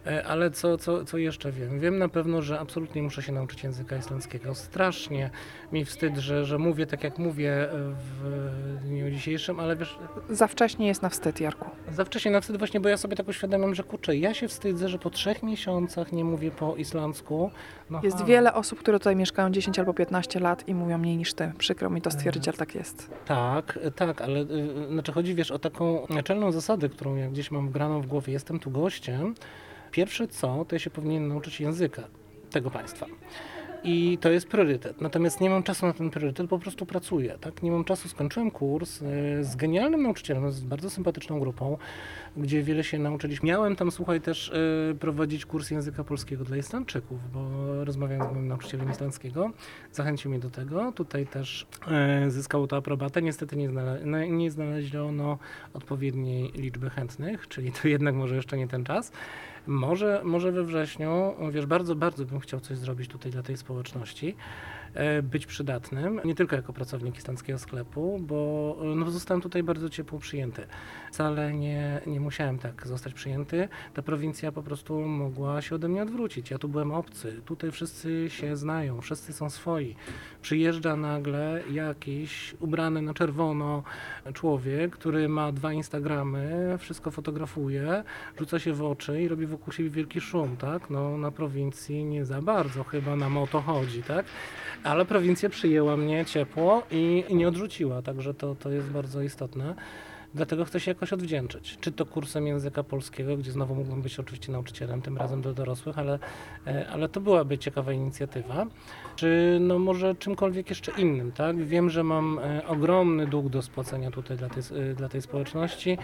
E, 0.08 0.26
Ale 0.26 0.52
co, 0.52 0.78
co, 0.78 1.06
co 1.06 1.18
jeszcze 1.18 1.52
wiem? 1.52 1.80
Wiem 1.80 1.98
na 1.98 2.10
pewno, 2.10 2.42
że 2.42 2.60
absolutnie 2.60 3.04
muszę 3.04 3.22
się 3.22 3.32
nauczyć 3.32 3.64
języka 3.64 3.98
islandzkiego. 3.98 4.56
Strasznie 4.56 5.30
mi 5.72 5.86
wstyd, 5.86 6.18
że, 6.18 6.46
że 6.46 6.58
mówię 6.58 6.86
tak 6.86 7.04
jak 7.04 7.18
mówię 7.18 7.68
w 7.72 8.78
dniu 8.82 9.12
dzisiejszym, 9.12 9.60
ale 9.60 9.76
wiesz, 9.76 10.00
za 10.30 10.48
wcześnie 10.48 10.88
jest 10.88 11.02
na 11.02 11.10
wstyd, 11.10 11.42
Jarku? 11.42 11.70
Za 11.92 12.06
wcześnie 12.06 12.32
na 12.32 12.42
wstyd 12.42 12.47
właśnie, 12.56 12.80
bo 12.80 12.90
ja 12.90 12.98
sobie 12.98 13.16
tak 13.16 13.28
uświadamiam, 13.28 13.76
że 13.76 13.84
kurczę, 13.84 14.18
ja 14.18 14.34
się 14.34 14.48
wstydzę, 14.48 14.90
że 14.90 15.00
po 15.00 15.10
trzech 15.10 15.44
miesiącach 15.44 16.12
nie 16.12 16.24
mówię 16.24 16.52
po 16.52 16.76
islandzku. 16.76 17.52
No 17.90 18.00
Jest 18.04 18.26
wiele 18.26 18.54
osób, 18.54 18.80
które 18.80 19.00
tutaj 19.00 19.16
mieszkają 19.16 19.50
10 19.50 19.80
albo 19.80 19.94
15 19.94 20.40
lat 20.40 20.68
i 20.68 20.76
mówią 20.76 20.98
mniej 20.98 21.18
niż 21.18 21.34
ty. 21.34 21.52
Przykro 21.58 21.90
mi 21.90 22.02
to 22.02 22.12
stwierdzić, 22.12 22.48
ale 22.48 22.58
tak 22.58 22.76
jest. 22.76 23.10
Tak, 23.26 23.80
tak, 23.96 24.22
ale 24.22 24.40
y, 24.40 24.88
znaczy 24.92 25.12
chodzi, 25.12 25.36
wiesz, 25.36 25.52
o 25.52 25.60
taką 25.60 26.08
naczelną 26.10 26.52
zasadę, 26.52 26.90
którą 26.90 27.16
ja 27.16 27.30
gdzieś 27.30 27.52
mam 27.52 27.70
wgraną 27.70 28.02
w 28.02 28.08
głowie. 28.08 28.34
Jestem 28.34 28.60
tu 28.60 28.72
gościem. 28.72 29.36
Pierwsze 29.92 30.28
co, 30.28 30.66
to 30.66 30.76
ja 30.76 30.80
się 30.80 30.90
powinien 30.90 31.28
nauczyć 31.28 31.60
języka 31.60 32.04
tego 32.52 32.72
państwa. 32.72 33.06
I 33.90 34.18
to 34.22 34.30
jest 34.30 34.48
priorytet. 34.48 35.02
Natomiast 35.02 35.42
nie 35.42 35.50
mam 35.50 35.64
czasu 35.64 35.86
na 35.86 35.94
ten 35.94 36.10
priorytet, 36.10 36.50
po 36.50 36.60
prostu 36.60 36.86
pracuję. 36.86 37.38
Tak? 37.42 37.64
Nie 37.64 37.72
mam 37.72 37.84
czasu. 37.84 38.10
Skończyłem 38.10 38.52
kurs 38.52 39.02
y, 39.02 39.06
z 39.44 39.56
genialnym 39.56 40.04
nauczycielem, 40.04 40.52
z 40.52 40.62
bardzo 40.62 40.90
sympatyczną 40.90 41.40
grupą, 41.40 41.78
gdzie 42.38 42.64
wiele 42.64 42.84
się 42.84 43.00
nauczyliśmy. 43.00 43.48
Miałem 43.48 43.76
tam, 43.76 43.92
słuchaj, 43.92 44.22
też 44.22 44.50
y, 44.50 44.96
prowadzić 45.00 45.46
kurs 45.46 45.72
języka 45.72 46.04
polskiego 46.04 46.44
dla 46.44 46.58
Islandczyków, 46.58 47.32
bo 47.32 47.50
rozmawiałem 47.86 48.30
z 48.30 48.34
moim 48.34 48.48
nauczycielem 48.48 48.92
islandzkiego. 48.92 49.52
Zachęcił 49.92 50.32
mnie 50.32 50.40
do 50.40 50.50
tego. 50.50 50.92
Tutaj 50.92 51.28
też 51.28 51.68
y, 52.28 52.32
zyskało 52.32 52.68
to 52.68 52.78
aprobatę. 52.78 53.22
Niestety 53.22 53.56
nie, 53.56 53.70
no, 54.06 54.26
nie 54.26 54.52
znaleziono 54.52 55.38
odpowiedniej 55.74 56.52
liczby 56.56 56.90
chętnych, 56.90 57.48
czyli 57.48 57.72
to 57.72 57.88
jednak 57.88 58.16
może 58.16 58.36
jeszcze 58.36 58.58
nie 58.58 58.68
ten 58.68 58.84
czas. 58.84 59.12
Może, 59.68 60.22
może 60.24 60.52
we 60.52 60.64
wrześniu, 60.64 61.34
wiesz, 61.52 61.66
bardzo, 61.66 61.96
bardzo 61.96 62.26
bym 62.26 62.40
chciał 62.40 62.60
coś 62.60 62.78
zrobić 62.78 63.10
tutaj 63.10 63.32
dla 63.32 63.44
tej 63.44 63.58
społeczności, 63.58 64.36
być 65.24 65.46
przydatnym, 65.46 66.22
nie 66.26 66.36
tylko 66.36 66.56
jako 66.56 66.74
pracownik 66.74 67.18
islandzkiego 67.18 67.60
sklepu, 67.60 68.20
bo 68.22 68.78
e, 68.82 68.86
no, 68.86 69.12
zostałem 69.12 69.42
tutaj 69.42 69.64
bardzo 69.64 69.90
ciepło 69.90 70.20
przyjęty. 70.20 70.68
Wcale 71.12 71.54
nie, 71.54 72.02
nie 72.08 72.20
musiałem 72.20 72.60
tak 72.60 72.88
zostać 72.88 73.14
przyjęty. 73.14 73.70
Ta 73.94 74.02
prowincja 74.02 74.52
po 74.52 74.64
prostu 74.64 75.00
mogła 75.00 75.62
się 75.62 75.76
ode 75.76 75.88
mnie 75.88 76.02
odwrócić. 76.02 76.52
Ja 76.52 76.58
tu 76.58 76.70
byłem 76.70 76.92
obcy, 76.92 77.42
tutaj 77.46 77.72
wszyscy 77.72 78.30
się 78.30 78.58
znają, 78.58 79.02
wszyscy 79.02 79.34
są 79.34 79.50
swoi. 79.50 79.96
Przyjeżdża 80.42 80.96
nagle 80.96 81.64
jakiś 81.72 82.56
ubrany 82.60 83.02
na 83.02 83.14
czerwono 83.14 83.84
człowiek, 84.34 84.92
który 84.92 85.30
ma 85.30 85.52
dwa 85.52 85.74
Instagramy, 85.74 86.76
wszystko 86.80 87.12
fotografuje, 87.12 88.04
rzuca 88.40 88.60
się 88.60 88.74
w 88.74 88.84
oczy 88.84 89.22
i 89.22 89.28
robi 89.28 89.46
wokół 89.46 89.74
siebie 89.74 89.90
wielki 89.90 90.22
szum, 90.22 90.58
tak? 90.58 90.90
No 90.90 91.18
na 91.18 91.32
prowincji 91.32 92.06
nie 92.06 92.26
za 92.26 92.42
bardzo 92.42 92.84
chyba 92.84 93.16
nam 93.16 93.38
o 93.38 93.48
to 93.48 93.62
chodzi, 93.62 94.04
tak? 94.04 94.26
Ale 94.88 95.06
prowincja 95.06 95.50
przyjęła 95.50 95.98
mnie 95.98 96.26
ciepło 96.26 96.84
i, 96.92 97.24
i 97.30 97.36
nie 97.36 97.48
odrzuciła, 97.48 98.02
także 98.02 98.34
to, 98.34 98.56
to 98.56 98.70
jest 98.70 98.90
bardzo 98.90 99.22
istotne. 99.22 99.76
Dlatego 100.34 100.66
chcę 100.66 100.80
się 100.80 100.92
jakoś 100.92 101.14
odwdzięczyć. 101.14 101.78
Czy 101.82 101.92
to 101.92 102.06
kursem 102.06 102.48
języka 102.48 102.84
polskiego, 102.84 103.38
gdzie 103.38 103.52
znowu 103.52 103.76
mógłbym 103.76 104.02
być 104.02 104.20
oczywiście 104.20 104.52
nauczycielem, 104.52 105.02
tym 105.02 105.18
razem 105.18 105.42
do 105.42 105.54
dorosłych, 105.54 106.00
ale, 106.00 106.20
e, 106.68 106.88
ale 106.90 107.10
to 107.10 107.22
byłaby 107.22 107.58
ciekawa 107.58 107.92
inicjatywa. 107.92 108.66
Czy 109.18 109.58
no 109.62 109.80
może 109.80 110.16
czymkolwiek 110.16 110.70
jeszcze 110.70 110.92
innym, 110.98 111.32
tak? 111.32 111.64
Wiem, 111.64 111.90
że 111.90 112.04
mam 112.04 112.40
e, 112.40 112.68
ogromny 112.68 113.28
dług 113.28 113.50
do 113.50 113.62
spłacenia 113.62 114.12
tutaj 114.12 114.38
dla 114.38 114.50
tej, 114.50 114.64
e, 114.92 114.94
dla 114.94 115.10
tej 115.10 115.22
społeczności 115.22 115.98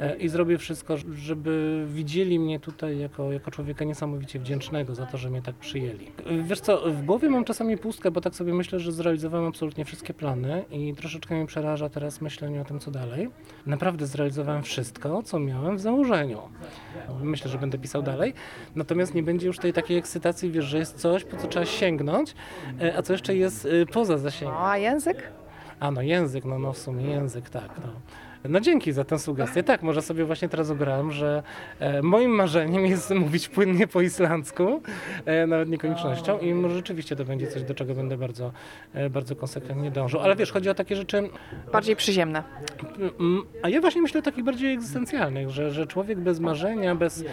e, 0.00 0.16
i 0.16 0.28
zrobię 0.28 0.58
wszystko, 0.58 0.96
żeby 1.12 1.84
widzieli 1.88 2.38
mnie 2.38 2.60
tutaj 2.60 2.98
jako, 2.98 3.32
jako 3.32 3.50
człowieka 3.50 3.84
niesamowicie 3.84 4.38
wdzięcznego 4.38 4.94
za 4.94 5.06
to, 5.06 5.18
że 5.18 5.30
mnie 5.30 5.42
tak 5.42 5.54
przyjęli. 5.54 6.06
Wiesz 6.42 6.60
co, 6.60 6.90
w 6.90 7.02
głowie 7.02 7.30
mam 7.30 7.44
czasami 7.44 7.78
pustkę, 7.78 8.10
bo 8.10 8.20
tak 8.20 8.34
sobie 8.34 8.54
myślę, 8.54 8.80
że 8.80 8.92
zrealizowałem 8.92 9.46
absolutnie 9.46 9.84
wszystkie 9.84 10.14
plany 10.14 10.64
i 10.70 10.94
troszeczkę 10.94 11.34
mnie 11.34 11.46
przeraża 11.46 11.88
teraz 11.88 12.20
myślenie 12.20 12.60
o 12.60 12.64
tym, 12.64 12.78
co 12.78 12.90
dalej. 12.90 13.30
Naprawdę 13.66 14.06
zrealizowałem 14.06 14.62
wszystko, 14.62 15.22
co 15.22 15.38
miałem 15.38 15.76
w 15.76 15.80
założeniu. 15.80 16.38
Myślę, 17.22 17.50
że 17.50 17.58
będę 17.58 17.78
pisał 17.78 18.02
dalej. 18.02 18.34
Natomiast 18.74 19.14
nie 19.14 19.22
będzie 19.22 19.46
już 19.46 19.58
tej 19.58 19.72
takiej 19.72 19.98
ekscytacji, 19.98 20.50
wiesz, 20.50 20.64
że 20.64 20.78
jest 20.78 20.98
coś, 20.98 21.24
po 21.24 21.36
co 21.36 21.48
trzeba 21.48 21.66
sięgnąć, 21.66 22.34
a 22.98 23.02
co 23.02 23.12
jeszcze 23.12 23.36
jest 23.36 23.66
e, 23.66 23.86
poza 23.86 24.18
zasięgiem. 24.18 24.56
A 24.58 24.78
język? 24.78 25.32
A 25.80 25.90
no 25.90 26.02
język, 26.02 26.44
no, 26.44 26.58
no 26.58 26.72
w 26.72 26.78
sumie 26.78 27.04
język, 27.04 27.50
tak. 27.50 27.70
No. 27.78 27.92
No 28.48 28.60
dzięki 28.60 28.92
za 28.92 29.04
tę 29.04 29.18
sugestię. 29.18 29.62
Tak, 29.62 29.82
może 29.82 30.02
sobie 30.02 30.24
właśnie 30.24 30.48
teraz 30.48 30.70
obrałem, 30.70 31.12
że 31.12 31.42
e, 31.78 32.02
moim 32.02 32.30
marzeniem 32.30 32.86
jest 32.86 33.10
mówić 33.10 33.48
płynnie 33.48 33.86
po 33.86 34.00
islandzku, 34.00 34.82
e, 35.24 35.46
nawet 35.46 35.68
nie 35.68 35.78
koniecznością 35.78 36.38
i 36.38 36.54
może 36.54 36.74
rzeczywiście 36.74 37.16
to 37.16 37.24
będzie 37.24 37.46
coś, 37.46 37.62
do 37.62 37.74
czego 37.74 37.94
będę 37.94 38.16
bardzo, 38.16 38.52
e, 38.94 39.10
bardzo 39.10 39.36
konsekwentnie 39.36 39.90
dążył. 39.90 40.20
Ale 40.20 40.36
wiesz, 40.36 40.52
chodzi 40.52 40.70
o 40.70 40.74
takie 40.74 40.96
rzeczy, 40.96 41.28
Bardziej 41.72 41.96
przyziemne. 41.96 42.42
A 43.62 43.68
ja 43.68 43.80
właśnie 43.80 44.02
myślę 44.02 44.20
o 44.20 44.22
takich 44.22 44.44
bardziej 44.44 44.74
egzystencjalnych, 44.74 45.50
że, 45.50 45.70
że 45.70 45.86
człowiek 45.86 46.18
bez 46.18 46.40
marzenia, 46.40 46.94
bez, 46.94 47.24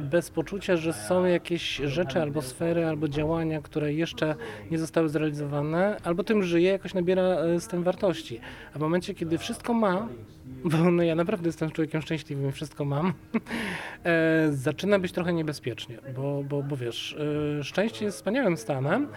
bez 0.00 0.30
poczucia, 0.30 0.76
że 0.76 0.92
są 0.92 1.24
jakieś 1.24 1.76
rzeczy 1.76 2.22
albo 2.22 2.42
sfery, 2.42 2.86
albo 2.86 3.08
działania, 3.08 3.62
które 3.62 3.92
jeszcze 3.92 4.34
nie 4.70 4.78
zostały 4.78 5.08
zrealizowane, 5.08 5.96
albo 6.04 6.24
tym 6.24 6.42
żyje, 6.42 6.70
jakoś 6.70 6.94
nabiera 6.94 7.36
z 7.58 7.66
tym 7.66 7.82
wartości. 7.82 8.40
A 8.74 8.78
w 8.78 8.80
momencie, 8.80 9.14
kiedy 9.14 9.38
wszystko 9.38 9.74
ma, 9.74 10.08
bo 10.64 10.90
no 10.90 11.02
ja 11.02 11.14
naprawdę 11.14 11.48
jestem 11.48 11.70
człowiekiem 11.70 12.02
szczęśliwym 12.02 12.52
wszystko 12.52 12.84
mam, 12.84 13.12
e, 14.04 14.48
zaczyna 14.50 14.98
być 14.98 15.12
trochę 15.12 15.32
niebezpiecznie, 15.32 15.98
bo, 16.16 16.42
bo, 16.48 16.62
bo 16.62 16.76
wiesz, 16.76 17.16
e, 17.58 17.64
szczęście 17.64 18.04
jest 18.04 18.16
wspaniałym 18.16 18.56
stanem, 18.56 19.08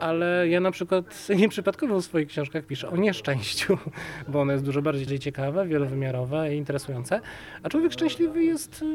ale 0.00 0.48
ja 0.48 0.60
na 0.60 0.70
przykład 0.70 1.26
nieprzypadkowo 1.40 2.00
w 2.00 2.04
swoich 2.04 2.28
książkach 2.28 2.66
piszę 2.66 2.90
o 2.90 2.96
nieszczęściu, 2.96 3.78
bo 4.28 4.40
ono 4.40 4.52
jest 4.52 4.64
dużo 4.64 4.82
bardziej 4.82 5.18
ciekawe, 5.18 5.66
wielowymiarowe 5.66 6.54
i 6.54 6.58
interesujące, 6.58 7.20
a 7.62 7.68
człowiek 7.68 7.92
szczęśliwy 7.92 8.44
jest 8.44 8.82
y, 8.82 8.86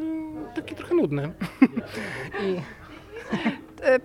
taki 0.55 0.75
trochę 0.75 0.95
nudny. 0.95 1.31
I 2.43 2.82
E, 2.82 2.82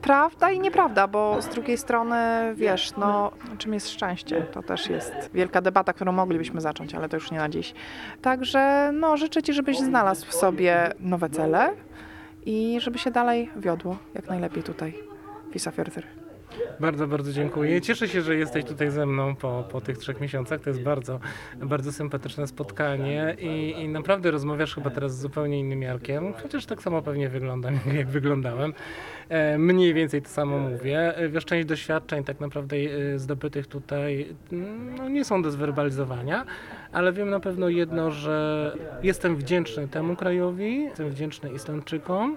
Prawda 0.02 0.50
i 0.50 0.60
nieprawda, 0.60 1.08
bo 1.08 1.42
z 1.42 1.48
drugiej 1.48 1.78
strony, 1.78 2.16
wiesz, 2.54 2.96
no, 2.96 3.30
czym 3.58 3.74
jest 3.74 3.90
szczęście? 3.90 4.42
To 4.42 4.62
też 4.62 4.90
jest 4.90 5.12
wielka 5.34 5.60
debata, 5.60 5.92
którą 5.92 6.12
moglibyśmy 6.12 6.60
zacząć, 6.60 6.94
ale 6.94 7.08
to 7.08 7.16
już 7.16 7.30
nie 7.30 7.38
na 7.38 7.48
dziś. 7.48 7.74
Także, 8.22 8.90
no, 8.92 9.16
życzę 9.16 9.42
Ci, 9.42 9.52
żebyś 9.52 9.78
znalazł 9.78 10.26
w 10.26 10.34
sobie 10.34 10.92
nowe 11.00 11.30
cele 11.30 11.70
i 12.46 12.78
żeby 12.80 12.98
się 12.98 13.10
dalej 13.10 13.50
wiodło, 13.56 13.96
jak 14.14 14.28
najlepiej 14.28 14.62
tutaj 14.62 14.94
w 15.52 15.56
Isafjordur. 15.56 16.02
Bardzo, 16.80 17.06
bardzo 17.06 17.32
dziękuję. 17.32 17.80
Cieszę 17.80 18.08
się, 18.08 18.22
że 18.22 18.36
jesteś 18.36 18.64
tutaj 18.64 18.90
ze 18.90 19.06
mną 19.06 19.36
po, 19.36 19.64
po 19.70 19.80
tych 19.80 19.98
trzech 19.98 20.20
miesiącach. 20.20 20.60
To 20.60 20.70
jest 20.70 20.82
bardzo, 20.82 21.20
bardzo 21.56 21.92
sympatyczne 21.92 22.46
spotkanie 22.46 23.36
i, 23.40 23.70
i 23.80 23.88
naprawdę 23.88 24.30
rozmawiasz 24.30 24.74
chyba 24.74 24.90
teraz 24.90 25.16
z 25.16 25.20
zupełnie 25.20 25.60
innym 25.60 25.82
Jarkiem, 25.82 26.32
chociaż 26.42 26.66
tak 26.66 26.82
samo 26.82 27.02
pewnie 27.02 27.28
wyglądam, 27.28 27.80
jak 27.98 28.08
wyglądałem. 28.08 28.74
E, 29.28 29.58
mniej 29.58 29.94
więcej 29.94 30.22
to 30.22 30.28
samo 30.28 30.58
mówię. 30.58 31.16
E, 31.16 31.28
Wiesz, 31.28 31.44
część 31.44 31.68
doświadczeń 31.68 32.24
tak 32.24 32.40
naprawdę 32.40 32.76
e, 32.76 33.18
zdobytych 33.18 33.66
tutaj 33.66 34.26
no, 34.98 35.08
nie 35.08 35.24
są 35.24 35.42
do 35.42 35.50
zwerbalizowania, 35.50 36.44
ale 36.92 37.12
wiem 37.12 37.30
na 37.30 37.40
pewno 37.40 37.68
jedno, 37.68 38.10
że 38.10 38.72
jestem 39.02 39.36
wdzięczny 39.36 39.88
temu 39.88 40.16
krajowi, 40.16 40.84
jestem 40.84 41.10
wdzięczny 41.10 41.50
Islandczykom 41.52 42.36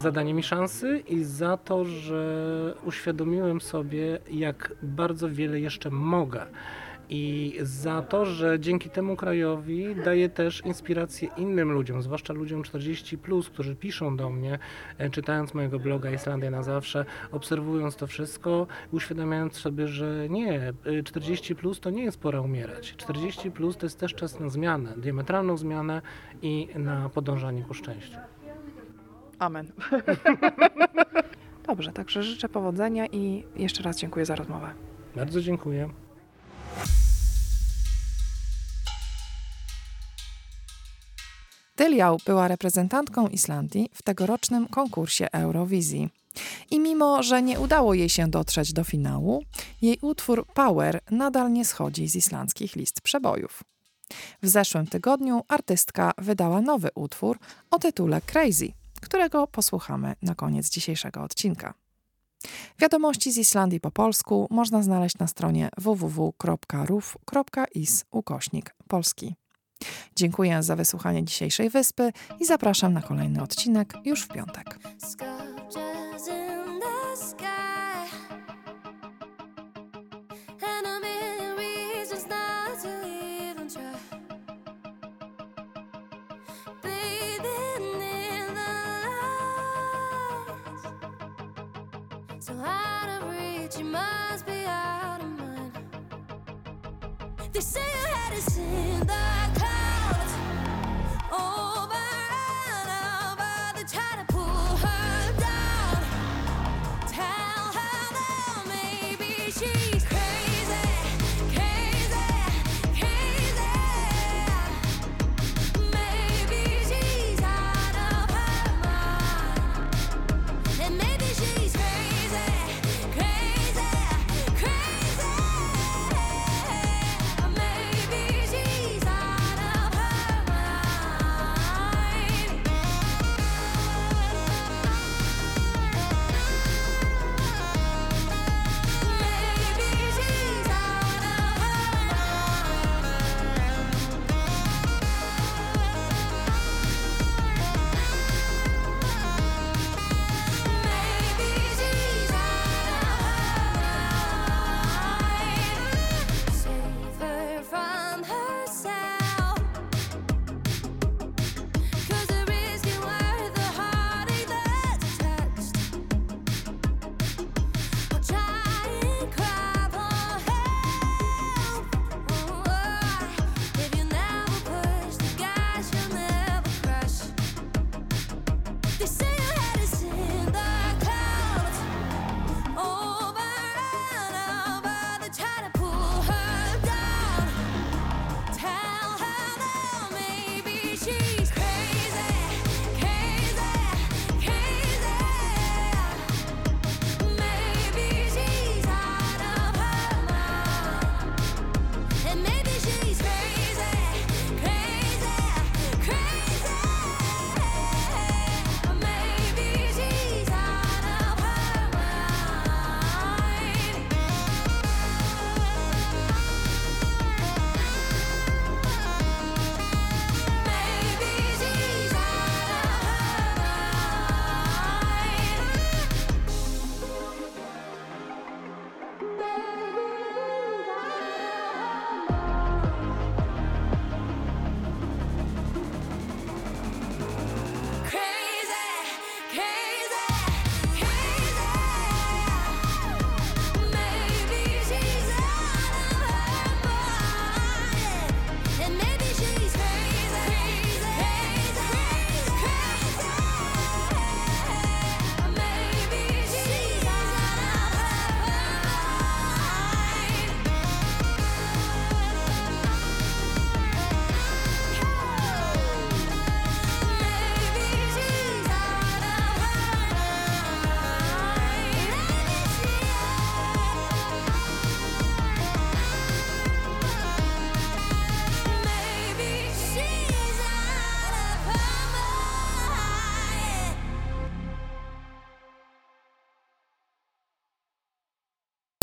za 0.00 0.12
danie 0.12 0.34
mi 0.34 0.42
szansy 0.42 1.02
i 1.08 1.24
za 1.24 1.56
to, 1.56 1.84
że 1.84 2.74
uświadomiłem 2.84 3.60
sobie, 3.60 4.18
jak 4.30 4.72
bardzo 4.82 5.30
wiele 5.30 5.60
jeszcze 5.60 5.90
mogę. 5.90 6.46
I 7.10 7.58
za 7.62 8.02
to, 8.02 8.26
że 8.26 8.60
dzięki 8.60 8.90
temu 8.90 9.16
krajowi 9.16 9.96
daję 10.04 10.28
też 10.28 10.62
inspirację 10.64 11.28
innym 11.36 11.72
ludziom, 11.72 12.02
zwłaszcza 12.02 12.32
ludziom 12.32 12.62
40, 12.62 13.18
którzy 13.52 13.76
piszą 13.76 14.16
do 14.16 14.30
mnie, 14.30 14.58
e, 14.98 15.10
czytając 15.10 15.54
mojego 15.54 15.78
bloga 15.78 16.10
Islandia 16.10 16.50
na 16.50 16.62
zawsze, 16.62 17.04
obserwując 17.32 17.96
to 17.96 18.06
wszystko, 18.06 18.66
uświadamiając 18.92 19.56
sobie, 19.56 19.88
że 19.88 20.26
nie, 20.28 20.72
e, 20.84 21.02
40 21.04 21.56
to 21.80 21.90
nie 21.90 22.04
jest 22.04 22.20
pora 22.20 22.40
umierać. 22.40 22.94
40 22.96 23.50
to 23.78 23.86
jest 23.86 24.00
też 24.00 24.14
czas 24.14 24.40
na 24.40 24.48
zmianę, 24.48 24.94
diametralną 24.96 25.56
zmianę 25.56 26.02
i 26.42 26.68
na 26.74 27.08
podążanie 27.08 27.62
ku 27.62 27.74
szczęściu. 27.74 28.18
Amen. 29.38 29.72
Dobrze, 31.66 31.92
także 31.92 32.22
życzę 32.22 32.48
powodzenia 32.48 33.06
i 33.06 33.44
jeszcze 33.56 33.82
raz 33.82 33.96
dziękuję 33.98 34.26
za 34.26 34.34
rozmowę. 34.34 34.70
Bardzo 35.16 35.40
dziękuję. 35.40 35.88
Tyliał 41.76 42.18
była 42.26 42.48
reprezentantką 42.48 43.28
Islandii 43.28 43.90
w 43.94 44.02
tegorocznym 44.02 44.68
konkursie 44.68 45.26
Eurowizji. 45.32 46.08
I 46.70 46.80
mimo, 46.80 47.22
że 47.22 47.42
nie 47.42 47.60
udało 47.60 47.94
jej 47.94 48.08
się 48.08 48.28
dotrzeć 48.28 48.72
do 48.72 48.84
finału, 48.84 49.42
jej 49.82 49.98
utwór 50.02 50.46
Power 50.54 51.00
nadal 51.10 51.52
nie 51.52 51.64
schodzi 51.64 52.08
z 52.08 52.16
islandzkich 52.16 52.76
list 52.76 53.00
przebojów. 53.00 53.62
W 54.42 54.48
zeszłym 54.48 54.86
tygodniu 54.86 55.42
artystka 55.48 56.12
wydała 56.18 56.60
nowy 56.60 56.88
utwór 56.94 57.38
o 57.70 57.78
tytule 57.78 58.20
Crazy, 58.20 58.72
którego 59.00 59.46
posłuchamy 59.46 60.14
na 60.22 60.34
koniec 60.34 60.70
dzisiejszego 60.70 61.22
odcinka. 61.22 61.74
Wiadomości 62.78 63.32
z 63.32 63.38
Islandii 63.38 63.80
po 63.80 63.90
polsku 63.90 64.46
można 64.50 64.82
znaleźć 64.82 65.18
na 65.18 65.26
stronie 65.26 65.68
www.ruf.is 65.78 66.44
ukośnik 68.10 68.74
polski. 68.88 69.34
Dziękuję 70.16 70.62
za 70.62 70.76
wysłuchanie 70.76 71.24
dzisiejszej 71.24 71.70
wyspy 71.70 72.12
i 72.40 72.46
zapraszam 72.46 72.92
na 72.92 73.02
kolejny 73.02 73.42
odcinek 73.42 73.94
już 74.04 74.22
w 74.22 74.28
piątek. 74.28 74.78